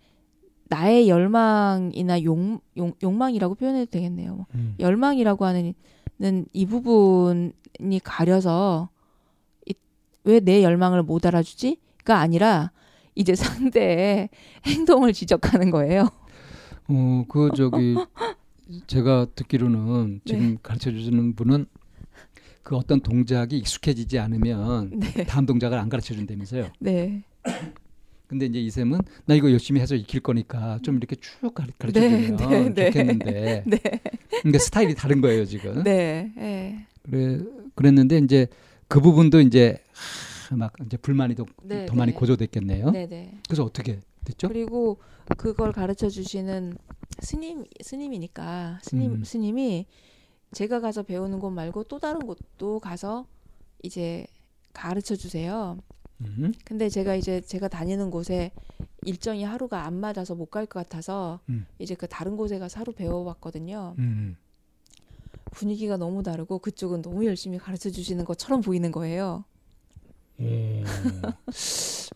나의 0.68 1.08
열망이나 1.08 2.22
욕, 2.24 2.60
욕, 2.76 2.96
욕망이라고 3.02 3.54
표현해도 3.54 3.90
되겠네요. 3.90 4.46
음. 4.54 4.74
열망이라고 4.80 5.44
하는 5.44 5.74
이 6.52 6.66
부분이 6.66 8.00
가려서 8.02 8.88
왜 10.24 10.40
내 10.40 10.62
열망을 10.64 11.02
못 11.04 11.24
알아주지?가 11.24 12.18
아니라 12.18 12.72
이제 13.14 13.34
상대의 13.36 14.28
행동을 14.66 15.12
지적하는 15.12 15.70
거예요. 15.70 16.08
어, 16.88 17.24
그 17.28 17.50
저기 17.56 17.96
제가 18.88 19.26
듣기로는 19.36 20.20
지금 20.24 20.50
네. 20.52 20.56
가르쳐 20.62 20.90
주시는 20.90 21.34
분은 21.36 21.66
그 22.64 22.76
어떤 22.76 23.00
동작이 23.00 23.56
익숙해지지 23.58 24.18
않으면 24.18 24.98
네, 24.98 25.24
다음 25.24 25.46
동작을 25.46 25.78
안 25.78 25.88
가르쳐 25.88 26.14
준다면서요. 26.14 26.70
네, 26.80 27.22
근데 28.26 28.46
이제 28.46 28.60
이 28.60 28.70
쌤은 28.70 29.00
나 29.24 29.34
이거 29.34 29.50
열심히 29.50 29.80
해서 29.80 29.94
익힐 29.94 30.20
거니까 30.20 30.78
좀 30.82 30.96
이렇게 30.96 31.16
쭉 31.16 31.54
가르, 31.54 31.70
가르쳐 31.78 32.00
네, 32.00 32.36
주면 32.36 32.36
네, 32.36 32.74
네. 32.74 32.86
좋겠는데 32.86 33.62
네, 33.66 33.80
그러니까 34.40 34.58
스타일이 34.58 34.94
다른 34.94 35.20
거예요 35.20 35.44
지금. 35.44 35.82
네, 35.84 36.32
네, 36.36 36.86
그래 37.02 37.40
그랬는데 37.74 38.18
이제 38.18 38.48
그 38.88 39.00
부분도 39.00 39.40
이제 39.40 39.78
하, 40.48 40.56
막 40.56 40.72
이제 40.84 40.96
불만이 40.96 41.34
더, 41.34 41.44
네, 41.62 41.86
더 41.86 41.94
많이 41.94 42.12
네. 42.12 42.18
고조됐겠네요. 42.18 42.90
네, 42.90 43.06
네. 43.06 43.38
그래서 43.46 43.64
어떻게 43.64 44.00
됐죠? 44.24 44.48
그리고 44.48 44.98
그걸 45.36 45.72
가르쳐 45.72 46.08
주시는 46.08 46.76
스님 47.20 47.64
스님이니까 47.80 48.80
스님 48.82 49.12
음. 49.12 49.24
스님이 49.24 49.86
제가 50.52 50.80
가서 50.80 51.02
배우는 51.02 51.38
곳 51.38 51.50
말고 51.50 51.84
또 51.84 51.98
다른 51.98 52.20
곳도 52.20 52.80
가서 52.80 53.26
이제 53.82 54.26
가르쳐 54.72 55.16
주세요. 55.16 55.78
음, 56.22 56.52
근데 56.64 56.88
제가 56.88 57.14
이제 57.14 57.40
제가 57.40 57.68
다니는 57.68 58.10
곳에 58.10 58.52
일정이 59.04 59.44
하루가 59.44 59.84
안 59.84 59.94
맞아서 59.94 60.34
못 60.34 60.50
갈 60.50 60.66
것 60.66 60.80
같아서 60.82 61.40
음. 61.48 61.66
이제 61.78 61.94
그 61.94 62.06
다른 62.08 62.36
곳에 62.36 62.58
가서 62.58 62.80
하루 62.80 62.92
배워봤거든요. 62.92 63.94
음. 63.98 64.36
분위기가 65.52 65.96
너무 65.96 66.22
다르고 66.22 66.58
그쪽은 66.58 67.02
너무 67.02 67.24
열심히 67.26 67.58
가르쳐 67.58 67.90
주시는 67.90 68.24
것처럼 68.24 68.60
보이는 68.60 68.90
거예요. 68.92 69.44
오, 70.38 70.44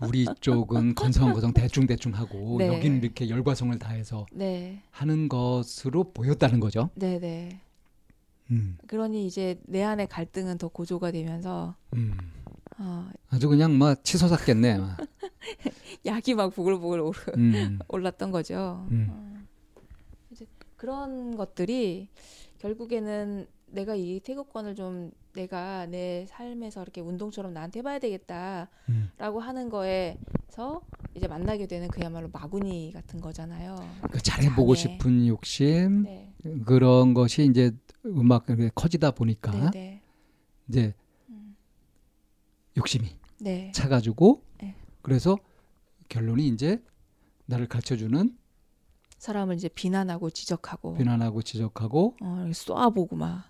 우리 0.06 0.26
쪽은 0.40 0.94
건성건성 0.94 1.54
대충 1.54 1.86
대충 1.86 2.12
하고 2.14 2.56
네. 2.58 2.66
여기는 2.66 3.02
이렇게 3.02 3.28
열과성을 3.30 3.78
다해서 3.78 4.26
네, 4.32 4.82
하는 4.90 5.28
것으로 5.28 6.12
보였다는 6.12 6.60
거죠. 6.60 6.90
네, 6.94 7.18
네. 7.18 7.60
음, 8.50 8.76
그러니 8.86 9.26
이제 9.26 9.58
내 9.64 9.82
안의 9.82 10.08
갈등은 10.08 10.58
더 10.58 10.68
고조가 10.68 11.12
되면서 11.12 11.76
음. 11.94 12.12
어, 12.82 13.10
아주 13.28 13.48
그냥 13.48 13.76
막 13.78 14.02
치솟았겠네. 14.02 14.78
막. 14.78 14.96
약이 16.06 16.34
막 16.34 16.54
보글보글 16.54 17.00
오르, 17.00 17.18
음, 17.36 17.78
올랐던 17.88 18.30
거죠. 18.30 18.86
음. 18.90 19.08
어. 19.10 19.38
이제 20.30 20.46
그런 20.76 21.36
것들이 21.36 22.08
결국에는 22.58 23.46
내가 23.66 23.94
이 23.94 24.20
태극권을 24.20 24.74
좀 24.74 25.12
내가 25.34 25.86
내 25.86 26.26
삶에서 26.28 26.82
이렇게 26.82 27.00
운동처럼 27.02 27.52
나한테 27.52 27.80
해봐야 27.80 27.98
되겠다라고 27.98 28.68
음. 28.88 29.38
하는 29.38 29.68
거에서 29.68 30.80
이제 31.14 31.28
만나게 31.28 31.66
되는 31.66 31.86
그야말로 31.88 32.30
마구니 32.32 32.92
같은 32.94 33.20
거잖아요. 33.20 33.76
그 34.10 34.20
잘해보고 34.22 34.74
장애. 34.74 34.94
싶은 34.94 35.26
욕심 35.26 36.02
네, 36.04 36.32
그런 36.64 37.14
것이 37.14 37.44
이제 37.44 37.72
음악 38.06 38.46
커지다 38.74 39.12
보니까 39.12 39.52
네, 39.52 39.70
네, 39.70 40.02
이제 40.68 40.86
음. 40.86 40.99
욕심이 42.76 43.08
네, 43.40 43.72
차가지고 43.72 44.42
네. 44.60 44.74
그래서 45.02 45.38
결론이 46.08 46.46
이제 46.48 46.82
나를 47.46 47.66
가르쳐주는 47.68 48.36
사람을 49.18 49.56
이제 49.56 49.68
비난하고 49.68 50.30
지적하고 50.30 50.94
비난하고 50.94 51.42
지적하고 51.42 52.16
어, 52.20 52.50
쏘아보고 52.52 53.16
막 53.16 53.44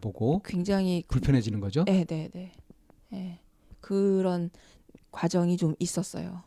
보고 0.00 0.40
굉장히 0.44 1.04
불편해지는 1.08 1.60
거죠. 1.60 1.84
네, 1.84 2.04
네, 2.04 2.30
네, 2.32 2.52
네. 3.10 3.40
그런 3.80 4.50
과정이 5.10 5.56
좀 5.56 5.74
있었어요. 5.78 6.42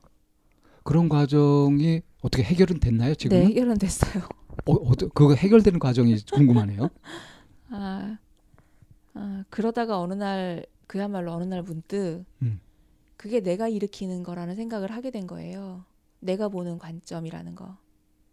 그런 0.84 1.10
과정이 1.10 2.02
어떻게 2.22 2.44
해결은 2.44 2.80
됐나요? 2.80 3.10
네, 3.10 3.16
지금은? 3.16 3.46
해결은 3.48 3.78
됐어요. 3.78 4.24
어, 4.66 4.74
어떠, 4.74 5.10
그거 5.10 5.36
해결되는 5.36 5.80
과정이 5.80 6.16
궁금하네요. 6.32 6.90
아, 7.70 8.18
아, 9.14 9.44
그러다가 9.50 10.00
어느 10.00 10.14
날 10.14 10.66
그야말로 10.88 11.32
어느 11.34 11.44
날 11.46 11.62
문득 11.64 12.24
음. 12.42 12.60
그게 13.18 13.40
내가 13.42 13.68
일으키는 13.68 14.24
거라는 14.24 14.56
생각을 14.56 14.92
하게 14.92 15.12
된 15.12 15.26
거예요. 15.28 15.86
내가 16.20 16.48
보는 16.50 16.78
관점이라는 16.80 17.56
거. 17.56 17.78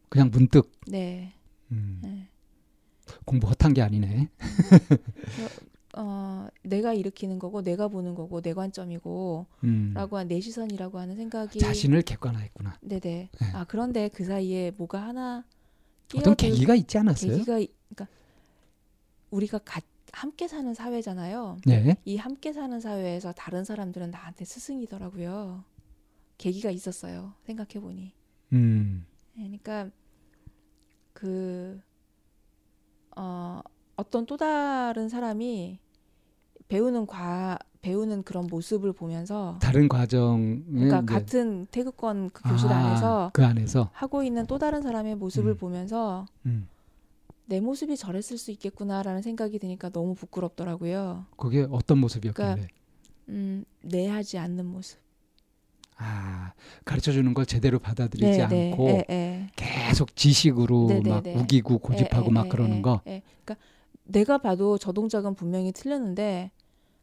그냥 0.09 0.31
문득 0.31 0.71
네. 0.87 1.33
음, 1.71 2.01
네. 2.03 2.29
공부 3.25 3.47
헛한 3.49 3.73
게 3.75 3.83
아니네. 3.83 4.29
어, 5.95 6.49
내가 6.63 6.95
일으키는 6.95 7.39
거고 7.39 7.63
내가 7.63 7.89
보는 7.89 8.15
거고 8.15 8.41
내 8.41 8.55
관점이고 8.55 9.47
음, 9.65 9.93
라고 9.95 10.17
한내 10.17 10.41
시선이라고 10.41 10.99
하는 10.99 11.17
생각이 11.17 11.59
자신을 11.59 12.03
객관화했구나. 12.03 12.79
네네. 12.81 13.01
네. 13.01 13.31
아, 13.53 13.65
그런데 13.69 14.09
그 14.09 14.25
사이에 14.25 14.71
뭐가 14.77 15.03
하나 15.03 15.45
어떤 16.15 16.35
끼어들- 16.35 16.37
계기가 16.37 16.75
있지 16.75 16.97
않았어요? 16.99 17.33
계기가 17.33 17.59
이- 17.59 17.69
그러니까 17.95 18.07
우리가 19.31 19.59
가, 19.59 19.81
함께 20.13 20.47
사는 20.47 20.73
사회잖아요. 20.75 21.59
네. 21.67 21.97
이 22.05 22.17
함께 22.17 22.53
사는 22.53 22.79
사회에서 22.79 23.33
다른 23.33 23.65
사람들은 23.65 24.11
나한테 24.11 24.45
스승이더라고요. 24.45 25.65
계기가 26.39 26.71
있었어요. 26.71 27.33
생각해 27.47 27.81
보니. 27.81 28.13
음, 28.53 29.07
그러니까 29.35 29.89
그 31.13 31.81
어, 33.17 33.61
어떤 33.97 34.27
또 34.27 34.37
다른 34.37 35.09
사람이 35.09 35.79
배우는 36.69 37.07
과 37.07 37.59
배우는 37.81 38.23
그런 38.23 38.47
모습을 38.47 38.93
보면서 38.93 39.59
다른 39.61 39.89
과정. 39.89 40.63
그러니까 40.67 41.03
같은 41.03 41.67
태극권 41.71 42.31
그 42.31 42.49
교실 42.49 42.69
아, 42.69 42.77
안에서 42.77 43.31
그 43.33 43.45
안에서. 43.45 43.91
하고 43.93 44.23
있는 44.23 44.47
또 44.47 44.59
다른 44.59 44.83
사람의 44.83 45.17
모습을 45.17 45.53
음. 45.53 45.57
보면서 45.57 46.27
음, 46.47 46.69
내 47.53 47.61
모습이 47.61 47.99
저랬을 47.99 48.39
수 48.39 48.51
있겠구나라는 48.51 49.21
생각이 49.21 49.59
드니까 49.59 49.91
너무 49.91 50.15
부끄럽더라고요. 50.15 51.27
그게 51.37 51.67
어떤 51.71 51.99
모습이었길래? 51.99 52.47
그러니까 52.55 52.75
음, 53.29 53.67
내하지 53.83 54.39
않는 54.39 54.65
모습. 54.65 54.99
아, 55.99 56.55
가르쳐 56.87 57.13
주는 57.13 57.35
걸 57.35 57.45
제대로 57.45 57.79
받아들이지 57.79 58.41
않고 58.41 58.89
예, 58.89 59.05
예. 59.11 59.49
계속 59.55 60.17
지식으로 60.17 60.87
네네네. 60.89 61.35
막 61.35 61.43
우기고 61.43 61.81
고집하고 61.81 62.25
에, 62.25 62.31
에, 62.31 62.33
막 62.33 62.47
에, 62.47 62.49
그러는 62.49 62.79
에, 62.79 62.83
거. 62.83 63.03
에. 63.07 63.23
그러니까 63.45 63.57
내가 64.05 64.39
봐도 64.39 64.79
저 64.79 64.93
동작은 64.93 65.35
분명히 65.35 65.73
틀렸는데 65.73 66.53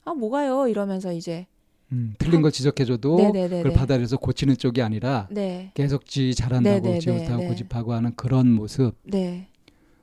아 0.04 0.14
뭐가요 0.16 0.68
이러면서 0.68 1.14
이제 1.14 1.46
음, 1.92 2.16
틀린 2.18 2.42
걸 2.42 2.52
지적해줘도 2.52 3.18
네네네네. 3.18 3.50
그걸 3.50 3.72
받아들여서 3.72 4.18
고치는 4.18 4.58
쪽이 4.58 4.82
아니라 4.82 5.28
네, 5.32 5.72
계속 5.76 6.08
지 6.08 6.34
잘한다고 6.34 6.82
네네네, 6.82 7.00
지 7.00 7.12
못하고 7.12 7.42
네. 7.42 7.48
고집하고 7.50 7.94
하는 7.94 8.16
그런 8.16 8.52
모습. 8.52 8.96
네, 9.04 9.49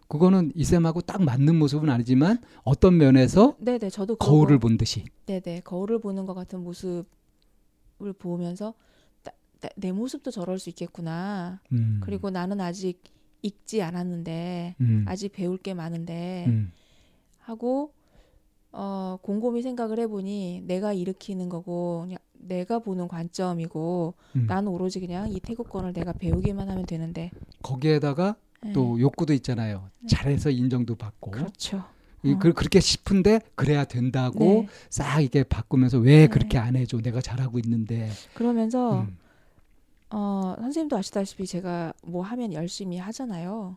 그거는 0.09 0.53
이쌤하고 0.55 1.01
딱 1.03 1.23
맞는 1.23 1.57
모습은 1.57 1.91
아니지만 1.91 2.39
어떤 2.65 2.97
면에서 2.97 3.57
네, 3.59 3.79
네. 3.79 3.91
저도 3.91 4.17
거울을 4.17 4.59
거- 4.59 4.69
본 4.69 4.79
듯이. 4.79 5.05
네, 5.27 5.41
네. 5.41 5.61
거울을 5.61 5.99
보는 6.01 6.27
것 6.27 6.35
같은 6.35 6.61
모습을 6.63 7.05
보면서 8.19 8.75
나- 9.25 9.33
나- 9.61 9.69
내 9.77 9.93
모습도 9.93 10.31
저럴 10.31 10.59
수 10.59 10.69
있겠구나. 10.71 11.61
음, 11.73 12.01
그리고 12.03 12.31
나는 12.31 12.61
아직 12.61 13.03
익지 13.43 13.83
않았는데 13.83 14.77
음, 14.81 15.05
아직 15.09 15.33
배울 15.33 15.59
게 15.59 15.75
많은데 15.75 16.45
음, 16.49 16.73
하고 17.39 17.93
어, 18.73 19.19
곰곰이 19.23 19.63
생각을 19.63 19.99
해보니 20.01 20.63
내가 20.67 20.93
일으키는 20.93 21.49
거고 21.49 22.03
그냥 22.03 22.19
내가 22.33 22.79
보는 22.79 23.09
관점이고 23.09 24.15
음. 24.37 24.47
나는 24.47 24.69
오로지 24.69 25.01
그냥 25.01 25.31
이 25.33 25.41
태국권을 25.41 25.93
내가 25.93 26.13
배우기만 26.13 26.69
하면 26.71 26.85
되는데 26.87 27.31
거기에다가 27.63 28.33
네. 28.39 28.46
또 28.73 28.99
욕구도 29.01 29.33
있잖아요. 29.35 29.91
잘해서 30.09 30.51
인정도 30.51 30.95
받고. 30.95 31.31
그렇죠. 31.31 31.85
이- 32.23 32.33
어. 32.33 32.39
그, 32.39 32.53
그렇게 32.53 32.81
싶은데 32.81 33.41
그래야 33.55 33.85
된다고 33.85 34.39
네. 34.39 34.69
싹 34.91 35.21
이게 35.21 35.43
바꾸면서 35.45 35.99
왜 35.99 36.21
네. 36.21 36.27
그렇게 36.27 36.59
안 36.59 36.75
해줘? 36.77 36.99
내가 37.01 37.21
잘하고 37.21 37.59
있는데. 37.61 38.11
그러면서 38.35 39.03
음, 39.03 39.17
어, 40.11 40.55
선생님도 40.59 40.97
아시다시피 40.97 41.47
제가 41.47 41.93
뭐 42.03 42.23
하면 42.23 42.53
열심히 42.53 42.99
하잖아요. 42.99 43.77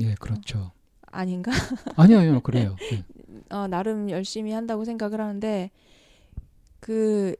예, 0.00 0.14
그렇죠. 0.14 0.72
아닌가? 1.06 1.52
아니요, 1.96 2.18
아니요, 2.18 2.40
그래요. 2.40 2.74
예. 2.92 3.04
어, 3.54 3.66
나름 3.68 4.10
열심히 4.10 4.52
한다고 4.52 4.84
생각을 4.84 5.20
하는데 5.20 5.70
그, 6.80 7.36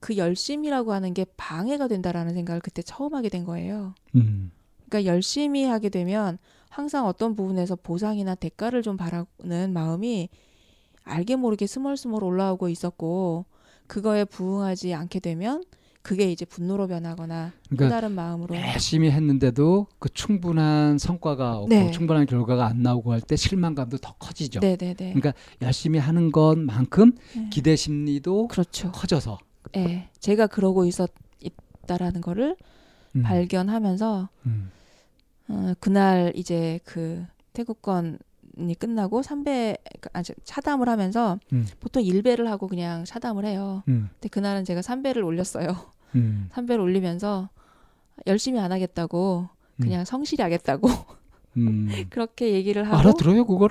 그 0.00 0.16
열심이라고 0.16 0.92
하는 0.92 1.14
게 1.14 1.24
방해가 1.36 1.88
된다라는 1.88 2.34
생각을 2.34 2.60
그때 2.60 2.82
처음 2.82 3.14
하게 3.14 3.28
된 3.28 3.44
거예요. 3.44 3.94
음, 4.16 4.50
그러니까 4.92 5.10
열심히 5.10 5.64
하게 5.64 5.88
되면 5.88 6.36
항상 6.68 7.06
어떤 7.06 7.34
부분에서 7.34 7.76
보상이나 7.76 8.34
대가를 8.34 8.82
좀 8.82 8.98
바라는 8.98 9.72
마음이 9.72 10.28
알게 11.04 11.36
모르게 11.36 11.66
스멀스멀 11.66 12.22
올라오고 12.22 12.68
있었고 12.68 13.46
그거에 13.86 14.26
부응하지 14.26 14.92
않게 14.92 15.20
되면 15.20 15.64
그게 16.02 16.30
이제 16.30 16.44
분노로 16.44 16.88
변하거나 16.88 17.52
또 17.70 17.76
그러니까 17.76 17.96
다른 17.96 18.12
마음으로 18.12 18.54
열심히 18.54 19.10
했는데도 19.10 19.86
그 19.98 20.10
충분한 20.12 20.98
성과가 20.98 21.56
없고 21.58 21.68
네. 21.68 21.90
충분한 21.90 22.26
결과가 22.26 22.66
안 22.66 22.82
나오고 22.82 23.12
할 23.12 23.20
때 23.22 23.36
실망감도 23.36 23.96
더 23.98 24.12
커지죠. 24.18 24.60
네네네 24.60 24.94
그러니까 24.96 25.32
열심히 25.62 25.98
하는 25.98 26.30
것만큼 26.32 27.12
네. 27.34 27.48
기대 27.50 27.76
심리도 27.76 28.48
그렇죠. 28.48 28.92
커져서 28.92 29.38
예, 29.76 30.10
제가 30.18 30.48
그러고 30.48 30.84
있었 30.84 31.10
있다라는 31.40 32.20
거를 32.20 32.56
음, 33.14 33.22
발견하면서 33.22 34.28
음, 34.46 34.70
어, 35.52 35.74
그날 35.80 36.32
이제 36.34 36.80
그 36.84 37.24
태국권 37.52 38.18
이 38.58 38.74
끝나고 38.74 39.22
삼배 39.22 39.76
아, 40.14 40.22
저, 40.22 40.34
차담을 40.44 40.88
하면서 40.88 41.38
음. 41.52 41.66
보통 41.78 42.02
일배를 42.02 42.50
하고 42.50 42.68
그냥 42.68 43.04
차담을 43.04 43.44
해요. 43.44 43.82
음, 43.88 44.08
근데 44.14 44.28
그날은 44.28 44.64
제가 44.64 44.82
삼배를 44.82 45.22
올렸어요. 45.22 45.76
음, 46.14 46.48
삼배를 46.52 46.82
올리면서 46.82 47.50
열심히 48.26 48.60
안 48.60 48.72
하겠다고 48.72 49.48
그냥 49.80 50.04
성실히 50.04 50.42
하겠다고 50.42 50.88
음. 51.56 51.88
그렇게 52.10 52.52
얘기를 52.52 52.86
하고 52.86 52.96
알아들어요 52.96 53.46
그걸? 53.46 53.70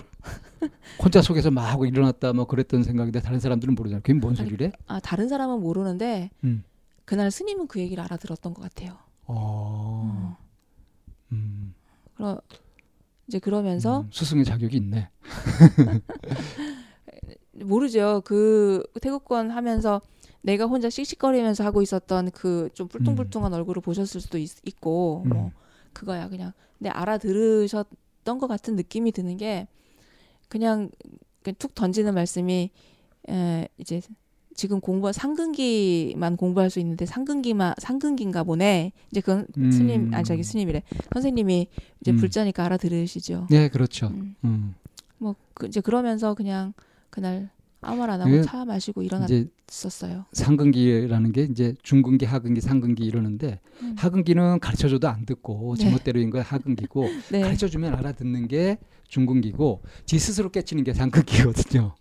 혼자 1.02 1.22
속에서 1.22 1.50
막 1.50 1.62
하고 1.72 1.86
일어났다 1.86 2.34
뭐 2.34 2.46
그랬던 2.46 2.84
생각인데 2.84 3.22
다른 3.22 3.40
사람들은 3.40 3.74
모르잖아요. 3.76 4.02
그게 4.04 4.14
뭔 4.14 4.36
소리래? 4.36 4.72
아 4.88 5.00
다른 5.00 5.30
사람은 5.30 5.62
모르는데 5.62 6.30
음. 6.44 6.64
그날 7.06 7.32
스님은 7.32 7.68
그 7.68 7.80
얘기를 7.80 8.04
알아들었던 8.04 8.54
것 8.54 8.62
같아요. 8.62 8.98
어, 9.26 9.34
어. 9.36 9.81
음, 12.22 12.22
그러 12.22 12.42
이제 13.28 13.40
그러면서 13.40 14.02
음, 14.02 14.10
스승의 14.12 14.46
자격이 14.46 14.78
있네. 14.78 15.10
모르죠. 17.54 18.22
그 18.26 18.84
태국권 19.02 19.52
하면서 19.52 20.02
내가 20.42 20.66
혼자 20.66 20.90
씩씩거리면서 20.90 21.64
하고 21.64 21.82
있었던 21.82 22.32
그 22.32 22.70
좀 22.74 22.88
뿔뚱뿔뚱한 22.88 23.54
얼굴을 23.54 23.82
보셨을 23.82 24.22
수도 24.22 24.38
있, 24.38 24.50
고 24.80 25.24
음. 25.26 25.30
뭐 25.30 25.52
그거야 25.94 26.30
그냥. 26.30 26.54
근데 26.78 26.90
알아들으셨던 26.90 28.40
것 28.40 28.48
같은 28.48 28.76
느낌이 28.76 29.12
드는 29.12 29.38
게 29.38 29.68
그냥, 30.50 30.90
그냥 31.44 31.56
툭 31.60 31.76
던지는 31.76 32.14
말씀이 32.14 32.72
에, 33.30 33.68
이제 33.78 34.02
지금 34.56 34.80
공부 34.80 35.12
상근기만 35.12 36.38
공부할 36.38 36.70
수 36.70 36.80
있는데 36.80 37.06
상근기만 37.06 37.76
상근기인가 37.78 38.44
보네. 38.44 38.92
이제 39.12 39.22
그건 39.22 39.48
음. 39.58 39.72
스님 39.72 40.14
아 40.14 40.24
저기 40.24 40.44
스님이래. 40.44 40.84
선생님이 41.14 41.68
이제 42.02 42.12
음. 42.12 42.18
불자니까 42.18 42.66
알아들으시죠. 42.66 43.48
네, 43.50 43.70
그렇죠. 43.70 44.08
음. 44.08 44.36
음. 44.44 44.76
뭐 45.18 45.36
그, 45.54 45.68
이제 45.68 45.82
그러면서 45.82 46.34
그냥 46.34 46.74
그날 47.10 47.50
아무 47.82 47.98
말 47.98 48.10
안 48.12 48.22
하고 48.22 48.30
이게 48.30 48.42
차 48.44 48.64
마시고 48.64 49.02
일어났었어요. 49.02 50.26
상근기라는 50.34 51.32
게 51.32 51.44
이제 51.44 51.74
중근기, 51.82 52.26
하근기, 52.26 52.62
상근기 52.62 53.04
이러는데 53.04 53.60
음. 53.82 53.96
하근기는 53.98 54.60
가르쳐줘도 54.60 55.08
안 55.10 55.26
듣고 55.26 55.76
네. 55.78 55.86
제멋대로인 55.86 56.30
거 56.30 56.42
하근기고 56.42 57.06
네. 57.32 57.42
가르쳐주면 57.42 57.96
알아듣는 57.96 58.48
게 58.48 58.78
중근기고 59.08 59.82
지 60.06 60.20
스스로 60.20 60.50
깨치는 60.50 60.84
게 60.84 60.94
상근기거든요. 60.94 61.96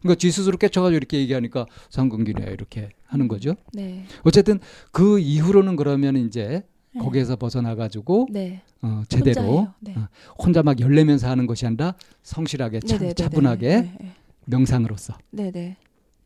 그러니까 0.00 0.18
지 0.18 0.30
스스로 0.30 0.56
깨쳐가지고 0.56 0.96
이렇게 0.96 1.18
얘기하니까 1.18 1.66
상근기네 1.90 2.52
이렇게 2.52 2.90
하는 3.04 3.28
거죠. 3.28 3.54
네. 3.72 4.04
어쨌든 4.22 4.60
그 4.92 5.18
이후로는 5.18 5.76
그러면 5.76 6.16
이제 6.16 6.64
네. 6.94 7.00
거기에서 7.00 7.36
벗어나가지고 7.36 8.28
네. 8.30 8.62
어, 8.82 9.02
제대로. 9.08 9.68
네. 9.80 9.94
어, 9.96 10.08
혼자 10.38 10.62
막 10.62 10.80
열내면서 10.80 11.28
하는 11.28 11.46
것이 11.46 11.66
아니라 11.66 11.94
성실하게 12.22 12.80
차. 12.80 12.98
차분하게 13.14 13.68
네, 13.68 13.96
네. 14.00 14.12
명상으로서. 14.46 15.14
네네. 15.30 15.76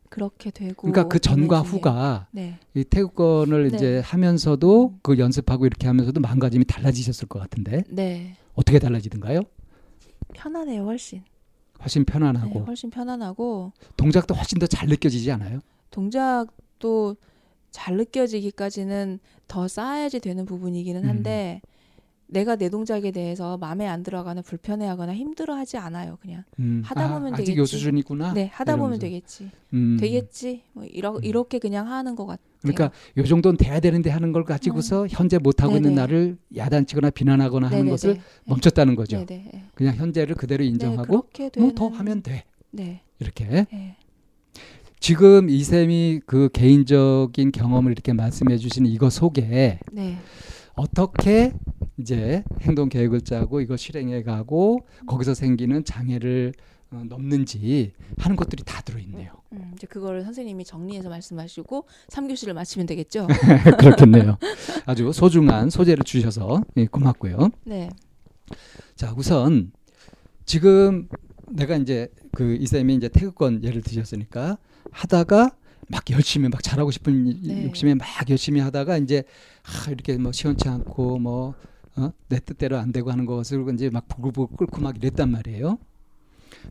그렇게 0.09 0.49
되고. 0.51 0.75
그러니까 0.75 1.07
그 1.07 1.19
전과. 1.19 1.61
후가 1.61 2.27
네. 2.31 2.57
이 2.73 2.83
태국권을 2.83 3.69
네. 3.69 3.75
이제 3.75 3.99
하면서도 3.99 4.99
그 5.01 5.17
연습하고 5.17 5.65
이렇게 5.65 5.87
하면서도 5.87 6.21
마음가짐이 6.21 6.65
달라지셨을 6.65 7.27
것 7.27 7.39
같은데 7.39 7.83
네. 7.89 8.35
어떻게 8.53 8.79
달라지던가요? 8.79 9.41
편안해요, 10.33 10.83
훨씬. 10.85 11.23
훨씬 11.81 12.05
네, 12.05 12.11
편안하고 12.13 12.59
훨씬 12.65 12.89
편안하고 12.89 13.71
동작도 13.97 14.33
훨씬 14.33 14.59
더 14.59 14.67
잘 14.67 14.87
느껴지지 14.87 15.31
않아요? 15.31 15.59
동작도 15.91 17.15
잘 17.71 17.97
느껴지기까지는 17.97 19.19
더 19.47 19.67
쌓아야지 19.67 20.19
되는 20.19 20.45
부분이기는 20.45 21.03
음. 21.03 21.09
한데 21.09 21.61
내가 22.27 22.55
내 22.55 22.69
동작에 22.69 23.11
대해서 23.11 23.57
마음에 23.57 23.87
안 23.87 24.03
들어가거나 24.03 24.41
불편해하거나 24.41 25.13
힘들어하지 25.13 25.77
않아요, 25.77 26.17
그냥. 26.21 26.43
음, 26.59 26.81
하다 26.83 27.13
보면 27.13 27.33
아, 27.33 27.37
되겠지. 27.37 27.57
요 27.57 27.65
수준이구나. 27.65 28.33
네, 28.33 28.49
하다 28.51 28.77
보면 28.77 28.97
이러면서. 28.97 29.01
되겠지. 29.01 29.51
음, 29.73 29.97
되겠지. 29.99 30.63
뭐 30.73 30.85
이러, 30.85 31.15
음. 31.15 31.23
이렇게 31.23 31.59
그냥 31.59 31.89
하는 31.89 32.15
것 32.15 32.25
같아요. 32.25 32.45
그러니까 32.61 32.91
요 33.17 33.23
정도는 33.23 33.57
돼야 33.57 33.79
되는데 33.79 34.09
하는 34.09 34.31
걸 34.31 34.43
가지고서 34.43 35.05
현재 35.07 35.37
못 35.37 35.61
하고 35.61 35.75
있는 35.75 35.91
음. 35.91 35.95
나를 35.95 36.37
야단치거나 36.55 37.11
비난하거나 37.11 37.67
하는 37.67 37.77
네네네. 37.77 37.91
것을 37.91 38.19
멈췄다는 38.45 38.95
거죠. 38.95 39.23
네네. 39.23 39.49
네. 39.53 39.63
그냥 39.75 39.95
현재를 39.95 40.35
그대로 40.35 40.63
네, 40.63 40.69
인정하고 40.69 41.03
그렇게 41.05 41.43
뭐 41.43 41.49
되는 41.51 41.75
더 41.75 41.89
하면 41.89 42.23
돼 42.23 42.43
네. 42.71 43.01
이렇게 43.19 43.67
네. 43.71 43.97
지금 44.99 45.49
이쌤이 45.49 46.21
그 46.25 46.49
개인적인 46.51 47.51
경험을 47.51 47.91
이렇게 47.91 48.13
말씀해 48.13 48.57
주시는 48.57 48.89
이거 48.89 49.11
속에 49.11 49.77
네. 49.91 50.17
어떻게 50.75 51.53
이제 51.97 52.43
행동 52.61 52.89
계획을 52.89 53.21
짜고 53.21 53.61
이걸 53.61 53.77
실행해 53.77 54.23
가고 54.23 54.85
거기서 55.07 55.33
생기는 55.33 55.83
장애를 55.83 56.53
어, 56.91 57.03
넘는지 57.07 57.93
하는 58.17 58.35
것들이 58.35 58.63
다 58.63 58.81
들어 58.81 58.99
있네요. 58.99 59.31
음, 59.53 59.71
이제 59.75 59.87
그거를 59.87 60.23
선생님이 60.23 60.65
정리해서 60.65 61.09
말씀하시고 61.09 61.85
3교시를 62.09 62.53
마치면 62.53 62.85
되겠죠? 62.87 63.27
그렇겠네요. 63.79 64.37
아주 64.85 65.11
소중한 65.11 65.69
소재를 65.69 66.03
주셔서 66.03 66.61
예, 66.77 66.85
고맙고요. 66.85 67.49
네. 67.65 67.89
자, 68.95 69.13
우선 69.17 69.71
지금 70.45 71.07
내가 71.49 71.75
이제 71.75 72.09
그 72.33 72.55
이쌤이 72.55 72.95
이제 72.95 73.09
태극권 73.09 73.63
예를 73.63 73.81
드셨으니까 73.81 74.57
하다가 74.91 75.55
막 75.87 76.03
열심히 76.11 76.49
막 76.49 76.61
잘하고 76.63 76.91
싶은 76.91 77.27
이- 77.27 77.47
네. 77.47 77.65
욕심에 77.65 77.93
막 77.95 78.07
열심히 78.29 78.59
하다가 78.61 78.97
이제 78.97 79.23
아, 79.63 79.89
이렇게 79.91 80.17
뭐 80.17 80.31
시원치 80.31 80.67
않고 80.67 81.19
뭐 81.19 81.53
어? 81.97 82.11
내 82.27 82.39
뜻대로 82.39 82.77
안 82.77 82.91
되고 82.91 83.11
하는 83.11 83.25
것을 83.25 83.65
이제 83.73 83.89
막 83.89 84.07
부글부글 84.07 84.57
끓고 84.57 84.81
막 84.81 84.97
이랬단 84.97 85.29
말이에요. 85.31 85.77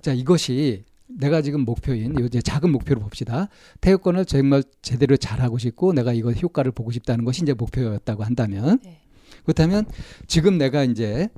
자, 0.03 0.13
이것이 0.13 0.85
내가 1.07 1.43
지금 1.43 1.65
목표인 1.65 2.19
요 2.19 2.25
이제 2.27 2.41
작은 2.43 2.71
목표로 2.73 3.01
봅시다. 3.01 3.49
태극권을 3.81 4.25
정말 4.25 4.63
제대로 4.83 5.17
잘하고 5.17 5.59
싶고 5.59 5.93
내가 5.93 6.13
이거 6.13 6.33
효과를 6.33 6.73
보고 6.73 6.91
싶다는 6.91 7.25
것이 7.25 7.43
이제 7.43 7.53
목표였다고 7.55 8.25
한다면 8.25 8.79
네. 8.83 9.01
그렇다면 9.45 9.85
지금 10.27 10.59
내가 10.59 10.83
이제 10.85 11.29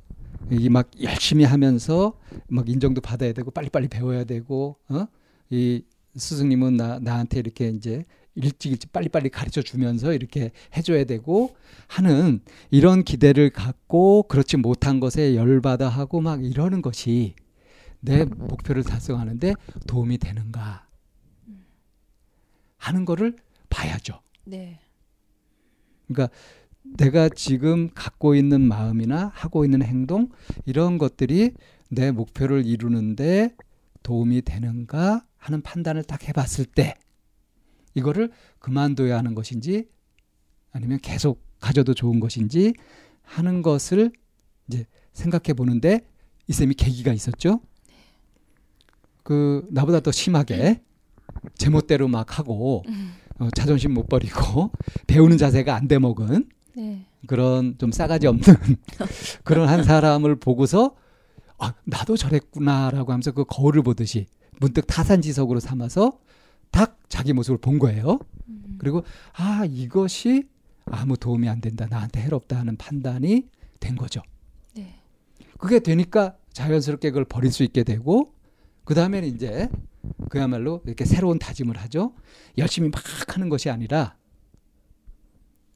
이 0.51 0.69
막 0.69 0.89
열심히 1.01 1.43
하면서 1.43 2.13
막 2.47 2.69
인정도 2.69 3.01
받아야 3.01 3.33
되고 3.33 3.51
빨리빨리 3.51 3.87
배워야 3.89 4.23
되고 4.23 4.77
어? 4.89 5.05
이 5.49 5.83
스승님은 6.17 6.77
나 6.77 6.99
나한테 6.99 7.39
이렇게 7.39 7.69
이제 7.69 8.05
일찍 8.35 8.71
일찍 8.71 8.91
빨리빨리 8.91 9.29
가르쳐 9.29 9.61
주면서 9.61 10.13
이렇게 10.13 10.51
해줘야 10.75 11.05
되고 11.05 11.55
하는 11.87 12.41
이런 12.69 13.03
기대를 13.03 13.49
갖고 13.49 14.23
그렇지 14.23 14.57
못한 14.57 14.99
것에 14.99 15.35
열받아 15.35 15.89
하고 15.89 16.21
막 16.21 16.43
이러는 16.43 16.81
것이 16.81 17.35
내 17.99 18.25
목표를 18.25 18.83
달성하는데 18.83 19.53
도움이 19.87 20.19
되는가 20.19 20.85
하는 22.77 23.05
거를 23.05 23.35
봐야죠. 23.69 24.21
네. 24.45 24.79
그러니까 26.07 26.33
내가 26.83 27.27
지금 27.29 27.89
갖고 27.93 28.35
있는 28.35 28.61
마음이나 28.61 29.31
하고 29.33 29.65
있는 29.65 29.81
행동 29.81 30.29
이런 30.65 30.97
것들이 30.97 31.51
내 31.89 32.11
목표를 32.11 32.65
이루는데 32.65 33.55
도움이 34.03 34.43
되는가 34.43 35.26
하는 35.37 35.61
판단을 35.61 36.03
딱 36.03 36.27
해봤을 36.27 36.65
때 36.65 36.95
이거를 37.93 38.31
그만둬야 38.59 39.17
하는 39.17 39.35
것인지 39.35 39.87
아니면 40.71 40.99
계속 41.01 41.43
가져도 41.59 41.93
좋은 41.93 42.19
것인지 42.19 42.73
하는 43.23 43.61
것을 43.61 44.11
이제 44.67 44.85
생각해 45.13 45.53
보는데 45.55 46.07
이 46.47 46.53
쌤이 46.53 46.75
계기가 46.75 47.11
있었죠. 47.13 47.61
그 49.23 49.67
나보다 49.71 49.99
더 49.99 50.11
심하게 50.11 50.81
제멋대로 51.57 52.07
막 52.07 52.37
하고 52.39 52.83
어, 53.39 53.49
자존심 53.55 53.93
못 53.93 54.07
버리고 54.07 54.71
배우는 55.07 55.37
자세가 55.37 55.75
안 55.75 55.87
돼 55.87 55.99
먹은 55.99 56.47
네. 56.75 57.05
그런 57.25 57.77
좀 57.77 57.91
싸가지 57.91 58.27
없는 58.27 58.43
그런 59.43 59.67
한 59.67 59.83
사람을 59.83 60.37
보고서 60.37 60.95
아 61.57 61.73
나도 61.85 62.15
저랬구나라고 62.17 63.11
하면서 63.11 63.31
그 63.31 63.43
거울을 63.45 63.81
보듯이 63.83 64.27
문득 64.59 64.87
타산지석으로 64.87 65.59
삼아서 65.59 66.19
딱 66.71 66.99
자기 67.09 67.33
모습을 67.33 67.57
본 67.57 67.79
거예요. 67.79 68.19
음. 68.47 68.77
그리고 68.79 69.03
아 69.33 69.65
이것이 69.65 70.47
아무 70.85 71.17
도움이 71.17 71.47
안 71.49 71.61
된다 71.61 71.87
나한테 71.89 72.21
해롭다 72.21 72.57
하는 72.57 72.77
판단이 72.77 73.47
된 73.79 73.95
거죠. 73.95 74.21
네. 74.75 74.99
그게 75.57 75.79
되니까 75.79 76.37
자연스럽게 76.53 77.11
그걸 77.11 77.25
버릴 77.25 77.51
수 77.51 77.63
있게 77.63 77.83
되고 77.83 78.33
그 78.83 78.93
다음에는 78.95 79.27
이제 79.27 79.69
그야말로 80.29 80.81
이렇게 80.85 81.05
새로운 81.05 81.39
다짐을 81.39 81.77
하죠. 81.77 82.13
열심히 82.57 82.89
막 82.89 83.01
하는 83.35 83.49
것이 83.49 83.69
아니라 83.69 84.15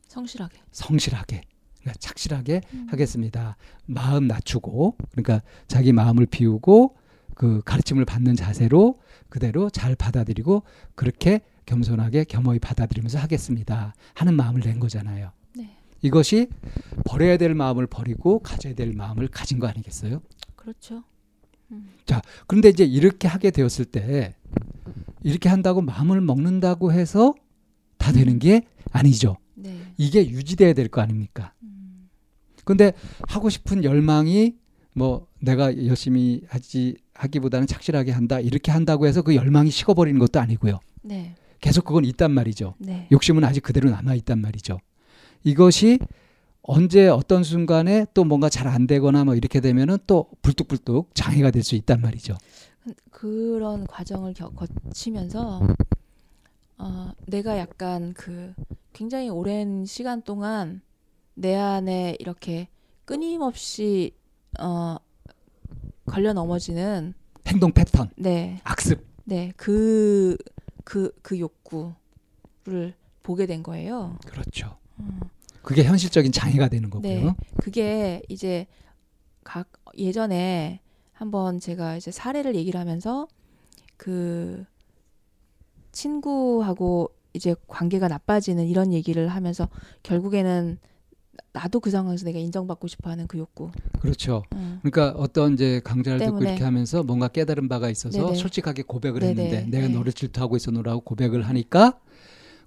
성실하게. 0.07 0.59
성실하게 0.71 1.41
그러니까 1.79 1.99
착실하게 1.99 2.61
음. 2.73 2.88
하겠습니다. 2.89 3.57
마음 3.86 4.27
낮추고 4.27 4.97
그러니까 5.11 5.41
자기 5.67 5.93
마음을 5.93 6.25
비우고 6.25 6.95
그 7.36 7.61
가르침을 7.65 8.05
받는 8.05 8.36
자세로 8.36 8.99
그대로 9.29 9.69
잘 9.69 9.95
받아들이고 9.95 10.63
그렇게 10.95 11.41
겸손하게 11.65 12.25
겸허히 12.25 12.59
받아들이면서 12.59 13.19
하겠습니다. 13.19 13.93
하는 14.13 14.34
마음을 14.36 14.61
낸 14.61 14.79
거잖아요. 14.79 15.32
네. 15.55 15.77
이것이 16.01 16.47
버려야 17.05 17.38
될 17.38 17.53
마음을 17.53 17.88
버리고 17.88 18.39
가져야 18.39 18.73
될 18.73 18.93
마음을 18.93 19.27
가진 19.27 19.59
거 19.59 19.67
아니겠어요? 19.67 20.21
그렇죠. 20.55 21.03
그런데 22.47 22.67
이제 22.69 22.84
이렇게 22.84 23.27
하게 23.29 23.49
되었을 23.51 23.86
때 23.86 24.36
이렇게 25.23 25.47
한다고 25.47 25.82
마음을 25.82 26.19
먹는다고 26.19 26.91
해서 26.91 27.34
다 27.97 28.11
되는 28.11 28.39
게 28.39 28.67
아니죠. 28.91 29.38
네. 29.55 29.79
이게 29.97 30.27
유지돼야 30.27 30.73
될 30.73 30.89
거 30.89 30.99
아닙니까? 31.01 31.53
음. 31.63 32.09
근데 32.65 32.91
하고 33.29 33.49
싶은 33.49 33.86
열망이 33.86 34.55
뭐 34.93 35.27
내가 35.39 35.86
열심히 35.86 36.41
하지 36.49 36.97
하기보다는 37.22 37.67
착실하게 37.67 38.11
한다 38.11 38.39
이렇게 38.39 38.72
한다고 38.72 39.05
해서 39.07 39.22
그 39.22 39.36
열망이 39.36 39.69
식어버리는 39.69 40.19
것도 40.19 40.39
아니고요. 40.39 40.80
네. 41.03 41.36
계속 41.59 41.86
그건 41.86 42.05
있단 42.05 42.32
말이죠. 42.32 42.74
네. 42.80 43.07
욕심은 43.11 43.43
아직 43.43 43.61
그대로 43.61 43.89
남아 43.91 44.15
있단 44.15 44.39
말이죠. 44.39 44.80
이것이 45.43 45.99
언제 46.63 47.07
어떤 47.07 47.43
순간에 47.43 48.05
또 48.13 48.24
뭔가 48.24 48.49
잘 48.49 48.67
안 48.67 48.88
되거나 48.88 49.24
뭐 49.26 49.36
이렇게 49.36 49.59
되면은 49.59 49.97
또 50.07 50.28
불뚝불뚝 50.41 51.13
장애가 51.13 51.51
될 51.51 51.63
수 51.63 51.76
있단 51.76 52.01
말이죠. 52.01 52.36
그런 53.11 53.86
과정을 53.86 54.34
겨, 54.34 54.49
거치면서 54.49 55.61
어, 56.80 57.11
내가 57.28 57.57
약간 57.59 58.13
그 58.13 58.53
굉장히 58.93 59.30
오랜 59.30 59.86
시간 59.86 60.24
동안 60.24 60.82
내 61.36 61.55
안에 61.55 62.15
이렇게 62.19 62.67
끊임없이 63.05 64.13
어, 64.59 64.97
걸려 66.12 66.34
넘어지는 66.34 67.14
행동 67.47 67.72
패턴, 67.72 68.09
네, 68.18 68.59
악습. 68.64 69.05
네, 69.24 69.53
그, 69.55 70.38
그, 70.84 71.12
그 71.22 71.39
욕구를 71.39 72.93
보게 73.24 73.45
된 73.45 73.64
거예요. 73.64 74.18
그렇죠. 74.26 74.78
음. 74.99 75.20
그게 75.62 75.84
현실적인 75.84 76.32
장애가 76.32 76.68
되는 76.68 76.89
거고요. 76.89 77.09
네. 77.09 77.34
그게 77.62 78.22
이제 78.30 78.68
각 79.43 79.72
예전에 79.97 80.82
한번 81.14 81.59
제가 81.59 81.97
이제 81.97 82.12
사례를 82.12 82.55
얘기를 82.55 82.80
하면서 82.80 83.28
그 83.97 84.66
친구하고 85.91 87.12
이제 87.34 87.55
관계가 87.68 88.07
나빠지는 88.07 88.68
이런 88.68 88.91
얘기를 88.91 89.28
하면서 89.28 89.70
결국에는 90.03 90.80
나도 91.53 91.79
그 91.79 91.89
상황에서 91.89 92.25
내가 92.25 92.39
인정받고 92.39 92.88
싶어하는 92.88 93.27
그 93.27 93.38
욕구. 93.38 93.71
그렇죠. 93.99 94.43
음. 94.53 94.79
그러니까 94.84 95.17
어떤 95.17 95.53
이제 95.53 95.79
강좌를 95.84 96.19
듣고 96.19 96.32
때문에. 96.39 96.49
이렇게 96.51 96.63
하면서 96.63 97.03
뭔가 97.03 97.27
깨달은 97.27 97.67
바가 97.69 97.89
있어서 97.89 98.25
네네. 98.25 98.36
솔직하게 98.36 98.84
고백을 98.84 99.21
네네. 99.21 99.29
했는데 99.32 99.65
내가 99.69 99.88
네. 99.88 99.93
너를 99.93 100.13
질투하고 100.13 100.57
있었노라고 100.57 101.01
고백을 101.01 101.43
하니까 101.43 101.99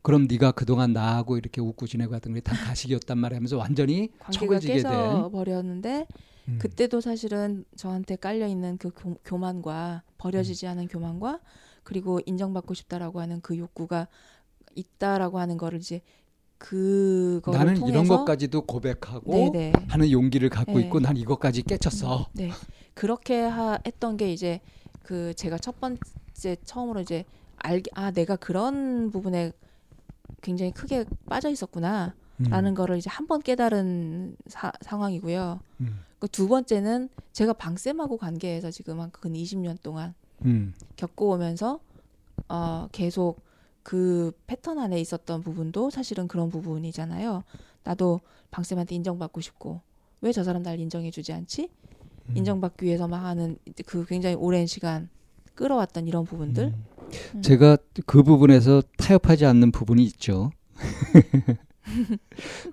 그럼 0.02 0.26
네가 0.28 0.52
그동안 0.52 0.92
나하고 0.92 1.38
이렇게 1.38 1.60
웃고 1.60 1.86
지내고 1.86 2.14
하던 2.14 2.34
게 2.34 2.40
다 2.40 2.54
가식이었단 2.54 3.18
말이야 3.18 3.36
하면서 3.38 3.56
완전히 3.56 4.10
관계가 4.18 4.46
척을 4.46 4.60
지게 4.60 4.72
깨져 4.74 4.88
된 4.88 5.30
버렸는데 5.30 6.06
음. 6.48 6.58
그때도 6.58 7.00
사실은 7.00 7.64
저한테 7.76 8.16
깔려 8.16 8.46
있는 8.46 8.76
그 8.78 8.90
교, 8.90 9.14
교만과 9.24 10.02
버려지지 10.18 10.66
않은 10.66 10.88
교만과 10.88 11.40
그리고 11.84 12.20
인정받고 12.26 12.74
싶다라고 12.74 13.20
하는 13.20 13.40
그 13.40 13.56
욕구가 13.56 14.08
있다라고 14.74 15.38
하는 15.38 15.56
거를 15.56 15.78
이제 15.78 16.02
그거를 16.58 17.58
나는 17.58 17.74
통해서 17.74 17.92
이런 17.92 18.08
것까지도 18.08 18.62
고백하고 18.62 19.32
네네. 19.52 19.72
하는 19.88 20.10
용기를 20.10 20.48
갖고 20.48 20.78
네. 20.78 20.84
있고 20.84 21.00
난 21.00 21.16
이것까지 21.16 21.62
깨쳤어. 21.62 22.28
네. 22.32 22.50
그렇게 22.94 23.40
하, 23.42 23.78
했던 23.86 24.16
게 24.16 24.32
이제 24.32 24.60
그 25.02 25.34
제가 25.34 25.58
첫 25.58 25.78
번째 25.80 26.56
처음으로 26.64 27.00
이제 27.00 27.24
알게 27.58 27.90
아 27.94 28.10
내가 28.10 28.36
그런 28.36 29.10
부분에 29.10 29.52
굉장히 30.42 30.70
크게 30.72 31.04
빠져 31.28 31.50
있었구나 31.50 32.14
라는 32.38 32.72
음. 32.72 32.74
거를 32.74 32.96
이제 32.98 33.08
한 33.10 33.26
번 33.26 33.40
깨달은 33.42 34.36
사, 34.48 34.72
상황이고요. 34.80 35.60
음. 35.80 36.00
그두 36.18 36.48
번째는 36.48 37.08
제가 37.32 37.52
방쌤하고 37.52 38.16
관계에서 38.16 38.70
지금 38.70 39.00
한 39.00 39.10
근 39.12 39.34
20년 39.34 39.80
동안 39.82 40.14
음. 40.44 40.74
겪어오면서 40.96 41.80
어 42.48 42.88
계속 42.92 43.40
그 43.84 44.32
패턴 44.48 44.80
안에 44.80 44.98
있었던 45.00 45.42
부분도 45.42 45.90
사실은 45.90 46.26
그런 46.26 46.50
부분이잖아요. 46.50 47.44
나도 47.84 48.20
방쌤한테 48.50 48.96
인정받고 48.96 49.40
싶고 49.40 49.80
왜 50.22 50.32
저 50.32 50.42
사람 50.42 50.62
날 50.62 50.80
인정해주지 50.80 51.32
않지? 51.34 51.68
음. 52.30 52.36
인정받기 52.36 52.86
위해서만 52.86 53.24
하는 53.24 53.58
그 53.86 54.04
굉장히 54.06 54.34
오랜 54.34 54.66
시간 54.66 55.08
끌어왔던 55.54 56.08
이런 56.08 56.24
부분들. 56.24 56.64
음. 56.64 56.84
음. 57.34 57.42
제가 57.42 57.76
그 58.06 58.22
부분에서 58.22 58.82
타협하지 58.96 59.44
않는 59.44 59.70
부분이 59.70 60.02
있죠. 60.04 60.50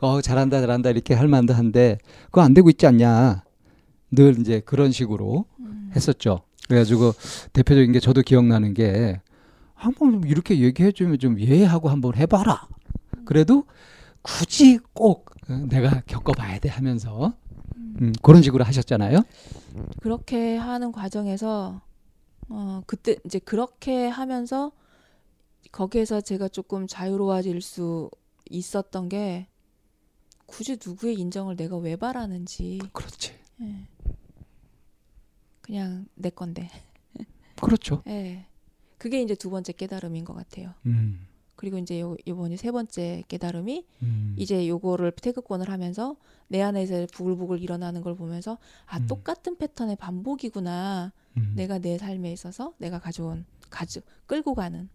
어 0.01 0.21
잘한다 0.21 0.61
잘한다 0.61 0.89
이렇게 0.89 1.13
할 1.13 1.27
만도 1.27 1.53
한데 1.53 1.97
그거 2.25 2.41
안 2.41 2.53
되고 2.53 2.69
있지 2.69 2.87
않냐. 2.87 3.43
늘 4.11 4.39
이제 4.39 4.59
그런 4.61 4.91
식으로 4.91 5.45
음. 5.59 5.91
했었죠. 5.95 6.41
그래가지고 6.67 7.13
대표적인 7.53 7.91
게 7.91 7.99
저도 7.99 8.21
기억나는 8.21 8.73
게 8.73 9.19
한번 9.81 10.23
이렇게 10.25 10.59
얘기해주면 10.59 11.17
좀 11.17 11.39
예하고 11.39 11.89
한번 11.89 12.15
해봐라. 12.15 12.67
그래도 13.25 13.65
굳이 14.21 14.77
꼭 14.93 15.31
어, 15.49 15.53
내가 15.67 16.01
겪어봐야 16.01 16.59
돼 16.59 16.69
하면서 16.69 17.33
음, 17.75 18.13
그런 18.21 18.43
식으로 18.43 18.63
하셨잖아요. 18.63 19.23
그렇게 19.99 20.55
하는 20.55 20.91
과정에서 20.91 21.81
어 22.49 22.83
그때 22.85 23.15
이제 23.25 23.39
그렇게 23.39 24.07
하면서 24.07 24.71
거기에서 25.71 26.21
제가 26.21 26.47
조금 26.47 26.85
자유로워질 26.85 27.61
수 27.61 28.11
있었던 28.51 29.09
게 29.09 29.47
굳이 30.45 30.77
누구의 30.85 31.15
인정을 31.15 31.55
내가 31.55 31.77
왜 31.77 31.95
바라는지 31.95 32.79
그렇지. 32.93 33.33
예. 33.61 33.87
그냥 35.61 36.05
내 36.13 36.29
건데 36.29 36.69
그렇죠. 37.59 38.03
예. 38.07 38.45
그게 39.01 39.19
이제 39.19 39.33
두 39.33 39.49
번째 39.49 39.73
깨달음인 39.73 40.25
것 40.25 40.35
같아요. 40.35 40.75
음. 40.85 41.25
그리고 41.55 41.79
이제 41.79 41.99
요, 41.99 42.15
요번이 42.27 42.55
세 42.55 42.69
번째 42.69 43.23
깨달음이 43.27 43.83
음. 44.03 44.35
이제 44.37 44.67
요거를 44.67 45.13
태극권을 45.13 45.71
하면서 45.71 46.17
내 46.47 46.61
안에서 46.61 47.07
부글부글 47.11 47.63
일어나는 47.63 48.01
걸 48.01 48.15
보면서 48.15 48.59
아 48.85 48.99
음. 48.99 49.07
똑같은 49.07 49.57
패턴의 49.57 49.95
반복이구나. 49.95 51.13
음. 51.35 51.53
내가 51.55 51.79
내 51.79 51.97
삶에 51.97 52.31
있어서 52.31 52.75
내가 52.77 52.99
가져온 52.99 53.45
가져 53.71 54.01
끌고 54.27 54.53
가는 54.53 54.87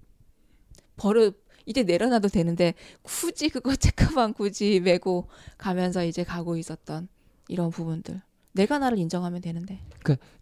버릇 0.97 1.45
이제 1.65 1.83
내려놔도 1.83 2.29
되는데 2.29 2.75
굳이 3.03 3.49
그거 3.49 3.75
책가방 3.75 4.35
굳이 4.35 4.79
메고 4.79 5.27
가면서 5.59 6.05
이제 6.05 6.23
가고 6.23 6.57
있었던 6.57 7.09
이런 7.49 7.71
부분들 7.71 8.23
내가 8.57 8.79
나를 8.79 8.99
인정하면 8.99 9.41
되는데 9.41 9.79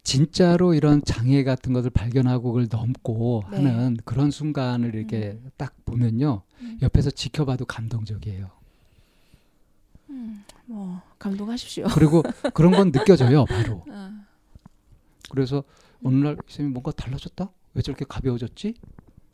진짜로 0.02 0.74
이런 0.74 1.02
장애 1.04 1.44
같은 1.44 1.72
것을 1.72 1.90
발견하고 1.90 2.52
그걸 2.52 2.68
넘고 2.70 3.44
네. 3.50 3.56
하는 3.56 3.96
그런 4.04 4.30
순간을 4.30 4.94
이렇게 4.94 5.38
딱 5.56 5.74
보면요. 5.84 6.42
음. 6.60 6.78
옆에서 6.82 7.10
지켜봐도 7.10 7.64
감동적이에요. 7.66 8.50
뭐 10.66 11.00
감동하십시오. 11.18 11.86
그리고 11.94 12.22
그런 12.54 12.72
건 12.72 12.92
느껴져요, 12.92 13.44
바로. 13.48 13.84
아, 13.90 14.24
그래서 15.30 15.64
어느 16.02 16.16
날 16.16 16.36
선생님이 16.46 16.72
뭔가 16.72 16.90
달라졌다? 16.92 17.50
왜 17.74 17.82
저렇게 17.82 18.04
가벼워졌지? 18.08 18.74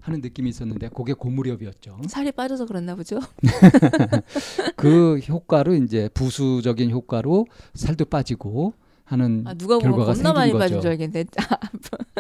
하는 0.01 0.21
느낌이 0.21 0.49
있었는데 0.49 0.89
그게 0.95 1.13
고무렵이었죠. 1.13 2.01
살이 2.09 2.33
빠져서 2.33 2.67
그랬나 2.67 2.95
보죠. 2.95 3.21
그 4.77 5.19
효과로 5.29 5.75
이제 5.75 6.09
부수적인 6.15 6.91
효과로 6.91 7.47
살도 7.75 8.07
빠지고 8.07 8.73
하는 9.05 9.45
아, 9.47 9.55
누가 9.55 9.79
보면 9.79 9.93
결과가 9.93 10.15
겁나 10.15 10.33
많이 10.33 10.51
생긴 10.51 10.59
빠진 10.59 10.77
거죠. 10.77 10.83
줄 10.83 10.91
알겠는데 10.93 11.25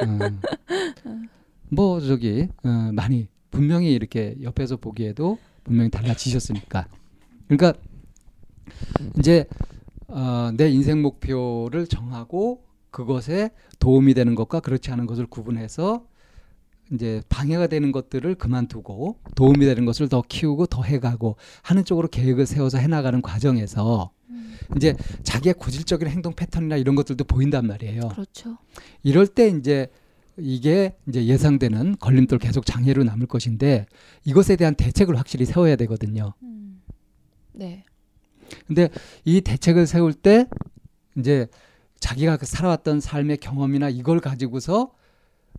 음. 0.03 0.41
뭐 1.70 2.01
저기 2.01 2.49
어, 2.64 2.91
많이 2.93 3.28
분명히 3.51 3.93
이렇게 3.93 4.37
옆에서 4.43 4.76
보기에도 4.76 5.39
분명히 5.64 5.91
달라지셨으니까 5.91 6.87
그러니까 7.49 7.78
이제 9.18 9.47
어, 10.09 10.51
내 10.57 10.68
인생 10.68 11.01
목표를 11.01 11.87
정하고 11.87 12.64
그것에 12.91 13.51
도움이 13.78 14.14
되는 14.14 14.35
것과 14.35 14.61
그렇지 14.61 14.91
않은 14.91 15.07
것을 15.07 15.26
구분해서 15.26 16.05
이제 16.93 17.22
방해가 17.28 17.68
되는 17.68 17.93
것들을 17.93 18.34
그만두고 18.34 19.16
도움이 19.34 19.64
되는 19.64 19.84
것을 19.84 20.09
더 20.09 20.22
키우고 20.26 20.66
더 20.66 20.82
해가고 20.82 21.36
하는 21.62 21.84
쪽으로 21.84 22.09
계획을 22.09 22.47
세워서 22.47 22.78
해나가는 22.78 23.22
과정에서 23.22 24.11
이제 24.76 24.95
자기의 25.22 25.55
고질적인 25.55 26.09
행동 26.09 26.32
패턴이나 26.32 26.76
이런 26.76 26.95
것들도 26.95 27.24
보인단 27.24 27.66
말이에요. 27.66 28.09
그렇죠. 28.09 28.59
이럴 29.03 29.26
때 29.26 29.49
이제 29.49 29.88
이게 30.36 30.95
이제 31.09 31.26
예상되는 31.26 31.97
걸림돌 31.99 32.38
계속 32.38 32.64
장애로 32.64 33.05
남을 33.05 33.26
것인데 33.26 33.86
이것에 34.24 34.57
대한 34.57 34.74
대책을 34.74 35.18
확실히 35.18 35.45
세워야 35.45 35.76
되거든요. 35.76 36.34
음. 36.43 36.82
네. 37.53 37.84
근데 38.66 38.88
이 39.24 39.41
대책을 39.41 39.86
세울 39.86 40.12
때 40.12 40.47
이제 41.16 41.47
자기가 41.99 42.36
그 42.38 42.47
살아왔던 42.47 43.01
삶의 43.01 43.38
경험이나 43.38 43.91
이걸 43.91 44.20
가지고서 44.20 44.93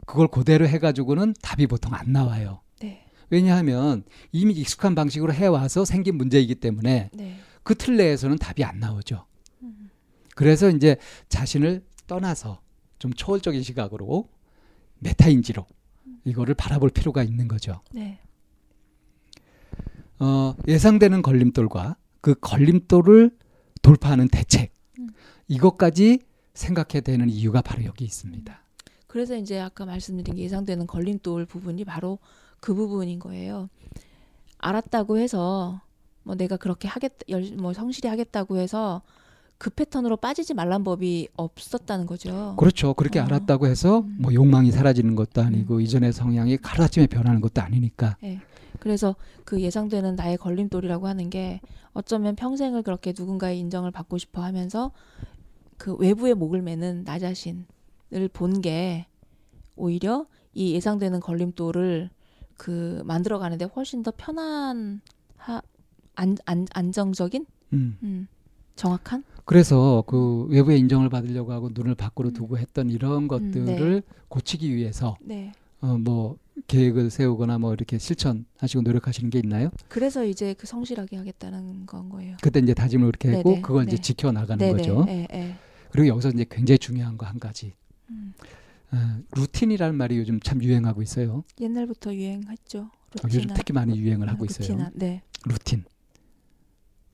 그걸 0.05 0.27
그대로 0.27 0.67
해가지고는 0.67 1.33
답이 1.41 1.67
보통 1.67 1.93
안 1.93 2.11
나와요. 2.11 2.61
네. 2.79 3.05
왜냐하면 3.29 4.03
이미 4.31 4.53
익숙한 4.53 4.95
방식으로 4.95 5.33
해와서 5.33 5.85
생긴 5.85 6.17
문제이기 6.17 6.55
때문에 6.55 7.09
네. 7.13 7.37
그틀 7.63 7.97
내에서는 7.97 8.37
답이 8.37 8.63
안 8.63 8.79
나오죠. 8.79 9.25
음. 9.61 9.89
그래서 10.35 10.69
이제 10.69 10.97
자신을 11.29 11.85
떠나서 12.07 12.61
좀 12.99 13.13
초월적인 13.13 13.63
시각으로 13.63 14.29
메타인지로 14.99 15.65
이거를 16.25 16.55
바라볼 16.55 16.89
필요가 16.89 17.23
있는 17.23 17.47
거죠. 17.47 17.81
네. 17.91 18.19
어, 20.19 20.55
예상되는 20.67 21.21
걸림돌과 21.21 21.97
그 22.21 22.35
걸림돌을 22.39 23.31
돌파하는 23.81 24.27
대책 24.27 24.71
음. 24.99 25.09
이것까지 25.47 26.19
생각해야 26.53 27.01
되는 27.01 27.29
이유가 27.29 27.61
바로 27.61 27.83
여기 27.85 28.05
있습니다. 28.05 28.60
그래서 29.11 29.35
이제 29.35 29.59
아까 29.59 29.85
말씀드린 29.85 30.37
게 30.37 30.43
예상되는 30.43 30.87
걸림돌 30.87 31.45
부분이 31.45 31.83
바로 31.83 32.17
그 32.61 32.73
부분인 32.73 33.19
거예요. 33.19 33.67
알았다고 34.57 35.17
해서 35.17 35.81
뭐 36.23 36.35
내가 36.35 36.55
그렇게 36.55 36.87
하겠 36.87 37.11
열, 37.27 37.43
뭐 37.57 37.73
성실히 37.73 38.07
하겠다고 38.07 38.55
해서 38.55 39.01
그 39.57 39.69
패턴으로 39.69 40.15
빠지지 40.15 40.53
말란 40.53 40.85
법이 40.85 41.27
없었다는 41.35 42.05
거죠. 42.05 42.55
그렇죠. 42.57 42.93
그렇게 42.93 43.19
어. 43.19 43.23
알았다고 43.23 43.67
해서 43.67 43.99
음. 43.99 44.17
뭐 44.21 44.33
욕망이 44.33 44.71
사라지는 44.71 45.15
것도 45.17 45.41
아니고 45.41 45.81
이전의 45.81 46.13
성향이 46.13 46.59
하루아침에 46.63 47.07
변하는 47.07 47.41
것도 47.41 47.61
아니니까. 47.61 48.15
그래서 48.79 49.17
그 49.43 49.59
예상되는 49.59 50.15
나의 50.15 50.37
걸림돌이라고 50.37 51.09
하는 51.09 51.29
게 51.29 51.59
어쩌면 51.91 52.37
평생을 52.37 52.81
그렇게 52.83 53.13
누군가의 53.15 53.59
인정을 53.59 53.91
받고 53.91 54.17
싶어 54.19 54.41
하면서 54.41 54.91
그 55.77 55.95
외부의 55.95 56.33
목을 56.33 56.61
매는 56.61 57.03
나 57.03 57.19
자신을 57.19 57.65
본 58.33 58.61
게 58.61 59.05
오히려 59.75 60.27
이 60.53 60.73
예상되는 60.73 61.19
걸림돌을 61.21 62.09
그 62.57 63.01
만들어 63.05 63.39
가는데 63.39 63.65
훨씬 63.65 64.03
더 64.03 64.11
편한 64.15 65.01
하, 65.37 65.61
안, 66.15 66.37
안, 66.45 66.67
안정적인 66.73 67.45
음. 67.73 67.97
음, 68.03 68.27
정확한 68.75 69.23
그래서 69.45 70.03
그 70.05 70.43
외부의 70.49 70.79
인정을 70.79 71.09
받으려고 71.09 71.51
하고 71.53 71.69
눈을 71.73 71.95
밖으로 71.95 72.29
음. 72.29 72.33
두고 72.33 72.57
했던 72.57 72.89
이런 72.89 73.27
것들을 73.27 74.03
고치기 74.27 74.75
위해서 74.75 75.15
네 75.21 75.51
어, 75.79 75.97
뭐 75.97 76.37
계획을 76.67 77.09
세우거나 77.09 77.57
뭐 77.57 77.73
이렇게 77.73 77.97
실천하시고 77.97 78.81
노력하시는 78.83 79.29
게 79.31 79.39
있나요? 79.39 79.71
그래서 79.87 80.23
이제 80.23 80.53
그 80.53 80.67
성실하게 80.67 81.17
하겠다는 81.17 81.87
건 81.87 82.09
거예요. 82.09 82.37
그때 82.43 82.59
이제 82.59 82.73
다짐을 82.75 83.07
이렇게 83.07 83.35
하고 83.35 83.49
네네, 83.49 83.61
그걸 83.61 83.83
이제 83.87 83.95
네. 83.95 84.01
지켜 84.01 84.31
나가는 84.31 84.57
네네, 84.59 84.77
거죠. 84.77 85.05
예, 85.07 85.25
예. 85.33 85.55
그리고 85.91 86.07
여기서 86.09 86.29
이제 86.29 86.45
굉장히 86.49 86.77
중요한 86.77 87.17
거 87.17 87.25
한 87.25 87.39
가지. 87.39 87.73
음. 88.11 88.33
어, 88.91 89.19
루틴이라는 89.35 89.95
말이 89.95 90.17
요즘 90.17 90.39
참 90.41 90.61
유행하고 90.61 91.01
있어요. 91.01 91.43
옛날부터 91.59 92.13
유행했죠. 92.13 92.79
어, 92.81 92.91
요즘 93.25 93.39
루틴화. 93.39 93.53
특히 93.55 93.73
많이 93.73 93.97
유행을 93.97 94.27
하고 94.29 94.43
아, 94.43 94.47
있어요. 94.49 94.67
루틴화. 94.67 94.91
네. 94.95 95.21
루틴. 95.45 95.85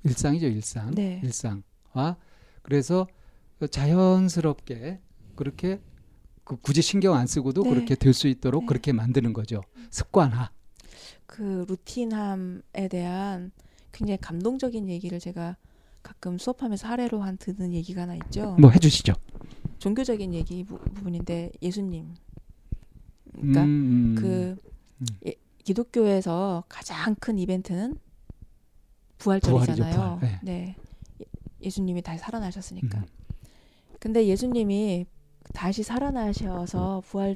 일상이죠, 0.03 0.47
일상. 0.47 0.91
네. 0.91 1.21
일상과 1.23 2.17
그래서 2.61 3.07
자연스럽게 3.69 4.99
그렇게 5.35 5.79
그 6.43 6.55
굳이 6.57 6.81
신경 6.81 7.15
안 7.15 7.27
쓰고도 7.27 7.63
네. 7.63 7.69
그렇게 7.69 7.95
될 7.95 8.13
수 8.13 8.27
있도록 8.27 8.63
네. 8.63 8.67
그렇게 8.67 8.91
만드는 8.93 9.33
거죠. 9.33 9.61
습관화. 9.91 10.51
그 11.25 11.65
루틴함에 11.67 12.87
대한 12.89 13.51
굉장히 13.91 14.17
감동적인 14.21 14.87
얘기를 14.89 15.19
제가 15.19 15.57
가끔 16.03 16.37
수업하면서 16.37 16.87
사례로 16.87 17.21
한 17.21 17.37
듣는 17.37 17.73
얘기가 17.73 18.03
하나 18.03 18.15
있죠. 18.15 18.55
뭐 18.59 18.69
해주시죠. 18.71 19.13
종교적인 19.79 20.33
얘기 20.33 20.63
부, 20.63 20.77
부분인데 20.79 21.51
예수님. 21.61 22.13
그러니까 23.33 23.63
음, 23.63 24.15
그 24.17 24.55
음. 25.01 25.05
예, 25.27 25.35
기독교에서 25.63 26.63
가장 26.67 27.15
큰 27.15 27.37
이벤트는 27.37 27.97
부활이죠, 29.17 29.51
부활절이잖아요. 29.51 30.19
부활. 30.19 30.19
네. 30.21 30.39
네. 30.43 30.75
예- 31.21 31.25
예수님이 31.61 32.01
다시 32.01 32.19
살아나셨으니까. 32.19 32.99
음. 32.99 33.05
근데 33.99 34.25
예수님이 34.27 35.05
다시 35.53 35.83
살아나셔서 35.83 37.01
부활 37.05 37.35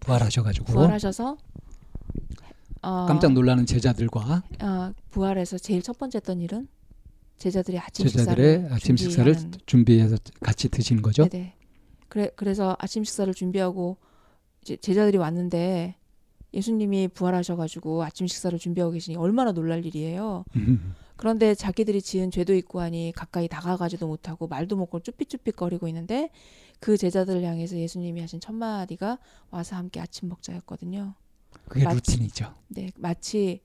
부활하셔가지고 0.00 0.66
부활하셔서 0.66 1.36
어, 2.82 3.06
깜짝 3.06 3.32
놀라는 3.32 3.66
제자들과 3.66 4.42
어, 4.62 4.92
부활해서 5.10 5.58
제일 5.58 5.82
첫 5.82 5.98
번째 5.98 6.16
했던 6.16 6.40
일은 6.40 6.68
제자들이 7.40 7.78
아침 7.78 8.06
제자들의 8.06 8.52
식사를 8.60 8.72
아침 8.74 8.96
식사를 8.96 9.34
준비해서 9.66 10.16
같이 10.40 10.68
드시는 10.68 11.02
거죠. 11.02 11.26
네네. 11.28 11.54
그래 12.08 12.30
그래서 12.36 12.76
아침 12.78 13.02
식사를 13.02 13.32
준비하고 13.34 13.96
이제 14.62 14.76
제자들이 14.76 15.16
왔는데 15.16 15.96
예수님이 16.52 17.08
부활하셔가지고 17.08 18.02
아침 18.04 18.26
식사를 18.26 18.56
준비하고 18.58 18.92
계시니 18.92 19.16
얼마나 19.16 19.52
놀랄 19.52 19.84
일이에요. 19.86 20.44
음. 20.56 20.94
그런데 21.16 21.54
자기들이 21.54 22.00
지은 22.02 22.30
죄도 22.30 22.54
있고 22.54 22.80
하니 22.80 23.12
가까이 23.14 23.46
다가가지도 23.48 24.06
못하고 24.06 24.46
말도 24.46 24.76
못고 24.76 25.00
쭈삣쭈삣거리고 25.00 25.86
있는데 25.88 26.30
그 26.78 26.96
제자들을 26.96 27.42
향해서 27.42 27.76
예수님이 27.76 28.20
하신 28.22 28.40
첫 28.40 28.52
마디가 28.54 29.18
와서 29.50 29.76
함께 29.76 30.00
아침 30.00 30.28
먹자였거든요. 30.28 31.14
그게 31.68 31.84
마치- 31.84 32.12
루틴이죠. 32.12 32.54
네, 32.68 32.90
마치 32.96 33.60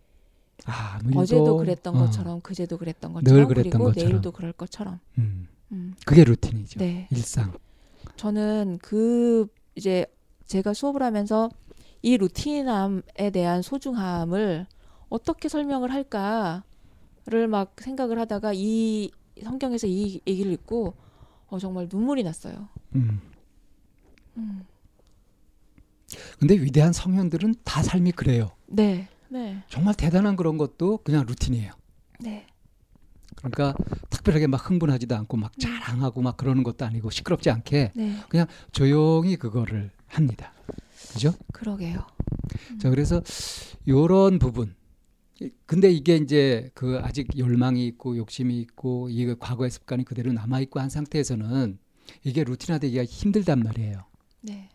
아, 0.65 0.99
어제도 1.15 1.57
그랬던 1.57 1.95
어, 1.95 1.99
것처럼 2.05 2.41
그제도 2.41 2.77
그랬던 2.77 3.13
늘 3.13 3.21
것처럼 3.23 3.47
그랬던 3.47 3.71
그리고 3.71 3.83
것처럼. 3.85 4.09
내일도 4.09 4.31
그럴 4.31 4.53
것처럼. 4.53 4.99
음, 5.17 5.47
음, 5.71 5.93
그게 6.05 6.23
루틴이죠. 6.23 6.79
네. 6.79 7.07
일상. 7.11 7.53
저는 8.15 8.79
그 8.81 9.47
이제 9.75 10.05
제가 10.45 10.73
수업을 10.73 11.03
하면서 11.03 11.49
이 12.01 12.17
루틴함에 12.17 13.29
대한 13.33 13.61
소중함을 13.61 14.67
어떻게 15.09 15.49
설명을 15.49 15.91
할까를 15.91 17.47
막 17.49 17.75
생각을 17.79 18.19
하다가 18.19 18.53
이 18.55 19.11
성경에서 19.43 19.87
이 19.87 20.21
얘기를 20.25 20.51
읽고 20.53 20.95
어, 21.47 21.59
정말 21.59 21.87
눈물이 21.91 22.23
났어요. 22.23 22.69
음. 22.95 23.19
음. 24.37 24.63
근데 26.39 26.55
위대한 26.55 26.93
성현들은 26.93 27.55
다 27.63 27.81
삶이 27.83 28.11
그래요. 28.13 28.51
네. 28.67 29.07
네. 29.29 29.63
정말 29.67 29.95
대단한 29.95 30.35
그런 30.35 30.57
것도 30.57 30.99
그냥 31.03 31.25
루틴이에요. 31.25 31.71
네. 32.19 32.47
그러니까 33.35 33.75
특별하게 34.09 34.47
막 34.47 34.69
흥분하지도 34.69 35.15
않고 35.15 35.37
막 35.37 35.51
자랑하고 35.59 36.21
막 36.21 36.37
그러는 36.37 36.63
것도 36.63 36.85
아니고 36.85 37.09
시끄럽지 37.09 37.49
않게 37.49 37.91
네. 37.95 38.15
조용히 38.71 39.35
그거를 39.35 39.91
합니다. 40.07 40.53
그죠? 41.13 41.33
그러게요. 41.53 42.05
자, 42.79 42.89
그래서 42.89 43.21
요런 43.87 44.39
부분. 44.39 44.75
근데 45.65 45.91
이게 45.91 46.15
이제 46.15 46.71
그 46.73 46.99
아직 47.03 47.37
열망이 47.37 47.85
있고 47.87 48.17
욕심이 48.17 48.59
있고 48.61 49.09
이 49.09 49.35
과거의 49.37 49.69
습관이 49.69 50.05
그대로 50.05 50.31
남아 50.31 50.61
있고 50.61 50.79
한 50.79 50.89
상태에서는 50.89 51.77
이게 52.23 52.43
루틴화되기가 52.43 53.03
힘들단 53.03 53.59
말이에요. 53.59 54.05
네. 54.41 54.69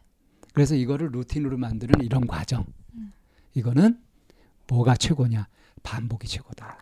그래서 0.53 0.74
이거를 0.74 1.11
루틴으로 1.12 1.57
만드는 1.57 2.05
이런 2.05 2.26
과정. 2.26 2.66
음. 2.94 3.12
이거는 3.55 3.98
뭐가 4.71 4.97
최고냐? 4.97 5.49
반복이 5.83 6.29
최고다. 6.29 6.79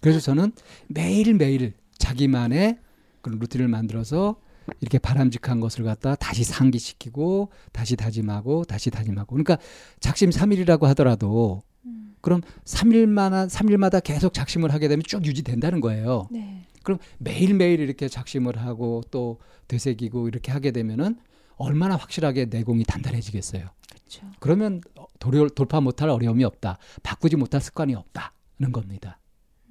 그래서 0.00 0.20
저는 0.20 0.52
매일매일 0.88 1.74
자기만의 1.98 2.78
그런 3.20 3.38
루틴을 3.38 3.68
만들어서 3.68 4.36
이렇게 4.80 4.98
바람직한 4.98 5.60
것을 5.60 5.84
갖다 5.84 6.14
다시 6.14 6.44
상기시키고 6.44 7.50
다시 7.72 7.96
다짐하고 7.96 8.64
다시 8.64 8.90
다짐하고 8.90 9.34
그러니까 9.34 9.58
작심 9.98 10.30
삼일이라고 10.30 10.86
하더라도 10.88 11.62
음. 11.86 12.14
그럼 12.20 12.42
삼일마다삼일마다 12.64 14.00
계속 14.00 14.34
작심을 14.34 14.72
하게 14.72 14.88
되면 14.88 15.02
쭉 15.06 15.24
유지된다는 15.24 15.80
거예요. 15.80 16.28
네. 16.30 16.66
그럼 16.82 16.98
매일매일 17.18 17.80
이렇게 17.80 18.08
작심을 18.08 18.58
하고 18.58 19.02
또 19.10 19.40
되새기고 19.68 20.28
이렇게 20.28 20.52
하게 20.52 20.70
되면은 20.70 21.16
얼마나 21.56 21.96
확실하게 21.96 22.46
내공이 22.46 22.84
단단해지겠어요. 22.84 23.68
그렇죠. 24.08 24.26
그러면 24.40 24.80
도려, 25.18 25.46
돌파 25.48 25.80
못할 25.80 26.08
어려움이 26.08 26.42
없다. 26.44 26.78
바꾸지 27.02 27.36
못할 27.36 27.60
습관이 27.60 27.94
없다는 27.94 28.72
겁니다. 28.72 29.18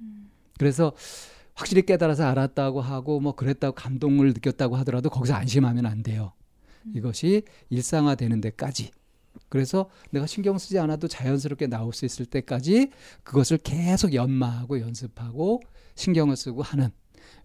음. 0.00 0.30
그래서 0.58 0.92
확실히 1.54 1.82
깨달아서 1.82 2.24
알았다고 2.24 2.80
하고 2.80 3.18
뭐 3.20 3.34
그랬다고 3.34 3.74
감동을 3.74 4.28
느꼈다고 4.28 4.76
하더라도 4.76 5.10
거기서 5.10 5.34
안심하면 5.34 5.86
안 5.86 6.02
돼요. 6.04 6.32
음. 6.86 6.92
이것이 6.94 7.42
일상화되는 7.68 8.40
데까지. 8.40 8.92
그래서 9.48 9.90
내가 10.10 10.26
신경 10.26 10.56
쓰지 10.58 10.78
않아도 10.78 11.08
자연스럽게 11.08 11.66
나올 11.66 11.92
수 11.92 12.04
있을 12.04 12.26
때까지 12.26 12.90
그것을 13.24 13.58
계속 13.58 14.14
연마하고 14.14 14.80
연습하고 14.80 15.62
신경을 15.94 16.36
쓰고 16.36 16.62
하는 16.62 16.90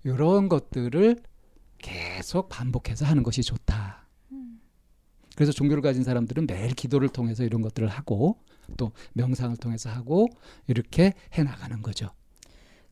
이런 0.04 0.50
것들을 0.50 1.18
계속 1.78 2.50
반복해서 2.50 3.06
하는 3.06 3.24
것이 3.24 3.42
좋다. 3.42 4.03
음. 5.34 5.36
그래서 5.36 5.52
종교를 5.52 5.82
가진 5.82 6.04
사람들은 6.04 6.48
매일 6.48 6.74
기도를 6.74 7.10
통해서 7.10 7.44
이런 7.44 7.62
것들을 7.62 7.88
하고 7.88 8.38
또 8.78 8.92
명상을 9.14 9.56
통해서 9.58 9.90
하고 9.90 10.28
이렇게 10.68 11.14
해 11.38 11.44
나가는 11.44 11.82
거죠. 11.82 12.10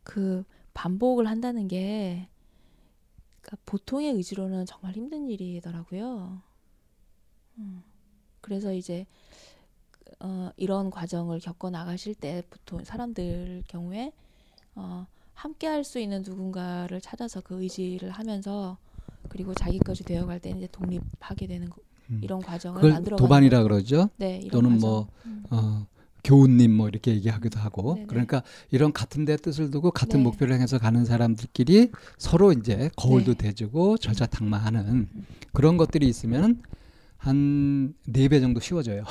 그 0.04 0.44
반복을 0.74 1.28
한다는 1.28 1.68
게 1.68 2.28
그러니까 3.42 3.58
보통의 3.66 4.14
의지로는 4.14 4.66
정말 4.66 4.94
힘든 4.94 5.30
일이더라고요. 5.30 6.42
음. 7.58 7.84
그래서 8.42 8.74
이제 8.74 9.06
어, 10.20 10.52
이런 10.58 10.90
과정을 10.92 11.40
겪어 11.40 11.70
나가실 11.70 12.16
때 12.16 12.44
보통 12.50 12.84
사람들 12.84 13.64
경우에 13.68 14.12
어, 14.76 15.08
함께 15.34 15.68
할 15.68 15.84
수 15.84 16.00
있는 16.00 16.22
누군가를 16.24 17.02
찾아서 17.02 17.42
그 17.42 17.62
의지를 17.62 18.12
하면서 18.12 18.78
그리고 19.30 19.54
자기 19.54 19.80
것이 19.80 20.04
되어갈 20.04 20.40
때 20.40 20.52
이제 20.52 20.68
독립하게 20.72 21.48
되는 21.48 21.70
거- 21.70 21.82
음. 21.82 21.91
이런 22.22 22.42
과정을 22.42 22.82
만들어 22.92 23.16
도반이라 23.16 23.64
그러죠. 23.64 24.10
네, 24.18 24.38
이런 24.38 24.50
또는 24.52 24.70
과정. 24.72 24.90
뭐 24.90 25.08
음. 25.26 25.44
어, 25.52 25.88
교우님 26.24 26.72
뭐 26.72 26.88
이렇게 26.88 27.12
얘기하기도 27.16 27.60
하고 27.60 27.96
네네. 27.96 28.08
그러니까 28.08 28.44
이런 28.70 28.94
같은 28.94 29.26
데 29.26 29.38
뜻을 29.38 29.72
두고 29.72 29.92
같은 29.92 30.20
네. 30.20 30.24
목표를 30.24 30.54
향해서 30.54 30.78
가는 30.78 31.04
사람들끼리 31.06 31.92
서로 32.18 32.52
이제 32.52 32.90
거울도 32.96 33.34
네. 33.36 33.48
대주고 33.48 33.98
절차탕마하는 33.98 35.10
그런 35.54 35.78
것들이 35.78 36.08
있으면 36.08 36.62
한 37.18 37.94
네 38.08 38.28
배 38.30 38.40
정도 38.40 38.60
쉬워져요. 38.60 39.04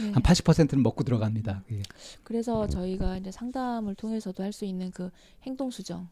네. 0.00 0.10
한 0.12 0.22
80%는 0.22 0.82
먹고 0.82 1.04
들어갑니다. 1.04 1.62
그게. 1.66 1.82
그래서 2.22 2.66
저희가 2.66 3.16
이제 3.18 3.30
상담을 3.30 3.94
통해서도 3.94 4.42
할 4.42 4.52
수 4.52 4.64
있는 4.64 4.90
그 4.92 5.10
행동 5.42 5.70
수정 5.70 6.08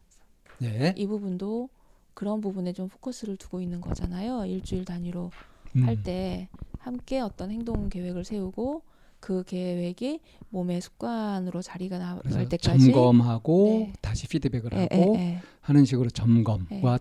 네. 0.59 0.93
이 0.97 1.07
부분도 1.07 1.69
그런 2.13 2.41
부분에 2.41 2.73
좀 2.73 2.87
포커스를 2.89 3.37
두고 3.37 3.61
있는 3.61 3.81
거잖아요. 3.81 4.45
일주일 4.45 4.85
단위로 4.85 5.31
음. 5.75 5.83
할때 5.83 6.49
함께 6.79 7.19
어떤 7.19 7.51
행동 7.51 7.89
계획을 7.89 8.25
세우고 8.25 8.83
그 9.19 9.43
계획이 9.45 10.19
몸의 10.49 10.81
습관으로 10.81 11.61
자리가 11.61 11.97
나올 11.97 12.21
때까지 12.49 12.91
점검하고 12.91 13.67
네. 13.69 13.93
다시 14.01 14.27
피드백을 14.27 14.71
예, 14.73 14.81
하고 14.81 15.15
예, 15.15 15.19
예, 15.19 15.41
하는 15.61 15.85
식으로 15.85 16.09
점검과 16.09 16.99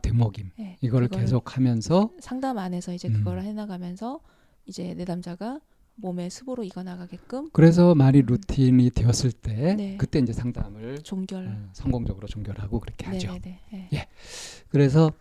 예. 0.61 0.77
이거를 0.81 1.09
계속하면서 1.09 2.11
상담 2.21 2.59
안에서 2.59 2.95
이제 2.95 3.09
음. 3.09 3.15
그걸 3.15 3.43
해나가면서 3.43 4.21
이제 4.67 4.95
내담자가 4.95 5.59
몸의 5.97 6.31
습으로 6.31 6.65
익어나가게끔 6.65 7.51
그래서 7.53 7.95
많이 7.95 8.23
루틴이 8.23 8.91
되었을 8.91 9.33
때 9.33 9.75
네. 9.75 9.97
그때 9.97 10.19
이제 10.19 10.33
상담을 10.33 11.03
종결 11.03 11.47
어, 11.47 11.69
성공적으로 11.73 12.27
종결하고 12.27 12.81
그렇게 12.81 13.07
하죠. 13.07 13.29
네네 13.29 13.61
네 13.71 13.89
예. 13.93 14.07
그래서 14.69 15.13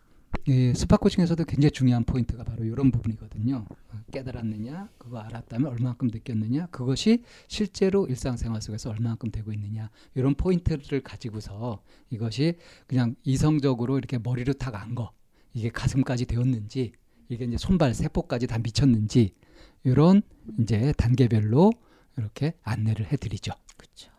이 0.48 0.74
spot 0.76 0.98
coaching에서도 0.98 1.44
굉장히 1.44 1.72
중요한 1.72 2.04
포인트가 2.04 2.44
바로 2.44 2.64
이런 2.64 2.90
부분이거든요. 2.90 3.66
어, 3.70 3.98
깨달았느냐, 4.12 4.90
그거 4.98 5.20
알았다면 5.20 5.70
얼마만큼 5.70 6.08
느꼈느냐, 6.08 6.68
그것이 6.68 7.24
실제로 7.48 8.08
일상생활 8.08 8.62
속에서 8.62 8.90
얼마만큼 8.90 9.30
되고 9.32 9.52
있느냐 9.52 9.90
이런 10.16 10.34
포인트를 10.36 11.02
가지고서 11.02 11.84
이것이 12.10 12.56
그냥 12.88 13.16
이성적으로 13.24 13.98
이렇게 13.98 14.18
머리로 14.18 14.54
탁 14.54 14.76
안 14.76 14.96
거, 14.96 15.12
이게 15.54 15.70
가슴까지 15.70 16.26
되었는지, 16.26 16.94
이게 17.28 17.46
이제 17.46 17.58
손발 17.58 17.94
세포까지 17.94 18.48
다 18.48 18.58
미쳤는지 18.58 19.34
이런 19.84 20.22
이제 20.60 20.94
단계별로 20.98 21.72
이렇게 22.18 22.54
안내를 22.64 23.12
해드리죠. 23.12 23.52
그렇죠. 23.78 24.12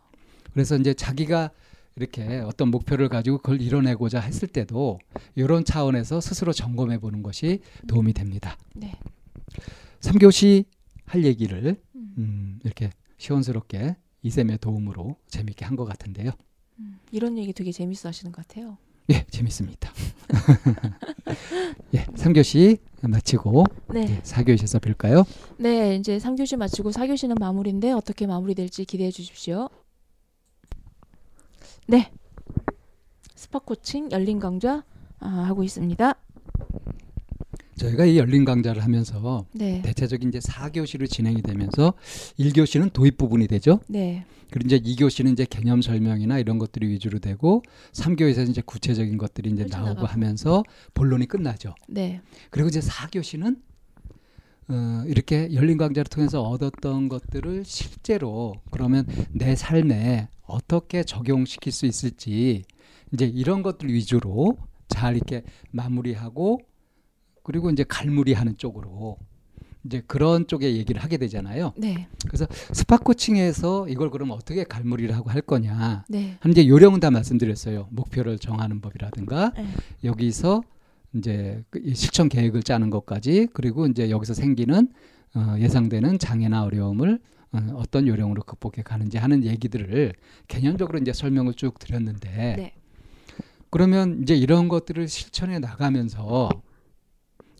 그래서 0.52 0.76
이제 0.76 0.94
자기가 0.94 1.50
이렇게 1.96 2.38
어떤 2.38 2.70
목표를 2.70 3.08
가지고 3.08 3.38
그걸 3.38 3.60
이뤄내고자 3.60 4.20
했을 4.20 4.48
때도 4.48 4.98
이런 5.34 5.64
차원에서 5.64 6.20
스스로 6.20 6.52
점검해 6.52 6.98
보는 6.98 7.22
것이 7.22 7.60
도움이 7.86 8.14
됩니다. 8.14 8.56
네. 8.74 8.92
3교시 10.00 10.64
할 11.04 11.24
얘기를 11.24 11.76
음. 11.94 12.14
음, 12.18 12.58
이렇게 12.64 12.90
시원스럽게 13.18 13.96
이쌤의 14.22 14.58
도움으로 14.58 15.16
재미있게 15.28 15.64
한 15.64 15.76
것 15.76 15.84
같은데요. 15.84 16.30
음. 16.78 16.98
이런 17.10 17.36
얘기 17.39 17.52
되게 17.52 17.72
재밌어 17.72 18.09
하시는 18.09 18.32
것 18.32 18.47
같아요. 18.47 18.78
예, 19.11 19.24
재밌습니다. 19.31 19.93
예, 21.95 22.05
3교시 22.05 22.79
마치고 23.03 23.65
네. 23.93 24.01
예, 24.03 24.20
4교시에서 24.23 24.81
뵐까요? 24.81 25.27
네, 25.59 25.97
이제 25.97 26.19
3교시 26.19 26.57
마치고 26.57 26.91
4교시는 26.91 27.39
마무리인데 27.39 27.93
어떻게 27.93 28.27
마무리될지 28.27 28.85
기대해 28.85 29.11
주십시오. 29.11 29.69
네. 31.89 32.12
스파 33.35 33.59
코칭 33.59 34.11
열린 34.12 34.39
강좌 34.39 34.85
아, 35.19 35.29
하고 35.29 35.62
있습니다. 35.65 36.15
저희가 37.77 38.05
이 38.05 38.19
열린 38.19 38.44
강좌를 38.44 38.82
하면서 38.82 39.47
네. 39.53 39.82
대체적인 39.82 40.28
이제 40.28 40.39
4교시로 40.39 41.09
진행이 41.09 41.43
되면서 41.43 41.94
1교시는 42.39 42.93
도입 42.93 43.16
부분이 43.16 43.47
되죠. 43.49 43.81
네. 43.89 44.24
그리고 44.51 44.66
이제 44.66 44.78
2교시는 44.78 45.32
이제 45.32 45.47
개념 45.49 45.81
설명이나 45.81 46.39
이런 46.39 46.59
것들이 46.59 46.86
위주로 46.89 47.19
되고 47.19 47.62
3교시에서 47.93 48.51
이제 48.51 48.62
구체적인 48.65 49.16
것들이 49.16 49.51
이제 49.51 49.62
나오고 49.65 49.85
펼쳐나가고. 49.86 50.07
하면서 50.07 50.62
본론이 50.93 51.27
끝나죠. 51.27 51.74
네. 51.89 52.20
그리고 52.51 52.69
이제 52.69 52.81
4교시는 52.81 53.57
어, 54.69 55.05
이렇게 55.07 55.53
열린 55.55 55.77
강좌를 55.77 56.05
통해서 56.05 56.43
얻었던 56.43 57.09
것들을 57.09 57.65
실제로 57.65 58.55
그러면 58.70 59.07
내 59.32 59.57
삶에 59.57 60.28
어떻게 60.43 61.03
적용시킬 61.03 61.73
수 61.73 61.86
있을지 61.86 62.65
이제 63.12 63.24
이런 63.27 63.62
것들 63.62 63.93
위주로 63.93 64.57
잘 64.89 65.16
이렇게 65.16 65.43
마무리하고 65.70 66.61
그리고 67.43 67.70
이제 67.70 67.85
갈무리하는 67.86 68.56
쪽으로 68.56 69.19
이제 69.85 70.02
그런 70.06 70.47
쪽에 70.47 70.77
얘기를 70.77 71.02
하게 71.02 71.16
되잖아요. 71.16 71.73
네. 71.77 72.06
스파 72.73 72.98
코칭에서 72.98 73.89
이걸 73.89 74.10
그럼 74.10 74.31
어떻게 74.31 74.62
갈무리를 74.64 75.14
하고 75.14 75.31
할 75.31 75.43
거냐 75.43 76.05
네. 76.09 76.36
하는 76.39 76.52
이제 76.52 76.69
요령은 76.69 77.01
다 77.01 77.10
말씀드렸어요. 77.10 77.89
목표를 77.90 78.39
정하는 78.39 78.81
법이라든가 78.81 79.52
네. 79.56 79.66
여기서 80.05 80.62
이제 81.14 81.64
그이 81.70 81.94
실천 81.94 82.28
계획을 82.28 82.62
짜는 82.62 82.90
것까지 82.90 83.48
그리고 83.52 83.86
이제 83.86 84.09
여기서 84.09 84.35
생기는 84.35 84.89
어, 85.35 85.56
예상되는 85.59 86.19
장애나 86.19 86.62
어려움을 86.62 87.19
어, 87.52 87.59
어떤 87.74 88.06
요령으로 88.06 88.43
극복해 88.43 88.82
가는지 88.82 89.19
하는 89.19 89.44
얘기들을 89.44 90.12
개념적으로 90.47 90.98
이제 91.01 91.12
설명을 91.12 91.55
쭉 91.55 91.78
드렸는데 91.78 92.31
네. 92.56 92.74
그러면 93.69 94.20
이제 94.23 94.36
이런 94.36 94.69
것들을 94.69 95.09
실천해 95.09 95.59
나가면서 95.59 96.51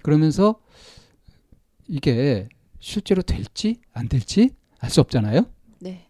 그러면서 0.03 0.61
이게 1.89 2.49
실제로 2.81 3.23
될지 3.23 3.81
안 3.93 4.09
될지 4.09 4.51
알 4.79 4.91
수 4.91 5.01
없잖아요. 5.01 5.47
네. 5.79 6.09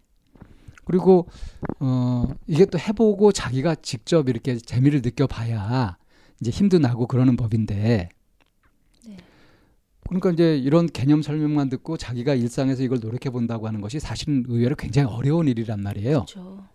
그리고 0.85 1.27
어 1.79 2.33
이게 2.47 2.65
또 2.65 2.79
해보고 2.79 3.31
자기가 3.31 3.75
직접 3.75 4.27
이렇게 4.29 4.57
재미를 4.57 5.01
느껴봐야 5.03 5.97
이제 6.41 6.51
힘도 6.51 6.79
나고 6.79 7.07
그러는 7.07 7.37
법인데. 7.37 8.09
네. 9.05 9.17
그러니까 10.07 10.31
이제 10.31 10.57
이런 10.57 10.87
개념 10.87 11.21
설명만 11.21 11.69
듣고 11.69 11.97
자기가 11.97 12.33
일상에서 12.33 12.83
이걸 12.83 12.99
노력해 12.99 13.29
본다고 13.29 13.67
하는 13.67 13.79
것이 13.79 13.99
사실은 13.99 14.43
의외로 14.47 14.75
굉장히 14.75 15.07
어려운 15.13 15.47
일이란 15.47 15.81
말이에요. 15.81 16.25
그렇죠. 16.25 16.65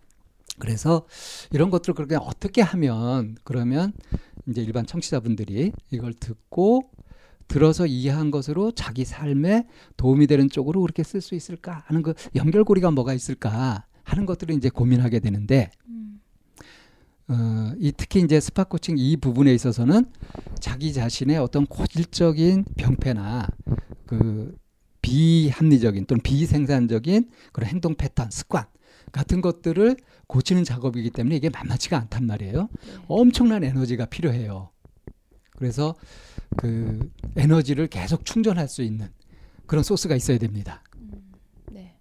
그래서 0.57 1.05
이런 1.51 1.69
것들을 1.69 1.93
그렇게 1.93 2.15
어떻게 2.15 2.61
하면 2.61 3.37
그러면 3.43 3.93
이제 4.47 4.61
일반 4.61 4.85
청취자분들이 4.85 5.71
이걸 5.91 6.13
듣고 6.13 6.89
들어서 7.49 7.85
이해한 7.85 8.31
것으로 8.31 8.71
자기 8.71 9.03
삶에 9.03 9.67
도움이 9.97 10.27
되는 10.27 10.49
쪽으로 10.49 10.81
그렇게 10.81 11.03
쓸 11.03 11.19
수 11.19 11.35
있을까 11.35 11.83
하는 11.87 12.01
그 12.01 12.13
연결고리가 12.35 12.91
뭐가 12.91 13.13
있을까 13.13 13.85
하는 14.03 14.25
것들을 14.25 14.55
이제 14.55 14.69
고민하게 14.69 15.19
되는데 15.19 15.71
음. 15.87 16.21
어, 17.27 17.73
이 17.79 17.91
특히 17.91 18.21
이제 18.21 18.39
스파 18.39 18.63
코칭 18.63 18.95
이 18.97 19.17
부분에 19.17 19.53
있어서는 19.53 20.05
자기 20.59 20.93
자신의 20.93 21.37
어떤 21.37 21.65
고질적인 21.65 22.65
병폐나 22.77 23.47
그 24.05 24.55
비합리적인 25.01 26.05
또는 26.05 26.21
비생산적인 26.21 27.29
그런 27.51 27.69
행동 27.69 27.95
패턴, 27.95 28.29
습관 28.31 28.65
같은 29.11 29.41
것들을 29.41 29.97
고치는 30.27 30.63
작업이기 30.63 31.09
때문에 31.09 31.35
이게 31.35 31.49
만만치가 31.49 31.97
않단 31.97 32.27
말이에요. 32.27 32.69
네. 32.71 32.93
엄청난 33.07 33.63
에너지가 33.63 34.05
필요해요. 34.05 34.69
그래서 35.57 35.95
그 36.57 37.11
에너지를 37.35 37.87
계속 37.87 38.25
충전할 38.25 38.67
수 38.67 38.81
있는 38.81 39.11
그런 39.65 39.83
소스가 39.83 40.15
있어야 40.15 40.37
됩니다. 40.37 40.83
음. 40.97 41.31
네. 41.71 41.95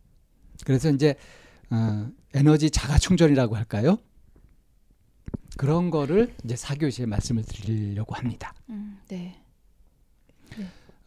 그래서 0.65 0.91
이제 0.91 1.17
어, 1.71 2.11
에너지 2.35 2.71
자가 2.71 2.99
충전이라고 2.99 3.57
할까요? 3.57 3.99
그런 5.57 5.91
거를 5.91 6.35
이제 6.45 6.57
사교시에 6.57 7.07
말씀을 7.07 7.43
드리려고 7.45 8.15
합니다. 8.15 8.55
음. 8.71 8.99
네. 9.09 9.43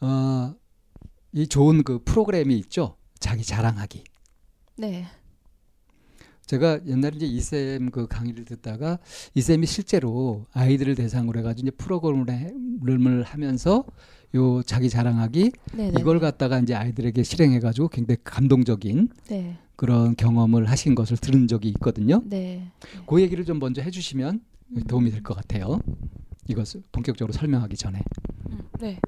어, 0.02 0.56
이 1.32 1.48
좋은 1.48 1.84
그 1.84 2.04
프로그램이 2.04 2.58
있죠. 2.60 2.98
자기 3.20 3.44
자랑하기. 3.44 4.04
네. 4.78 5.08
제가 6.46 6.86
옛날에 6.86 7.16
이제 7.16 7.26
이쌤 7.26 7.92
그 7.92 8.08
강의를 8.08 8.46
듣다가 8.46 9.00
이쌤이 9.36 9.66
실제로 9.66 10.46
아이들을 10.54 10.96
대상으로 10.96 11.40
해가지고 11.40 11.68
이제 11.68 11.76
프로그램을 11.78 13.24
하면서 13.24 13.86
요 14.36 14.62
자기 14.64 14.90
자랑하기 14.90 15.52
네. 15.76 15.92
네. 15.92 16.00
이걸 16.00 16.20
갖다가 16.20 16.60
이제 16.60 16.74
아이들에게 16.74 17.24
실행해가지고 17.24 17.90
굉장히 17.90 18.18
감동적인 18.24 19.10
네. 19.30 19.58
그런 19.76 20.16
경험을 20.16 20.66
하신 20.70 20.96
것을 20.96 21.18
들은 21.18 21.48
적이 21.48 21.70
있거든요. 21.70 22.22
네. 22.26 22.68
그 23.08 23.22
얘기를 23.22 23.46
좀 23.46 23.60
먼저 23.60 23.82
해주시면 23.82 24.42
음. 24.78 24.84
도움이 24.88 25.12
될 25.12 25.24
것 25.24 25.34
같아요. 25.36 25.80
이것을 26.48 26.84
본격적으로 26.92 27.34
설명하기 27.34 27.76
전에. 27.78 28.02
음. 28.52 28.60
네. 28.80 29.00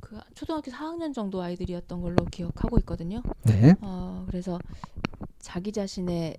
그 0.00 0.18
초등학교 0.34 0.70
4학년 0.70 1.14
정도 1.14 1.42
아이들이었던 1.42 2.00
걸로 2.00 2.24
기억하고 2.26 2.78
있거든요. 2.80 3.22
네. 3.44 3.74
어, 3.80 4.24
그래서 4.28 4.58
자기 5.38 5.70
자신의 5.72 6.36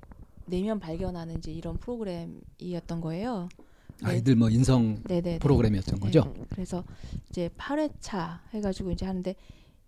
내면 0.51 0.79
발견하는 0.79 1.37
이제 1.37 1.51
이런 1.51 1.77
프로그램이었던 1.77 3.01
거예요. 3.01 3.47
네. 4.03 4.07
아이들 4.09 4.35
뭐 4.35 4.49
인성 4.49 5.01
네네. 5.03 5.39
프로그램이었던 5.39 5.99
거죠. 5.99 6.33
그래서 6.49 6.83
이제 7.29 7.49
8회차 7.57 8.41
해가지고 8.53 8.91
이제 8.91 9.05
하는데 9.05 9.33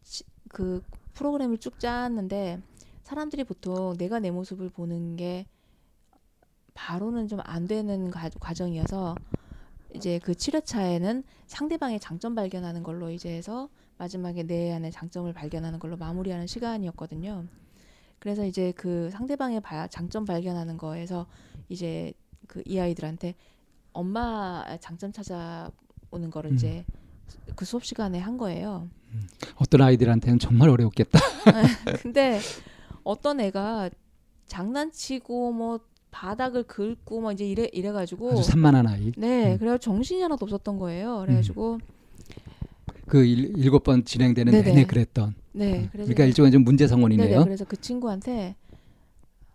시- 0.02 0.24
그 0.50 0.82
프로그램을 1.14 1.58
쭉 1.58 1.80
짰는데 1.80 2.60
사람들이 3.04 3.44
보통 3.44 3.96
내가 3.98 4.20
내 4.20 4.32
모습을 4.32 4.70
보는 4.70 5.18
게 5.18 5.46
바로는 6.74 7.28
좀 7.28 7.40
안 7.44 7.68
되는 7.68 8.10
과, 8.10 8.30
과정이어서 8.40 9.16
이제 9.96 10.20
그 10.20 10.32
7회차에는 10.32 11.24
상대방의 11.46 12.00
장점 12.00 12.34
발견하는 12.36 12.82
걸로 12.84 13.12
이제 13.12 13.30
해서 13.30 13.70
마지막에 13.98 14.44
내 14.44 14.72
안의 14.72 14.92
장점을 14.92 15.32
발견하는 15.34 15.78
걸로 15.80 15.98
마무리하는 15.98 16.48
시간이었거든요. 16.48 17.46
그래서 18.24 18.46
이제 18.46 18.72
그 18.78 19.10
상대방의 19.12 19.60
바- 19.60 19.88
장점 19.90 20.24
발견하는 20.24 20.78
거에서 20.78 21.28
이제 21.68 22.14
그 22.48 22.64
이 22.66 22.80
아이들한테 22.80 23.36
엄마 23.92 24.64
장점 24.80 25.12
찾아오는 25.12 26.30
거를 26.32 26.52
음. 26.52 26.56
이제 26.56 26.86
그 27.58 27.66
수업 27.66 27.84
시간에 27.84 28.20
한 28.20 28.38
거예요. 28.38 28.88
어떤 29.58 29.82
아이들한테는 29.82 30.40
정말 30.40 30.70
어려웠겠다. 30.70 31.20
근데 32.02 32.40
어떤 33.04 33.42
애가 33.42 33.90
장난치고 34.48 35.52
뭐 35.52 35.80
바닥을 36.12 36.64
긁고 36.64 37.20
뭐 37.22 37.32
이제 37.34 37.46
이래 37.46 37.68
이래 37.74 37.92
가지고 37.92 38.32
아주 38.32 38.44
산만한 38.44 38.88
아이. 38.88 39.12
네 39.18 39.54
음. 39.54 39.58
그래서 39.58 39.78
정신이 39.78 40.22
하나도 40.22 40.46
없었던 40.46 40.78
거예요. 40.80 41.24
그래 41.26 41.36
가지고 41.36 41.80
그 43.08 43.26
일, 43.26 43.58
일곱 43.58 43.84
번 43.84 44.06
진행되는 44.06 44.52
네네. 44.52 44.64
내내 44.70 44.86
그랬던. 44.86 45.36
네 45.54 45.80
음. 45.82 45.90
그래서 45.92 46.08
그러니까 46.08 46.26
일종의 46.26 46.52
좀 46.52 46.64
문제 46.64 46.88
성원이네요. 46.88 47.44
그래서 47.44 47.66
그 47.66 47.80
친구한테 47.80 48.56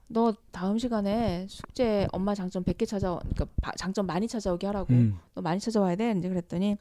너 0.06 0.34
다음 0.52 0.78
시간에 0.78 1.46
숙제 1.48 2.06
엄마 2.12 2.34
장점 2.34 2.64
100개 2.64 2.86
찾아 2.86 3.18
그러니까 3.18 3.46
바- 3.60 3.72
장점 3.76 4.06
많이 4.06 4.26
찾아오게 4.28 4.66
하라고 4.68 4.92
음. 4.92 5.18
너 5.34 5.42
많이 5.42 5.60
찾아와야 5.60 5.96
돼 5.96 6.14
이제 6.16 6.28
그랬더니 6.28 6.76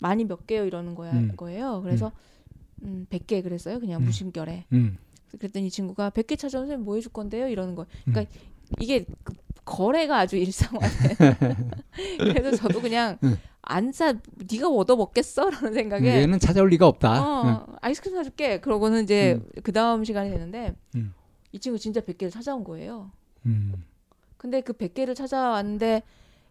많이 0.00 0.24
몇 0.24 0.46
개요 0.46 0.64
이러는 0.64 0.94
거야 0.94 1.12
음. 1.12 1.32
거예요. 1.36 1.82
그래서 1.82 2.10
음 2.82 3.06
100개 3.10 3.42
그랬어요. 3.42 3.80
그냥 3.80 4.00
음. 4.00 4.04
무심결에. 4.06 4.64
음. 4.72 4.96
그랬더니 5.38 5.66
이 5.66 5.70
친구가 5.70 6.10
100개 6.10 6.38
찾아오면 6.38 6.84
뭐 6.84 6.94
해줄 6.96 7.12
건데요? 7.12 7.48
이러는 7.48 7.74
거예요. 7.74 7.86
그러니까 8.04 8.32
이게 8.80 9.04
그 9.24 9.34
거래가 9.70 10.18
아주 10.18 10.36
일상화돼. 10.36 11.16
그래서 12.18 12.56
저도 12.56 12.80
그냥 12.80 13.18
음. 13.22 13.38
안 13.62 13.92
사, 13.92 14.14
네가 14.50 14.68
얻어 14.68 14.96
먹겠어? 14.96 15.48
라는 15.48 15.72
생각에 15.72 16.22
얘는 16.22 16.40
찾아올 16.40 16.68
리가 16.70 16.86
없다. 16.88 17.22
어, 17.22 17.66
아이스크림 17.80 18.16
사줄게. 18.16 18.60
그러고는 18.60 19.04
이제 19.04 19.34
음. 19.34 19.62
그 19.62 19.72
다음 19.72 20.02
시간이 20.04 20.30
됐는데 20.30 20.74
음. 20.96 21.14
이 21.52 21.60
친구 21.60 21.78
진짜 21.78 22.00
100개를 22.00 22.32
찾아온 22.32 22.64
거예요. 22.64 23.12
음. 23.46 23.74
근데 24.36 24.60
그 24.60 24.72
100개를 24.72 25.14
찾아왔는데 25.14 26.02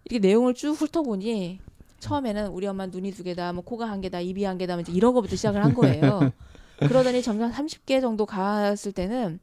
이렇게 0.06 0.26
내용을 0.26 0.54
쭉 0.54 0.72
훑어보니 0.72 1.60
처음에는 2.00 2.48
우리 2.48 2.68
엄마 2.68 2.86
눈이 2.86 3.12
두 3.12 3.24
개다, 3.24 3.52
뭐 3.52 3.64
코가 3.64 3.90
한 3.90 4.00
개다, 4.00 4.22
입이 4.22 4.46
한 4.46 4.58
개다, 4.58 4.76
뭐 4.76 4.82
이제 4.82 4.94
이런 4.94 5.14
거부터 5.14 5.36
시작을 5.36 5.64
한 5.64 5.74
거예요. 5.74 6.32
그러더니 6.80 7.22
점점 7.22 7.52
30개 7.52 8.00
정도 8.00 8.26
갔을 8.26 8.94
때는 8.94 9.40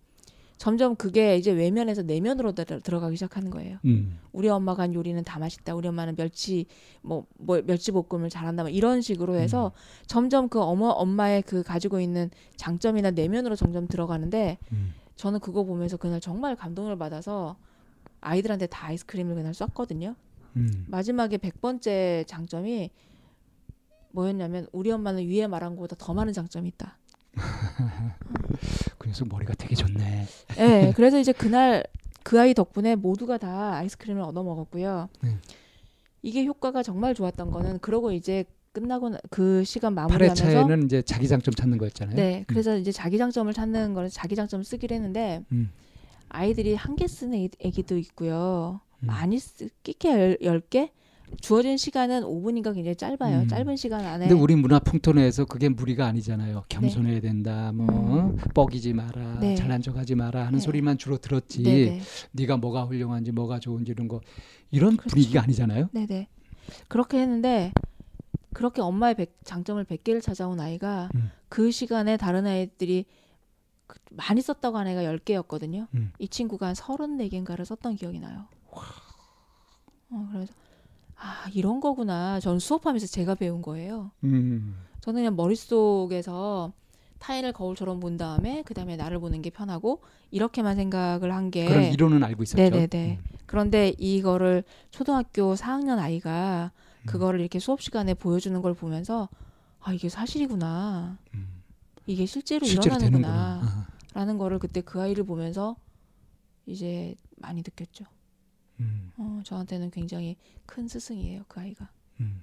점점 0.59 0.97
그게 0.97 1.37
이제 1.37 1.51
외면에서 1.53 2.03
내면으로 2.03 2.53
들- 2.53 2.81
들어가기 2.81 3.17
시작하는 3.17 3.51
거예요. 3.51 3.79
음. 3.85 4.19
우리 4.33 4.49
엄마가 4.49 4.85
한 4.85 4.95
요리는 4.95 5.23
다 5.23 5.39
맛있다. 5.39 5.75
우리 5.75 5.87
엄마는 5.89 6.17
멸치 6.17 6.67
뭐, 7.03 7.27
뭐 7.39 7.61
멸치 7.63 7.93
볶음을 7.93 8.31
잘한다. 8.31 8.63
뭐 8.63 8.71
이런 8.71 9.01
식으로 9.03 9.35
해서 9.37 9.73
점점 10.07 10.49
그 10.49 10.61
어머 10.61 10.89
엄마의 10.89 11.43
그 11.43 11.63
가지고 11.63 12.01
있는 12.01 12.31
장점이나 12.57 13.11
내면으로 13.11 13.55
점점 13.55 13.87
들어가는데 13.87 14.59
음. 14.73 14.95
저는 15.17 15.41
그거 15.41 15.65
보면서 15.65 15.97
그날 15.97 16.21
정말 16.21 16.57
감동을 16.57 16.97
받아서 16.97 17.57
아이들한테 18.21 18.67
다 18.67 18.87
아이스크림을 18.87 19.35
그날 19.35 19.53
쐈거든요. 19.55 20.15
음. 20.57 20.87
마지막에 20.89 21.37
100번째 21.37 22.27
장점이 22.27 22.91
뭐였냐면 24.11 24.67
우리 24.73 24.91
엄마는 24.91 25.27
위에 25.29 25.47
말한 25.47 25.77
것보다 25.77 25.97
더 25.99 26.15
많은 26.15 26.33
장점이 26.33 26.69
있다. 26.69 26.97
그 28.99 29.09
녀석 29.09 29.29
머리가 29.29 29.55
되게 29.55 29.75
좋네. 29.75 30.27
예, 30.59 30.93
그래서 30.97 31.19
이제 31.19 31.33
그날 31.33 31.85
그 32.23 32.41
아이 32.41 32.55
덕분에 32.55 32.97
모두가 32.97 33.39
다 33.39 33.75
아이스크림을 33.77 34.23
얻어 34.23 34.43
먹었고요. 34.43 35.09
네. 35.23 35.37
이게 36.23 36.45
효과가 36.45 36.83
정말 36.83 37.15
좋았던 37.15 37.51
거는 37.51 37.79
그러고 37.81 38.11
이제 38.13 38.45
끝나고 38.73 39.11
나- 39.11 39.19
그 39.31 39.65
시간 39.65 39.95
마무리하면서 39.95 40.45
8회차에는 40.45 40.85
이제 40.85 41.03
자기 41.03 41.29
장점 41.29 41.55
찾는 41.55 41.79
거였잖아요. 41.79 42.17
네, 42.17 42.45
그래서 42.47 42.77
이제 42.77 42.91
자기 42.93 43.17
장점을 43.17 43.53
찾는 43.53 43.95
거는 43.95 44.11
자기 44.11 44.35
장점을 44.35 44.65
쓰기로 44.65 44.95
했는데 44.95 45.43
음. 45.53 45.71
아이들이 46.29 46.75
한 46.75 46.97
개 46.97 47.07
쓰는 47.07 47.39
애- 47.39 47.49
애기도 47.61 47.97
있고요. 47.99 48.81
음. 49.01 49.07
많이 49.07 49.39
쓰 49.39 49.69
끼게 49.83 50.39
열개 50.43 50.91
주어진 51.41 51.77
시간은 51.77 52.23
5분인가 52.23 52.73
굉장히 52.75 52.95
짧아요. 52.97 53.41
음. 53.43 53.49
짧은 53.49 53.77
시간 53.77 54.05
안에 54.05 54.29
근데 54.29 54.41
우리 54.41 54.55
문화 54.57 54.79
풍토 54.79 55.13
내에서 55.13 55.45
그게 55.45 55.69
무리가 55.69 56.07
아니잖아요. 56.07 56.65
겸손해야 56.69 57.21
된다. 57.21 57.73
뭐 57.73 57.87
음. 58.31 58.37
뻐기지 58.55 58.93
마라. 58.93 59.41
네. 59.41 59.55
잘난 59.57 59.83
척하지 59.83 60.15
마라 60.15 60.41
하는 60.47 60.59
네. 60.59 60.65
소리만 60.65 60.99
주로 60.99 61.19
들었지. 61.19 61.63
네네. 61.63 62.01
네가 62.33 62.57
뭐가 62.59 62.85
훌륭한지 62.85 63.33
뭐가 63.33 63.59
좋은지 63.59 63.93
이런 63.93 64.09
거 64.09 64.21
이런 64.71 64.97
그렇죠. 64.97 65.11
분위기가 65.15 65.43
아니잖아요. 65.43 65.89
네 65.93 66.07
네. 66.07 66.29
그렇게 66.89 67.19
했는데 67.21 67.73
그렇게 68.53 68.81
엄마의 68.81 69.15
백- 69.17 69.39
장점을 69.45 69.85
100개를 69.85 70.23
찾아온 70.23 70.61
아이가 70.61 71.11
음. 71.15 71.31
그 71.49 71.71
시간에 71.71 72.17
다른 72.17 72.47
아이들이 72.47 73.05
그- 73.87 73.99
많이 74.11 74.41
썼다고 74.43 74.79
한 74.79 74.87
애가 74.87 75.03
10개였거든요. 75.03 75.89
음. 75.95 76.13
이 76.19 76.29
친구가 76.29 76.69
한 76.69 76.75
34개인가를 76.75 77.65
썼던 77.65 77.97
기억이 77.97 78.19
나요. 78.21 78.47
어, 80.11 80.29
그래서 80.33 80.55
아 81.19 81.49
이런 81.55 81.81
거구나. 81.81 82.41
저는 82.41 82.59
수업하면서 82.59 83.07
제가 83.07 83.35
배운 83.35 83.63
거예요. 83.63 84.11
음. 84.25 84.77
저는 85.01 85.21
그냥 85.21 85.37
머릿속에서 85.37 86.73
타인을 87.19 87.53
거울처럼 87.53 88.01
본 88.01 88.17
다음에 88.17 88.63
그 88.67 88.75
다음에 88.75 88.97
나를 88.97 89.19
보는 89.19 89.41
게 89.43 89.49
편하고 89.51 90.03
이렇게만 90.31 90.77
생각을 90.77 91.33
한 91.33 91.51
게 91.51 91.67
그런 91.67 91.85
이론은 91.85 92.23
알고 92.23 92.43
있었죠. 92.43 92.63
네네네. 92.63 93.19
음. 93.19 93.25
그런데 93.47 93.95
이거를 93.99 94.65
초등학교 94.91 95.55
4학년 95.55 95.99
아이가 95.99 96.73
음. 97.03 97.07
그거를 97.07 97.41
이렇게 97.41 97.59
수업 97.59 97.81
시간에 97.81 98.13
보여주는 98.15 98.61
걸 98.61 98.75
보면서 98.75 99.29
아 99.81 99.93
이게 99.93 100.09
사실이구나. 100.09 101.19
음. 101.35 101.63
이게 102.07 102.27
실제로, 102.27 102.67
실제로 102.67 102.97
일어나는구나. 102.97 103.61
되는구나. 103.61 103.83
아, 103.83 103.87
라는 104.19 104.39
거를 104.39 104.59
그때 104.59 104.81
그 104.81 105.01
아이를 105.01 105.25
보면서 105.25 105.77
이제 106.67 107.15
많이 107.37 107.63
느꼈죠. 107.63 108.05
음, 108.81 109.11
어, 109.17 109.41
저한테는 109.45 109.91
굉장히 109.91 110.37
큰 110.67 110.89
스승이에요, 110.89 111.45
그 111.49 111.61
아이가. 111.61 111.89
음. 112.21 112.43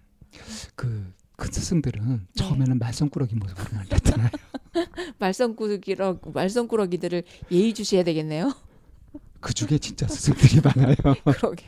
그, 0.75 1.13
큰 1.35 1.51
스승들은 1.51 2.07
네. 2.07 2.19
처음에는 2.35 2.79
말썽꾸러기 2.79 3.35
모습으로 3.35 3.83
나타나요. 3.89 4.29
말썽꾸러기 5.19 5.95
말썽꾸러기들을 6.33 7.23
예의 7.51 7.73
주시해야 7.73 8.03
되겠네요. 8.03 8.53
그 9.39 9.53
중에 9.53 9.77
진짜 9.77 10.07
스승들이 10.07 10.61
많아요. 10.61 10.95
그러게. 11.25 11.65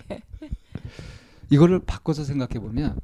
이거를 1.49 1.79
바꿔서 1.79 2.23
생각해 2.23 2.59
보면 2.59 2.99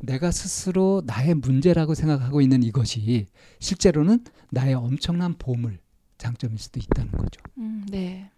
내가 0.00 0.30
스스로 0.30 1.02
나의 1.04 1.34
문제라고 1.34 1.94
생각하고 1.94 2.40
있는 2.40 2.62
이것이 2.62 3.26
실제로는 3.58 4.24
나의 4.50 4.74
엄청난 4.74 5.34
보물, 5.36 5.78
장점일 6.16 6.58
수도 6.58 6.80
있다는 6.80 7.12
거죠. 7.12 7.42
음, 7.58 7.84
네. 7.90 8.30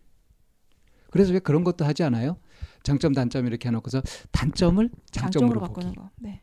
그래서 1.10 1.32
왜 1.32 1.38
그런 1.38 1.62
것도 1.62 1.84
하지 1.84 2.02
않아요? 2.02 2.38
장점, 2.86 3.12
단점 3.12 3.46
이렇게 3.48 3.68
해놓고서 3.68 4.00
단점을 4.30 4.88
장점으로, 5.10 5.58
장점으로. 5.58 5.60
바꾸는 5.60 5.94
거. 5.96 6.08
네. 6.18 6.40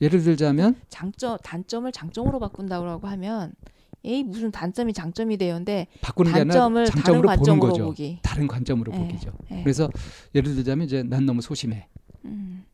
예를 0.00 0.22
들자면 0.22 0.80
장점 0.88 1.36
단점을 1.44 1.92
장점으로 1.92 2.38
바꾼다고 2.40 3.06
하면 3.06 3.52
에이 4.04 4.24
무슨 4.24 4.50
단점이 4.50 4.94
장점이 4.94 5.36
돼요인데 5.36 5.88
바꾸는 6.00 6.32
단점을 6.32 6.86
다른 6.86 7.02
장점으로 7.02 7.22
보는 7.28 7.36
관점으로 7.36 7.68
거죠. 7.68 7.84
보기. 7.84 8.18
다른 8.22 8.46
관점으로 8.46 8.90
네. 8.90 8.98
보기죠. 9.00 9.32
네. 9.50 9.62
그래서 9.62 9.90
예를 10.34 10.54
들자면 10.54 10.86
이제 10.86 11.02
난 11.02 11.26
너무 11.26 11.42
소심해. 11.42 11.88
음, 12.24 12.64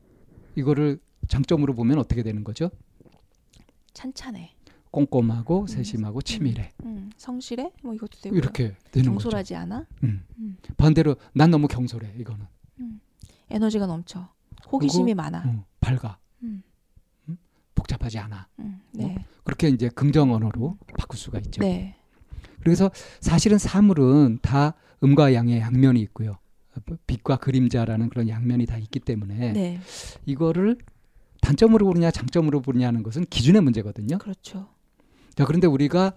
이거를 0.54 1.00
장점으로 1.26 1.74
보면 1.74 1.98
어떻게 1.98 2.22
되는 2.22 2.44
거죠? 2.44 2.70
찬찬해. 3.94 4.54
꼼꼼하고 4.90 5.62
음. 5.62 5.66
세심하고 5.66 6.22
치밀해. 6.22 6.72
음, 6.84 7.10
성실해? 7.16 7.72
뭐 7.82 7.94
이것도 7.94 8.18
되고. 8.20 8.36
이렇게 8.36 8.74
되는 8.90 9.12
거죠. 9.12 9.24
경솔하지 9.24 9.54
않아? 9.54 9.86
음. 10.04 10.24
음. 10.38 10.56
반대로 10.76 11.16
난 11.34 11.50
너무 11.50 11.68
경솔해. 11.68 12.14
이거는 12.18 12.46
에너지가 13.50 13.86
넘쳐. 13.86 14.28
호기심이 14.70 15.14
많아. 15.14 15.42
어, 15.46 15.64
밝아. 15.80 16.18
음. 16.42 16.62
복잡하지 17.74 18.18
않아. 18.18 18.48
음, 18.58 18.80
네. 18.92 19.24
그렇게 19.44 19.68
이제 19.68 19.88
긍정 19.88 20.32
언어로 20.32 20.76
바꿀 20.98 21.18
수가 21.18 21.38
있죠. 21.38 21.62
네. 21.62 21.94
그래서 22.60 22.90
사실은 23.20 23.56
사물은 23.56 24.40
다 24.42 24.74
음과 25.02 25.32
양의 25.32 25.60
양면이 25.60 26.00
있고요. 26.00 26.38
빛과 27.06 27.36
그림자라는 27.36 28.08
그런 28.08 28.28
양면이 28.28 28.66
다 28.66 28.78
있기 28.78 29.00
때문에 29.00 29.52
네. 29.52 29.80
이거를 30.26 30.76
단점으로 31.40 31.86
보느냐 31.86 32.10
장점으로 32.10 32.60
보느냐 32.60 32.88
하는 32.88 33.02
것은 33.02 33.26
기준의 33.26 33.62
문제거든요. 33.62 34.18
그렇죠. 34.18 34.68
자, 35.38 35.44
그런데 35.44 35.68
우리가 35.68 36.14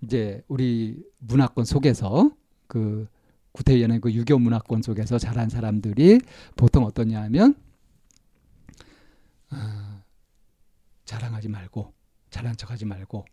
이제 0.00 0.42
우리 0.48 1.00
문화권 1.18 1.64
속에서 1.64 2.32
그 2.66 3.06
구태연의 3.52 4.00
그 4.00 4.12
유교 4.12 4.36
문화권 4.36 4.82
속에서 4.82 5.16
자란 5.16 5.48
사람들이 5.48 6.20
보통 6.56 6.84
어떠냐 6.84 7.22
하면 7.22 7.54
아, 9.50 10.02
자랑하지 11.04 11.50
말고 11.50 11.94
잘난 12.30 12.56
척하지 12.56 12.84
말고 12.84 13.24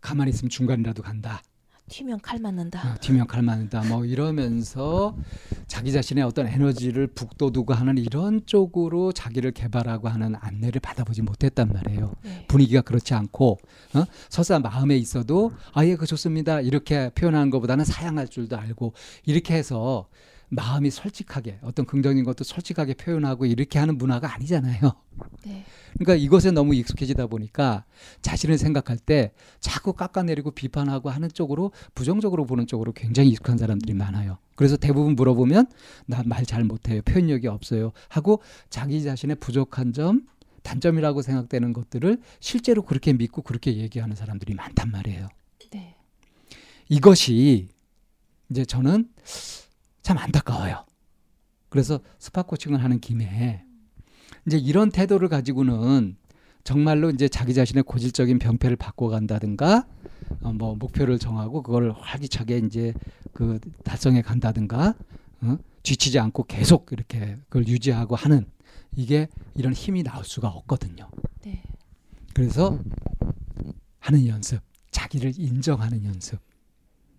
가만히 0.00 0.30
있으면 0.30 0.50
중간이라도 0.50 1.04
간다. 1.04 1.42
튀면 1.88 2.20
칼 2.20 2.38
맞는다. 2.38 2.80
아, 2.80 2.94
뒤면 2.96 3.26
칼 3.26 3.42
맞는다. 3.42 3.82
뭐 3.84 4.04
이러면서 4.04 5.16
자기 5.66 5.92
자신의 5.92 6.24
어떤 6.24 6.46
에너지를 6.46 7.08
북돋우고 7.08 7.74
하는 7.74 7.98
이런 7.98 8.42
쪽으로 8.46 9.12
자기를 9.12 9.52
개발하고 9.52 10.08
하는 10.08 10.34
안내를 10.38 10.80
받아보지 10.80 11.22
못했단 11.22 11.72
말이에요. 11.72 12.14
네. 12.22 12.44
분위기가 12.48 12.80
그렇지 12.82 13.14
않고 13.14 13.58
어? 13.94 14.04
설사 14.28 14.58
마음에 14.58 14.96
있어도 14.96 15.52
아예 15.72 15.96
그 15.96 16.06
좋습니다 16.06 16.60
이렇게 16.60 17.10
표현하는 17.14 17.50
것보다는 17.50 17.84
사양할 17.84 18.28
줄도 18.28 18.56
알고 18.56 18.92
이렇게 19.24 19.54
해서 19.54 20.06
마음이 20.50 20.90
솔직하게 20.90 21.58
어떤 21.62 21.84
긍정적인 21.86 22.24
것도 22.24 22.44
솔직하게 22.44 22.94
표현하고 22.94 23.46
이렇게 23.46 23.78
하는 23.78 23.98
문화가 23.98 24.34
아니잖아요. 24.34 24.92
네. 25.44 25.64
그러니까 25.94 26.14
이것에 26.14 26.50
너무 26.50 26.74
익숙해지다 26.74 27.26
보니까 27.26 27.84
자신을 28.22 28.56
생각할 28.58 28.98
때 28.98 29.32
자꾸 29.60 29.92
깎아내리고 29.92 30.52
비판하고 30.52 31.10
하는 31.10 31.28
쪽으로 31.32 31.72
부정적으로 31.94 32.46
보는 32.46 32.66
쪽으로 32.66 32.92
굉장히 32.92 33.30
익숙한 33.30 33.58
사람들이 33.58 33.94
많아요. 33.94 34.38
그래서 34.54 34.76
대부분 34.76 35.14
물어보면 35.16 35.66
나 36.06 36.22
말 36.24 36.44
잘 36.44 36.64
못해요. 36.64 37.02
표현력이 37.02 37.46
없어요. 37.46 37.92
하고 38.08 38.42
자기 38.70 39.02
자신의 39.02 39.36
부족한 39.36 39.92
점, 39.92 40.26
단점이라고 40.62 41.22
생각되는 41.22 41.72
것들을 41.72 42.18
실제로 42.40 42.82
그렇게 42.82 43.12
믿고 43.12 43.42
그렇게 43.42 43.76
얘기하는 43.76 44.16
사람들이 44.16 44.54
많단 44.54 44.90
말이에요. 44.90 45.28
네. 45.72 45.94
이것이 46.88 47.68
이제 48.50 48.64
저는 48.64 49.08
참 50.08 50.16
안타까워요. 50.16 50.86
그래서 51.68 52.00
스파 52.18 52.42
코칭을 52.42 52.82
하는 52.82 52.98
김에 52.98 53.62
이제 54.46 54.56
이런 54.56 54.90
태도를 54.90 55.28
가지고는 55.28 56.16
정말로 56.64 57.10
이제 57.10 57.28
자기 57.28 57.52
자신의 57.52 57.82
고질적인 57.82 58.38
병폐를 58.38 58.76
바꿔간다든가 58.76 59.86
어, 60.40 60.52
뭐 60.54 60.76
목표를 60.76 61.18
정하고 61.18 61.62
그걸 61.62 61.92
활기차게 61.92 62.56
이제 62.56 62.94
그 63.34 63.60
달성해 63.84 64.22
간다든가 64.22 64.94
어? 65.42 65.58
지치지 65.82 66.18
않고 66.18 66.44
계속 66.44 66.90
이렇게 66.92 67.36
그걸 67.50 67.68
유지하고 67.68 68.16
하는 68.16 68.46
이게 68.96 69.28
이런 69.56 69.74
힘이 69.74 70.04
나올 70.04 70.24
수가 70.24 70.48
없거든요. 70.48 71.10
네. 71.44 71.62
그래서 72.32 72.78
하는 73.98 74.26
연습, 74.26 74.62
자기를 74.90 75.34
인정하는 75.36 76.02
연습. 76.06 76.40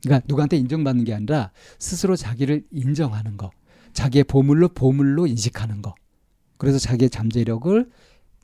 그러니까 0.03 0.25
누구한테 0.27 0.57
인정받는 0.57 1.03
게 1.03 1.13
아니라 1.13 1.51
스스로 1.77 2.15
자기를 2.15 2.65
인정하는 2.71 3.37
거, 3.37 3.51
자기의 3.93 4.23
보물로 4.25 4.69
보물로 4.69 5.27
인식하는 5.27 5.81
거. 5.81 5.95
그래서 6.57 6.79
자기의 6.79 7.09
잠재력을 7.09 7.89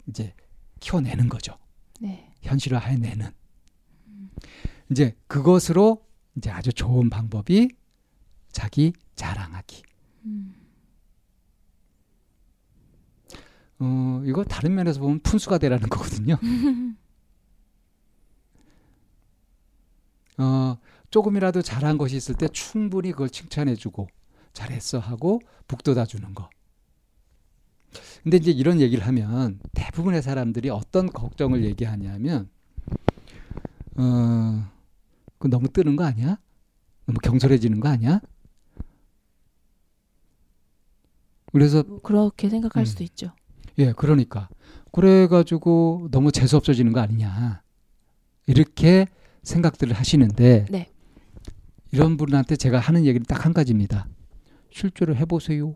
이제 0.07 0.33
키워내는 0.79 1.29
거죠. 1.29 1.57
네. 1.99 2.31
현실화해내는. 2.41 3.31
이제 4.91 5.15
그것으로 5.27 6.05
이제 6.35 6.49
아주 6.49 6.71
좋은 6.73 7.09
방법이 7.09 7.69
자기 8.51 8.93
자랑하기. 9.15 9.83
음. 10.25 10.55
어, 13.79 14.21
이거 14.25 14.43
다른 14.43 14.73
면에서 14.75 14.99
보면 14.99 15.19
푼수가 15.19 15.57
되라는 15.57 15.89
거거든요. 15.89 16.37
어, 20.37 20.77
조금이라도 21.15 21.61
잘한 21.61 21.97
것이 21.97 22.17
있을 22.17 22.35
때 22.35 22.49
충분히 22.49 23.13
그걸 23.13 23.29
칭찬해주고 23.29 24.09
잘했어 24.51 24.99
하고 24.99 25.39
북돋아 25.65 26.03
주는 26.03 26.35
거. 26.35 26.49
근데 28.23 28.35
이제 28.35 28.51
이런 28.51 28.81
얘기를 28.81 29.07
하면 29.07 29.61
대부분의 29.73 30.21
사람들이 30.21 30.69
어떤 30.69 31.09
걱정을 31.09 31.63
얘기하냐면, 31.63 32.49
어, 33.95 34.69
그 35.39 35.47
너무 35.47 35.69
뜨는 35.69 35.95
거 35.95 36.03
아니야? 36.03 36.37
너무 37.05 37.19
경솔해지는 37.19 37.79
거 37.79 37.87
아니야? 37.87 38.19
그래서 41.53 41.81
뭐 41.83 42.01
그렇게 42.01 42.49
생각할 42.49 42.83
음. 42.83 42.85
수도 42.85 43.05
있죠. 43.05 43.31
예, 43.77 43.93
그러니까 43.93 44.49
그래 44.91 45.27
가지고 45.27 46.09
너무 46.11 46.33
재수 46.33 46.57
없어지는 46.57 46.91
거 46.91 46.99
아니냐 46.99 47.61
이렇게 48.47 49.07
생각들을 49.43 49.93
하시는데 49.93 50.65
네. 50.69 50.89
이런 51.95 52.17
분한테 52.17 52.55
제가 52.57 52.79
하는 52.79 53.05
얘기는 53.05 53.25
딱 53.25 53.45
한 53.45 53.53
가지입니다. 53.53 54.07
실제로 54.71 55.15
해보세요. 55.15 55.75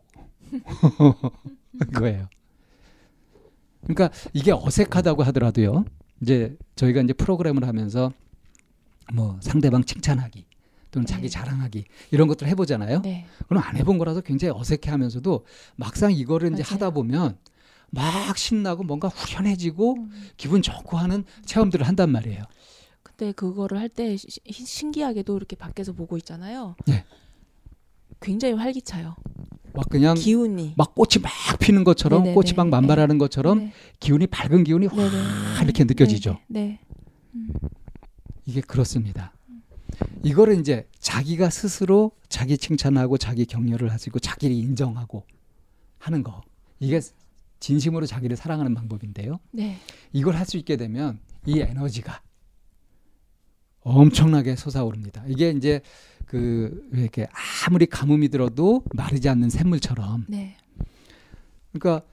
이거예요. 1.91 2.27
그러니까 3.83 4.09
이게 4.33 4.51
어색하다고 4.51 5.23
하더라도요. 5.23 5.85
이제 6.21 6.57
저희가 6.75 7.01
이제 7.01 7.13
프로그램을 7.13 7.65
하면서 7.65 8.11
뭐 9.13 9.37
상대방 9.41 9.83
칭찬하기 9.83 10.45
또는 10.91 11.05
네. 11.05 11.13
자기 11.13 11.29
자랑하기 11.29 11.85
이런 12.11 12.27
것들을 12.27 12.49
해보잖아요. 12.51 13.01
네. 13.03 13.25
그럼 13.47 13.63
안 13.63 13.77
해본 13.77 13.97
거라서 13.99 14.21
굉장히 14.21 14.53
어색해하면서 14.59 15.21
막상 15.75 16.11
이거를 16.11 16.51
이제 16.53 16.63
맞아요. 16.63 16.73
하다 16.73 16.89
보면 16.89 17.37
막 17.91 18.37
신나고 18.37 18.83
뭔가 18.83 19.07
후련해지고 19.07 19.95
음. 19.95 20.11
기분 20.37 20.61
좋고 20.61 20.97
하는 20.97 21.23
체험들을 21.45 21.87
한단 21.87 22.11
말이에요. 22.11 22.43
근데 23.19 23.33
그거를 23.33 23.77
할 23.77 23.89
때 23.89 24.15
신기하게도 24.15 25.35
이렇게 25.35 25.57
밖에서 25.57 25.91
보고 25.91 26.15
있잖아요. 26.17 26.75
네. 26.87 27.03
굉장히 28.21 28.53
활기차요. 28.53 29.15
막 29.73 29.89
그냥 29.89 30.15
기운이. 30.15 30.75
막 30.77 30.95
꽃이 30.95 31.21
막 31.21 31.31
피는 31.59 31.83
것처럼 31.83 32.21
네네네. 32.23 32.33
꽃이 32.35 32.53
막 32.55 32.69
만발하는 32.69 33.17
것처럼 33.17 33.59
네. 33.59 33.73
기운이 33.99 34.27
밝은 34.27 34.63
기운이 34.63 34.85
확 34.87 34.95
네네. 34.95 35.63
이렇게 35.63 35.83
느껴지죠. 35.83 36.39
네. 36.47 36.79
네. 37.31 37.41
이게 38.45 38.61
그렇습니다. 38.61 39.33
이거를 40.23 40.57
이제 40.57 40.87
자기가 40.99 41.49
스스로 41.49 42.11
자기 42.29 42.57
칭찬하고 42.57 43.17
자기 43.17 43.45
격려를 43.45 43.91
하시고 43.91 44.19
자기를 44.19 44.55
인정하고 44.55 45.25
하는 45.97 46.23
거. 46.23 46.41
이게 46.79 47.01
진심으로 47.59 48.05
자기를 48.05 48.37
사랑하는 48.37 48.73
방법인데요. 48.75 49.39
네. 49.51 49.77
이걸 50.13 50.35
할 50.37 50.45
수 50.45 50.55
있게 50.57 50.77
되면 50.77 51.19
이 51.45 51.59
에너지가 51.59 52.21
엄청나게 53.81 54.55
솟아오릅니다. 54.55 55.23
이게 55.27 55.51
이제 55.51 55.81
그 56.25 56.87
이렇게 56.93 57.27
아무리 57.67 57.85
가뭄이 57.85 58.29
들어도 58.29 58.83
마르지 58.93 59.29
않는 59.29 59.49
샘물처럼 59.49 60.25
네. 60.27 60.57
그러니까 61.71 62.05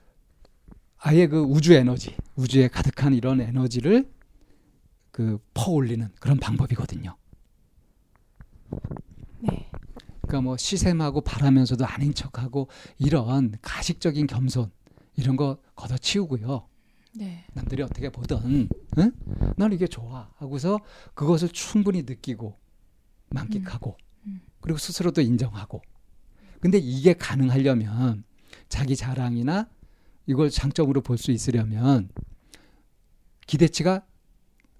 아예 0.97 1.27
그 1.27 1.41
우주 1.41 1.73
에너지, 1.73 2.15
우주에 2.35 2.67
가득한 2.67 3.13
이런 3.13 3.41
에너지를 3.41 4.11
그 5.11 5.39
퍼올리는 5.53 6.07
그런 6.19 6.37
방법이거든요. 6.37 7.15
네. 9.39 9.69
그러니까 10.21 10.41
뭐 10.41 10.57
시샘하고 10.57 11.21
바라면서도 11.21 11.85
아닌 11.85 12.13
척하고 12.13 12.67
이런 12.97 13.55
가식적인 13.61 14.27
겸손 14.27 14.71
이런 15.15 15.35
거 15.35 15.57
걷어치우고요. 15.75 16.67
네. 17.17 17.45
남들이 17.53 17.81
어떻게 17.81 18.09
보든 18.09 18.69
응? 18.99 19.11
난 19.57 19.73
이게 19.73 19.87
좋아 19.87 20.29
하고서 20.37 20.79
그것을 21.13 21.49
충분히 21.49 22.03
느끼고 22.03 22.57
만끽하고 23.29 23.97
음. 24.27 24.41
그리고 24.61 24.77
스스로도 24.77 25.21
인정하고 25.21 25.81
근데 26.59 26.77
이게 26.77 27.13
가능하려면 27.13 28.23
자기 28.69 28.95
자랑이나 28.95 29.67
이걸 30.25 30.49
장점으로 30.49 31.01
볼 31.01 31.17
수 31.17 31.31
있으려면 31.31 32.09
기대치가 33.47 34.05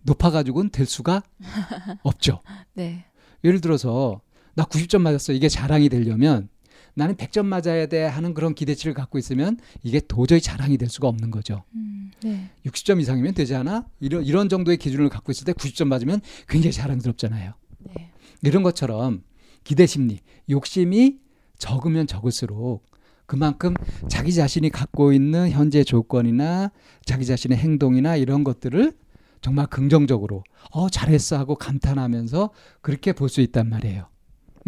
높아가지고는 0.04 0.72
될 0.72 0.86
수가 0.86 1.24
없죠. 2.04 2.42
네. 2.74 3.06
예를 3.44 3.62
들어서 3.62 4.22
나 4.56 4.64
90점 4.64 5.02
맞았어. 5.02 5.34
이게 5.34 5.48
자랑이 5.50 5.90
되려면 5.90 6.50
나는 6.98 7.16
100점 7.16 7.46
맞아야 7.46 7.86
돼 7.86 8.04
하는 8.04 8.34
그런 8.34 8.56
기대치를 8.56 8.96
갖고 8.96 9.20
있으면 9.20 9.58
이게 9.84 10.00
도저히 10.00 10.42
자랑이 10.42 10.78
될 10.80 10.90
수가 10.90 11.08
없는 11.08 11.30
거죠. 11.30 11.64
음. 11.76 12.12
네. 12.24 12.50
60점 12.66 13.00
이상이면 13.00 13.36
되지 13.36 13.54
않아? 13.54 13.86
이런 14.00 14.24
이런 14.24 14.50
정도의 14.50 14.78
기준을 14.78 15.10
갖고 15.10 15.32
있을 15.32 15.46
때 15.46 15.54
90점 15.54 15.88
맞으면 15.88 16.22
굉장히 16.50 16.74
자랑스럽잖아요. 16.74 17.54
네. 17.80 18.12
이런 18.42 18.64
것처럼 18.64 19.22
기대 19.64 19.86
심리, 19.86 20.20
욕심이 20.50 21.20
적으면 21.60 22.08
적을수록 22.08 22.84
그만큼 23.28 23.76
자기 24.10 24.34
자신이 24.34 24.70
갖고 24.72 25.14
있는 25.14 25.52
현재 25.52 25.84
조건이나 25.84 26.72
자기 27.06 27.26
자신의 27.28 27.60
행동이나 27.60 28.16
이런 28.16 28.44
것들을 28.44 28.94
정말 29.42 29.68
긍정적으로 29.68 30.44
어 30.72 30.90
잘했어 30.90 31.38
하고 31.38 31.54
감탄하면서 31.56 32.50
그렇게 32.82 33.14
볼 33.14 33.30
수 33.30 33.42
있단 33.42 33.70
말이에요. 33.70 34.08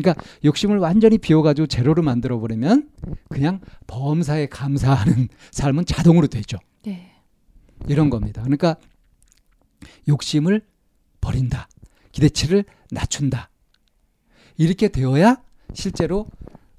그러니까 0.02 0.24
욕심을 0.46 0.78
완전히 0.78 1.18
비워가지고 1.18 1.68
제로로 1.68 2.02
만들어 2.02 2.40
버리면 2.40 2.90
그냥 3.30 3.60
범사에 3.88 4.48
감사하는 4.48 5.28
삶은 5.52 5.86
자동으로 5.86 6.28
되죠. 6.28 6.58
네. 6.84 7.12
이런 7.88 8.10
겁니다. 8.10 8.42
그러니까 8.42 8.78
욕심을 10.08 10.66
버린다. 11.22 11.68
기대치를 12.12 12.66
낮춘다. 12.92 13.50
이렇게 14.58 14.88
되어야 14.88 15.42
실제로 15.74 16.28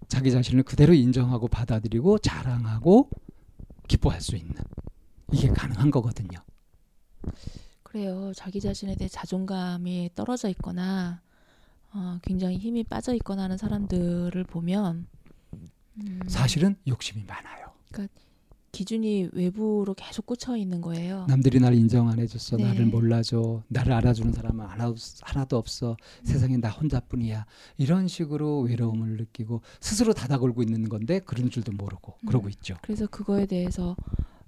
자기 0.09 0.30
자신을 0.32 0.64
그대로 0.64 0.92
인정하고 0.92 1.48
받아들이고 1.48 2.18
자랑하고 2.18 3.09
기뻐할 3.86 4.20
수 4.20 4.36
있는 4.36 4.55
이게 5.32 5.48
가능한 5.48 5.90
거거든요. 5.90 6.38
그래요. 7.82 8.32
자기 8.34 8.60
자신에 8.60 8.97
대해 8.97 9.09
자존감이 9.09 10.10
떨어져 10.14 10.48
있거나 10.51 11.22
어, 11.93 12.19
굉장히 12.23 12.57
힘이 12.59 12.85
빠져 12.85 13.15
있거나 13.15 13.45
하는 13.45 13.57
사람들을 13.57 14.45
보면 14.45 15.07
음, 15.99 16.21
사실은 16.29 16.77
욕심이 16.87 17.25
많아요. 17.25 17.71
기준이 18.73 19.29
외부로 19.33 19.95
계속 19.95 20.27
꽂혀 20.27 20.57
있는 20.57 20.81
거예요. 20.81 21.27
남들이 21.29 21.59
날 21.59 21.75
인정 21.75 22.09
안 22.09 22.19
해줬어. 22.19 22.57
네. 22.57 22.65
나를 22.65 22.87
몰라줘. 22.87 23.62
나를 23.69 23.93
알아주는 23.93 24.33
사람은 24.33 24.65
하나, 24.65 24.95
하나도 25.23 25.57
없어. 25.57 25.97
세상에 26.23 26.57
나 26.57 26.71
혼자뿐이야. 26.71 27.47
이런 27.79 28.07
식으로 28.07 28.61
외로움을 28.61 29.17
느끼고 29.17 29.62
스스로 29.81 30.12
닫아 30.12 30.39
걸고 30.39 30.62
있는 30.62 30.89
건데 30.89 31.19
그런 31.21 31.51
줄도 31.51 31.73
모르고 31.73 32.15
음. 32.23 32.27
그러고 32.27 32.49
있죠. 32.51 32.77
그래서 32.83 33.07
그거에 33.07 33.47
대해서 33.47 33.97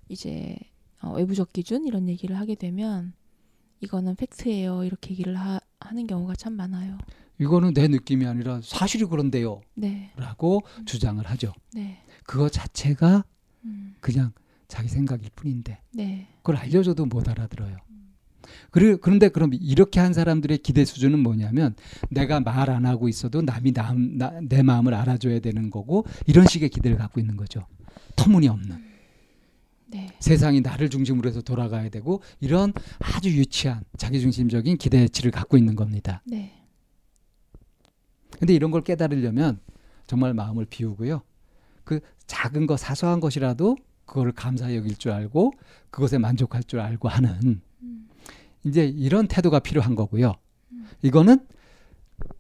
이제 0.09 0.56
어, 1.01 1.12
외부적 1.14 1.52
기준 1.52 1.85
이런 1.85 2.09
얘기를 2.09 2.39
하게 2.39 2.55
되면 2.55 3.12
이거는 3.81 4.14
팩트예요. 4.14 4.85
이렇게 4.85 5.10
얘기를 5.10 5.35
하, 5.35 5.59
하는 5.81 6.06
경우가 6.06 6.36
참 6.36 6.52
많아요. 6.52 6.97
이거는 7.43 7.74
내 7.74 7.89
느낌이 7.89 8.27
아니라 8.27 8.60
사실이 8.62 9.05
그런데요. 9.05 9.60
네. 9.74 10.10
라고 10.16 10.62
주장을 10.86 11.24
하죠. 11.24 11.52
네. 11.74 11.98
그거 12.24 12.48
자체가 12.48 13.24
음, 13.64 13.94
그냥 14.01 14.32
자기 14.69 14.89
생각일 14.89 15.31
뿐인데 15.35 15.81
네. 15.93 16.28
그걸 16.39 16.56
알려줘도 16.56 17.06
못 17.06 17.28
알아들어요. 17.28 17.77
그리, 18.70 18.97
그런데 18.97 19.28
그럼 19.28 19.52
이렇게 19.55 20.01
한 20.01 20.12
사람들의 20.12 20.59
기대 20.59 20.85
수준은 20.85 21.19
뭐냐면 21.19 21.74
내가 22.10 22.40
말 22.40 22.70
안 22.70 22.86
하고 22.86 23.09
있어도 23.09 23.43
남이 23.43 23.73
남, 23.73 24.19
나, 24.19 24.32
내 24.43 24.62
마음을 24.62 24.94
알아줘야 24.94 25.40
되는 25.40 25.70
거고 25.70 26.06
이런 26.27 26.47
식의 26.47 26.69
기대를 26.70 26.97
갖고 26.97 27.20
있는 27.20 27.36
거죠. 27.36 27.66
터무니없는 28.16 28.93
네. 29.89 30.09
세상이 30.20 30.60
나를 30.62 30.89
중심으로 30.89 31.28
해서 31.28 31.43
돌아가야 31.43 31.89
되고 31.90 32.23
이런 32.40 32.73
아주 33.01 33.31
유치한 33.31 33.85
자기중심적인 33.98 34.78
기대치를 34.78 35.31
갖고 35.31 35.59
있는 35.59 35.77
겁니다. 35.77 36.23
네. 36.24 36.61
근데 38.38 38.54
이런 38.54 38.70
걸 38.70 38.82
깨달으려면 38.82 39.60
정말 40.06 40.34
마음을 40.34 40.66
비우고요. 40.66 41.22
그 41.84 42.00
작은 42.26 42.66
거 42.66 42.76
사소한 42.76 43.20
것이라도 43.20 43.76
그거를 44.06 44.32
감사히 44.32 44.76
여길 44.76 44.96
줄 44.96 45.12
알고 45.12 45.52
그것에 45.90 46.18
만족할 46.18 46.64
줄 46.64 46.80
알고 46.80 47.09
하는 47.09 47.62
음, 47.82 48.09
이제 48.64 48.84
이런 48.84 49.26
태도가 49.26 49.60
필요한 49.60 49.94
거고요. 49.94 50.34
음. 50.72 50.88
이거는 51.02 51.46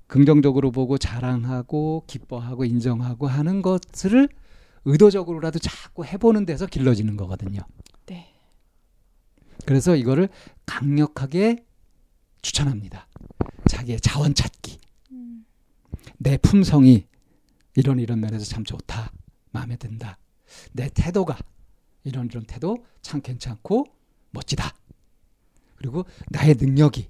긍정적으로 0.06 0.70
보고 0.70 0.98
자랑하고 0.98 2.04
기뻐하고 2.06 2.64
인정하고 2.64 3.26
하는 3.26 3.62
것을 3.62 4.28
의도적으로라도 4.84 5.58
자꾸 5.58 6.04
해보는 6.04 6.44
데서 6.44 6.66
길러지는 6.66 7.16
거거든요. 7.16 7.60
네. 8.06 8.32
그래서 9.64 9.96
이거를 9.96 10.28
강력하게 10.66 11.64
추천합니다. 12.42 13.06
자기의 13.66 14.00
자원 14.00 14.34
찾기. 14.34 14.80
음, 16.22 16.30
내 16.30 16.36
품성이 16.36 17.06
이런 17.74 17.98
이런 17.98 18.20
면에서 18.20 18.44
참 18.44 18.64
좋다. 18.64 19.12
마음에 19.50 19.76
든다. 19.76 20.18
내 20.72 20.88
태도가 20.88 21.36
이런 22.04 22.26
이런 22.26 22.44
태도 22.44 22.84
참 23.00 23.20
괜찮고 23.20 23.86
멋지다. 24.30 24.74
그리고 25.76 26.04
나의 26.30 26.54
능력이 26.54 27.08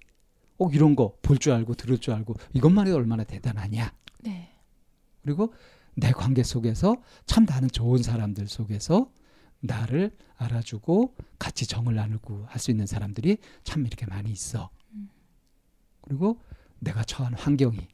꼭 0.57 0.75
이런 0.75 0.95
거 0.97 1.17
볼 1.23 1.39
줄 1.39 1.53
알고 1.53 1.75
들을 1.75 1.99
줄 1.99 2.15
알고 2.15 2.35
이것만 2.53 2.87
해도 2.87 2.97
얼마나 2.97 3.25
대단하냐. 3.25 3.93
네. 4.21 4.53
그리고 5.23 5.53
내 5.95 6.11
관계 6.13 6.43
속에서 6.43 6.97
참 7.27 7.45
나는 7.45 7.69
좋은 7.69 8.03
사람들 8.03 8.49
속에서 8.49 9.11
나를 9.61 10.17
알아주고 10.37 11.15
같이 11.39 11.67
정을 11.67 11.95
나누고 11.95 12.47
할 12.49 12.59
수 12.59 12.71
있는 12.71 12.87
사람들이 12.87 13.39
참 13.65 13.87
이렇게 13.87 14.07
많이 14.07 14.31
있어. 14.31 14.71
음. 14.93 15.09
그리고 16.03 16.41
내가 16.81 17.05
처한 17.05 17.35
환경이 17.35 17.87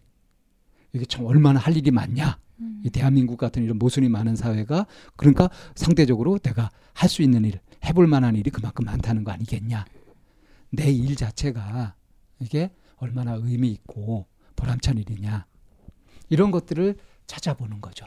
이게 0.92 1.04
참 1.04 1.24
얼마나 1.26 1.58
할 1.60 1.76
일이 1.76 1.90
많냐. 1.90 2.38
음, 2.60 2.82
이 2.84 2.90
대한민국 2.90 3.36
같은 3.36 3.62
이런 3.62 3.78
모순이 3.78 4.08
많은 4.08 4.34
사회가 4.36 4.86
그러니까 5.16 5.48
상대적으로 5.74 6.38
내가 6.38 6.70
할 6.94 7.08
수 7.08 7.22
있는 7.22 7.44
일, 7.44 7.60
해볼 7.84 8.06
만한 8.08 8.34
일이 8.36 8.50
그만큼 8.50 8.84
많다는 8.86 9.22
거 9.24 9.30
아니겠냐. 9.30 9.84
내 10.70 10.90
일 10.90 11.14
자체가 11.16 11.94
이게 12.40 12.70
얼마나 12.96 13.34
의미 13.34 13.70
있고 13.70 14.26
보람찬 14.56 14.98
일이냐. 14.98 15.46
이런 16.28 16.50
것들을 16.50 16.96
찾아보는 17.26 17.80
거죠. 17.80 18.06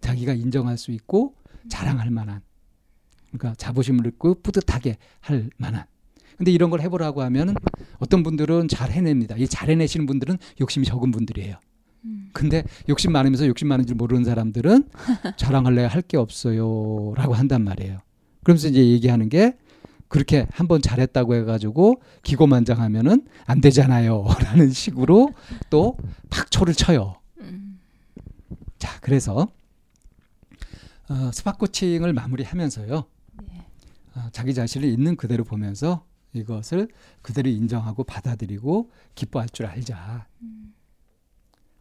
자기가 0.00 0.32
인정할 0.32 0.78
수 0.78 0.90
있고 0.92 1.34
자랑할 1.68 2.10
만한. 2.10 2.40
그러니까 3.30 3.54
자부심을 3.56 4.02
느끼고 4.04 4.42
뿌듯하게 4.42 4.96
할 5.20 5.50
만한. 5.56 5.84
근데 6.36 6.50
이런 6.50 6.70
걸 6.70 6.80
해보라고 6.80 7.22
하면은 7.22 7.54
어떤 7.98 8.22
분들은 8.22 8.68
잘 8.68 8.90
해냅니다. 8.90 9.36
이 9.36 9.46
잘 9.46 9.68
해내시는 9.70 10.06
분들은 10.06 10.36
욕심이 10.60 10.84
적은 10.86 11.10
분들이에요. 11.10 11.56
음, 12.06 12.30
근데 12.32 12.64
욕심 12.88 13.12
많으면서 13.12 13.46
욕심 13.46 13.68
많은 13.68 13.86
줄 13.86 13.96
모르는 13.96 14.24
사람들은 14.24 14.88
자랑할래 15.38 15.84
할 15.84 16.02
게 16.02 16.16
없어요라고 16.16 17.34
한단 17.34 17.62
말이에요. 17.64 17.98
그러면서 18.42 18.68
이제 18.68 18.86
얘기하는 18.88 19.28
게 19.28 19.56
그렇게 20.08 20.46
한번 20.52 20.82
잘했다고 20.82 21.34
해가지고 21.34 22.02
기고만장하면은 22.22 23.26
안 23.46 23.60
되잖아요라는 23.60 24.70
식으로 24.72 25.30
또 25.70 25.96
박초를 26.30 26.74
쳐요. 26.74 27.14
음, 27.40 27.80
자, 28.78 28.98
그래서 29.00 29.48
어, 31.08 31.30
스팟 31.32 31.52
코칭을 31.52 32.12
마무리하면서요. 32.12 33.04
네. 33.46 33.66
어, 34.16 34.28
자기 34.32 34.54
자신을 34.54 34.88
있는 34.88 35.16
그대로 35.16 35.44
보면서 35.44 36.04
이것을 36.34 36.88
그대로 37.22 37.48
인정하고 37.48 38.04
받아들이고 38.04 38.90
기뻐할 39.14 39.48
줄 39.48 39.66
알자. 39.66 40.26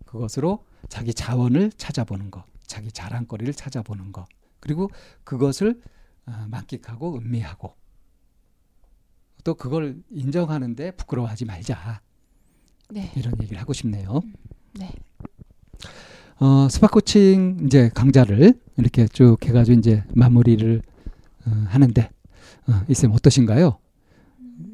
그것으로 0.06 0.64
자기 0.88 1.14
자원을 1.14 1.72
찾아보는 1.76 2.32
것, 2.32 2.46
자기 2.68 2.92
자랑거리를 2.92 3.54
찾아보는 3.54 4.12
것, 4.12 4.28
그리고 4.60 4.90
그것을 5.24 5.82
어, 6.26 6.46
만끽하고 6.50 7.18
음미하고 7.18 7.76
또 9.44 9.56
그걸 9.56 10.02
인정하는데 10.10 10.92
부끄러워하지 10.92 11.46
말자. 11.46 12.02
네. 12.92 13.12
이런 13.16 13.34
얘기를 13.42 13.60
하고 13.60 13.74
싶네요. 13.74 14.22
네. 14.80 14.90
어, 16.40 16.70
스파 16.70 16.88
코칭 16.88 17.60
이제 17.66 17.90
강좌를 17.94 18.60
이렇게 18.78 19.08
쭉 19.08 19.38
해가지고 19.44 19.80
이제 19.80 20.04
마무리를 20.16 20.82
어, 21.46 21.50
하는데 21.68 22.10
어, 22.68 22.82
이쌤 22.88 23.12
어떠신가요? 23.12 23.80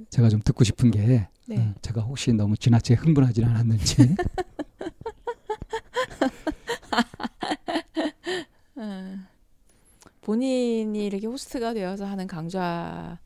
제가 0.10 0.30
좀 0.30 0.42
듣고 0.44 0.64
싶은 0.64 0.92
게 0.92 1.28
네. 1.46 1.58
어, 1.58 1.74
제가 1.82 2.02
혹시 2.02 2.34
너무 2.34 2.58
지나치게 2.58 2.96
흥분하지 2.96 3.44
않았는지 3.44 4.16
음, 8.78 9.26
본인이 10.22 11.06
이렇게 11.06 11.28
호스트가 11.28 11.74
되어서 11.74 12.06
하는 12.06 12.28
강좌들에 12.28 13.20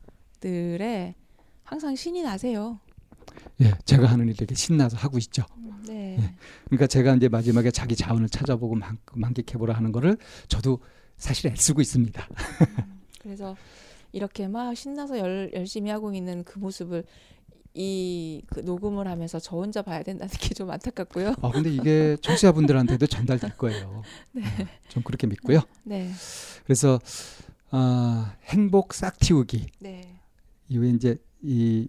항상 1.64 1.96
신이 1.96 2.22
나세요. 2.22 2.78
예, 3.60 3.72
제가 3.84 4.06
하는 4.06 4.28
일 4.28 4.36
되게 4.36 4.54
신나서 4.54 4.96
하고 4.96 5.18
있죠. 5.18 5.44
네. 5.86 6.16
예. 6.18 6.34
그러니까 6.66 6.86
제가 6.86 7.14
이제 7.14 7.28
마지막에 7.28 7.70
자기 7.70 7.94
자원을 7.94 8.28
찾아보고 8.28 8.74
만, 8.74 8.98
만끽해보라 9.12 9.74
하는 9.74 9.92
거를 9.92 10.16
저도 10.48 10.80
사실 11.16 11.50
애쓰고 11.50 11.80
있습니다. 11.80 12.26
그래서 13.20 13.56
이렇게 14.14 14.46
막 14.46 14.74
신나서 14.76 15.18
열, 15.18 15.50
열심히 15.54 15.90
하고 15.90 16.14
있는 16.14 16.44
그 16.44 16.58
모습을 16.60 17.04
이그 17.76 18.60
녹음을 18.60 19.08
하면서 19.08 19.40
저 19.40 19.56
혼자 19.56 19.82
봐야 19.82 20.04
된다는 20.04 20.32
게 20.38 20.54
좀 20.54 20.70
안타깝고요. 20.70 21.34
아 21.42 21.50
근데 21.50 21.70
이게 21.70 22.16
청취자분들한테도 22.22 23.06
전달될 23.08 23.50
거예요. 23.58 23.88
어, 23.88 24.02
좀 24.88 25.02
그렇게 25.02 25.26
믿고요. 25.26 25.60
네. 25.82 26.08
그래서 26.64 27.00
아, 27.70 28.36
행복 28.44 28.94
싹 28.94 29.18
틔우기 29.18 29.66
네. 29.80 30.20
이후에 30.68 30.90
이제 30.90 31.16
이 31.42 31.88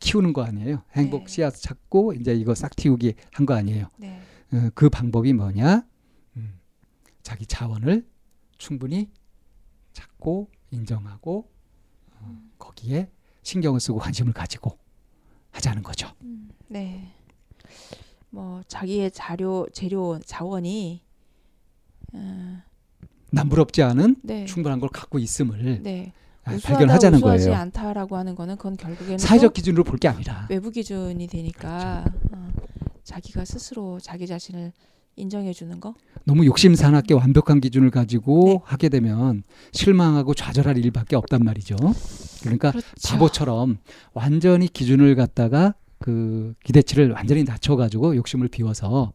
키우는 0.00 0.32
거 0.32 0.42
아니에요. 0.42 0.82
행복 0.96 1.26
네. 1.26 1.28
씨앗 1.28 1.54
찾고 1.56 2.14
이제 2.14 2.34
이거 2.34 2.54
싹 2.54 2.74
틔우기 2.74 3.14
한 3.32 3.44
거 3.44 3.52
아니에요. 3.52 3.88
네. 3.98 4.18
어, 4.54 4.70
그 4.74 4.88
방법이 4.88 5.34
뭐냐? 5.34 5.84
음, 6.38 6.58
자기 7.22 7.44
자원을 7.44 8.06
충분히 8.56 9.10
찾고 9.92 10.48
인정하고 10.74 11.48
어, 12.20 12.42
거기에 12.58 13.08
신경을 13.42 13.80
쓰고 13.80 13.98
관심을 13.98 14.32
가지고 14.32 14.78
하자는 15.52 15.82
거죠. 15.82 16.10
음, 16.22 16.50
네. 16.68 17.12
뭐 18.30 18.62
자기의 18.66 19.10
자료 19.12 19.66
재료 19.72 20.18
자원이 20.24 21.02
어, 22.12 22.62
남부럽지 23.30 23.82
않은 23.82 24.16
네. 24.22 24.44
충분한 24.46 24.80
걸 24.80 24.88
갖고 24.88 25.18
있음을 25.18 25.82
네. 25.82 26.12
아, 26.44 26.58
발견하자는 26.62 27.20
거예요. 27.20 27.54
않다라고 27.54 28.16
하는 28.16 28.34
거는 28.34 28.56
그건 28.56 28.76
결국에는 28.76 29.18
사회적 29.18 29.50
또 29.50 29.54
기준으로 29.54 29.84
볼 29.84 29.98
게 29.98 30.08
아니라 30.08 30.46
외부 30.50 30.70
기준이 30.70 31.26
되니까 31.26 32.04
그렇죠. 32.04 32.36
어, 32.36 32.52
자기가 33.04 33.44
스스로 33.44 33.98
자기 34.00 34.26
자신을 34.26 34.72
인정해 35.16 35.52
주는 35.52 35.78
거. 35.80 35.94
너무 36.24 36.44
욕심 36.46 36.74
사납게 36.74 37.14
완벽한 37.14 37.60
기준을 37.60 37.90
가지고 37.90 38.44
네. 38.46 38.58
하게 38.64 38.88
되면 38.88 39.42
실망하고 39.72 40.34
좌절할 40.34 40.78
일밖에 40.78 41.16
없단 41.16 41.42
말이죠. 41.44 41.76
그러니까 42.42 42.70
그렇죠. 42.70 42.88
바보처럼 43.08 43.78
완전히 44.12 44.68
기준을 44.68 45.14
갖다가 45.14 45.74
그 45.98 46.54
기대치를 46.64 47.12
완전히 47.12 47.44
낮춰가지고 47.44 48.16
욕심을 48.16 48.48
비워서 48.48 49.12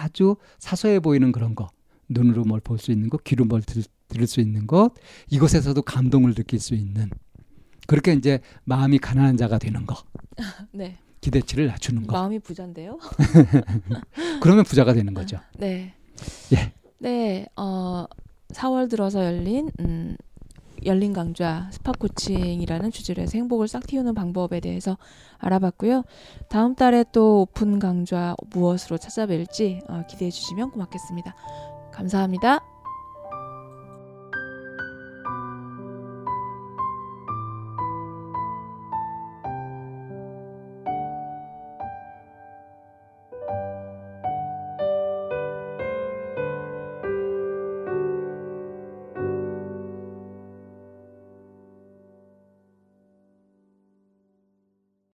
아주 0.00 0.36
사소해 0.58 1.00
보이는 1.00 1.30
그런 1.32 1.54
거 1.54 1.68
눈으로 2.08 2.44
뭘 2.44 2.60
볼 2.60 2.78
수 2.78 2.92
있는 2.92 3.08
것, 3.10 3.22
귀로 3.24 3.44
뭘 3.44 3.62
들, 3.62 3.82
들을 4.08 4.26
수 4.26 4.40
있는 4.40 4.66
것 4.66 4.92
이것에서도 5.28 5.80
감동을 5.82 6.34
느낄 6.34 6.60
수 6.60 6.74
있는 6.74 7.10
그렇게 7.86 8.12
이제 8.12 8.40
마음이 8.64 8.98
가난한 8.98 9.36
자가 9.36 9.58
되는 9.58 9.86
거 9.86 9.96
네. 10.72 10.96
기대치를 11.26 11.66
낮추는 11.66 12.06
거 12.06 12.12
마음이 12.12 12.38
부자인데요. 12.38 12.98
그러면 14.40 14.64
부자가 14.64 14.92
되는 14.92 15.12
거죠. 15.12 15.38
네. 15.58 15.94
예. 16.52 16.72
네. 16.98 17.46
어 17.56 18.06
4월 18.52 18.88
들어서 18.88 19.24
열린 19.24 19.70
음 19.80 20.16
열린 20.84 21.12
강좌 21.12 21.68
spot 21.72 21.90
coaching이라는 21.92 22.92
주제로 22.92 23.22
해서 23.22 23.32
행복을 23.38 23.66
싹 23.66 23.86
틔우는 23.86 24.14
방법에 24.14 24.60
대해서 24.60 24.96
알아봤고요. 25.38 26.04
다음 26.48 26.76
달에 26.76 27.04
또 27.12 27.40
오픈 27.40 27.80
강좌 27.80 28.36
무엇으로 28.50 28.96
찾아뵐지 28.98 29.90
어, 29.90 30.04
기대해 30.08 30.30
주시면 30.30 30.70
고맙겠습니다. 30.70 31.34
감사합니다. 31.92 32.75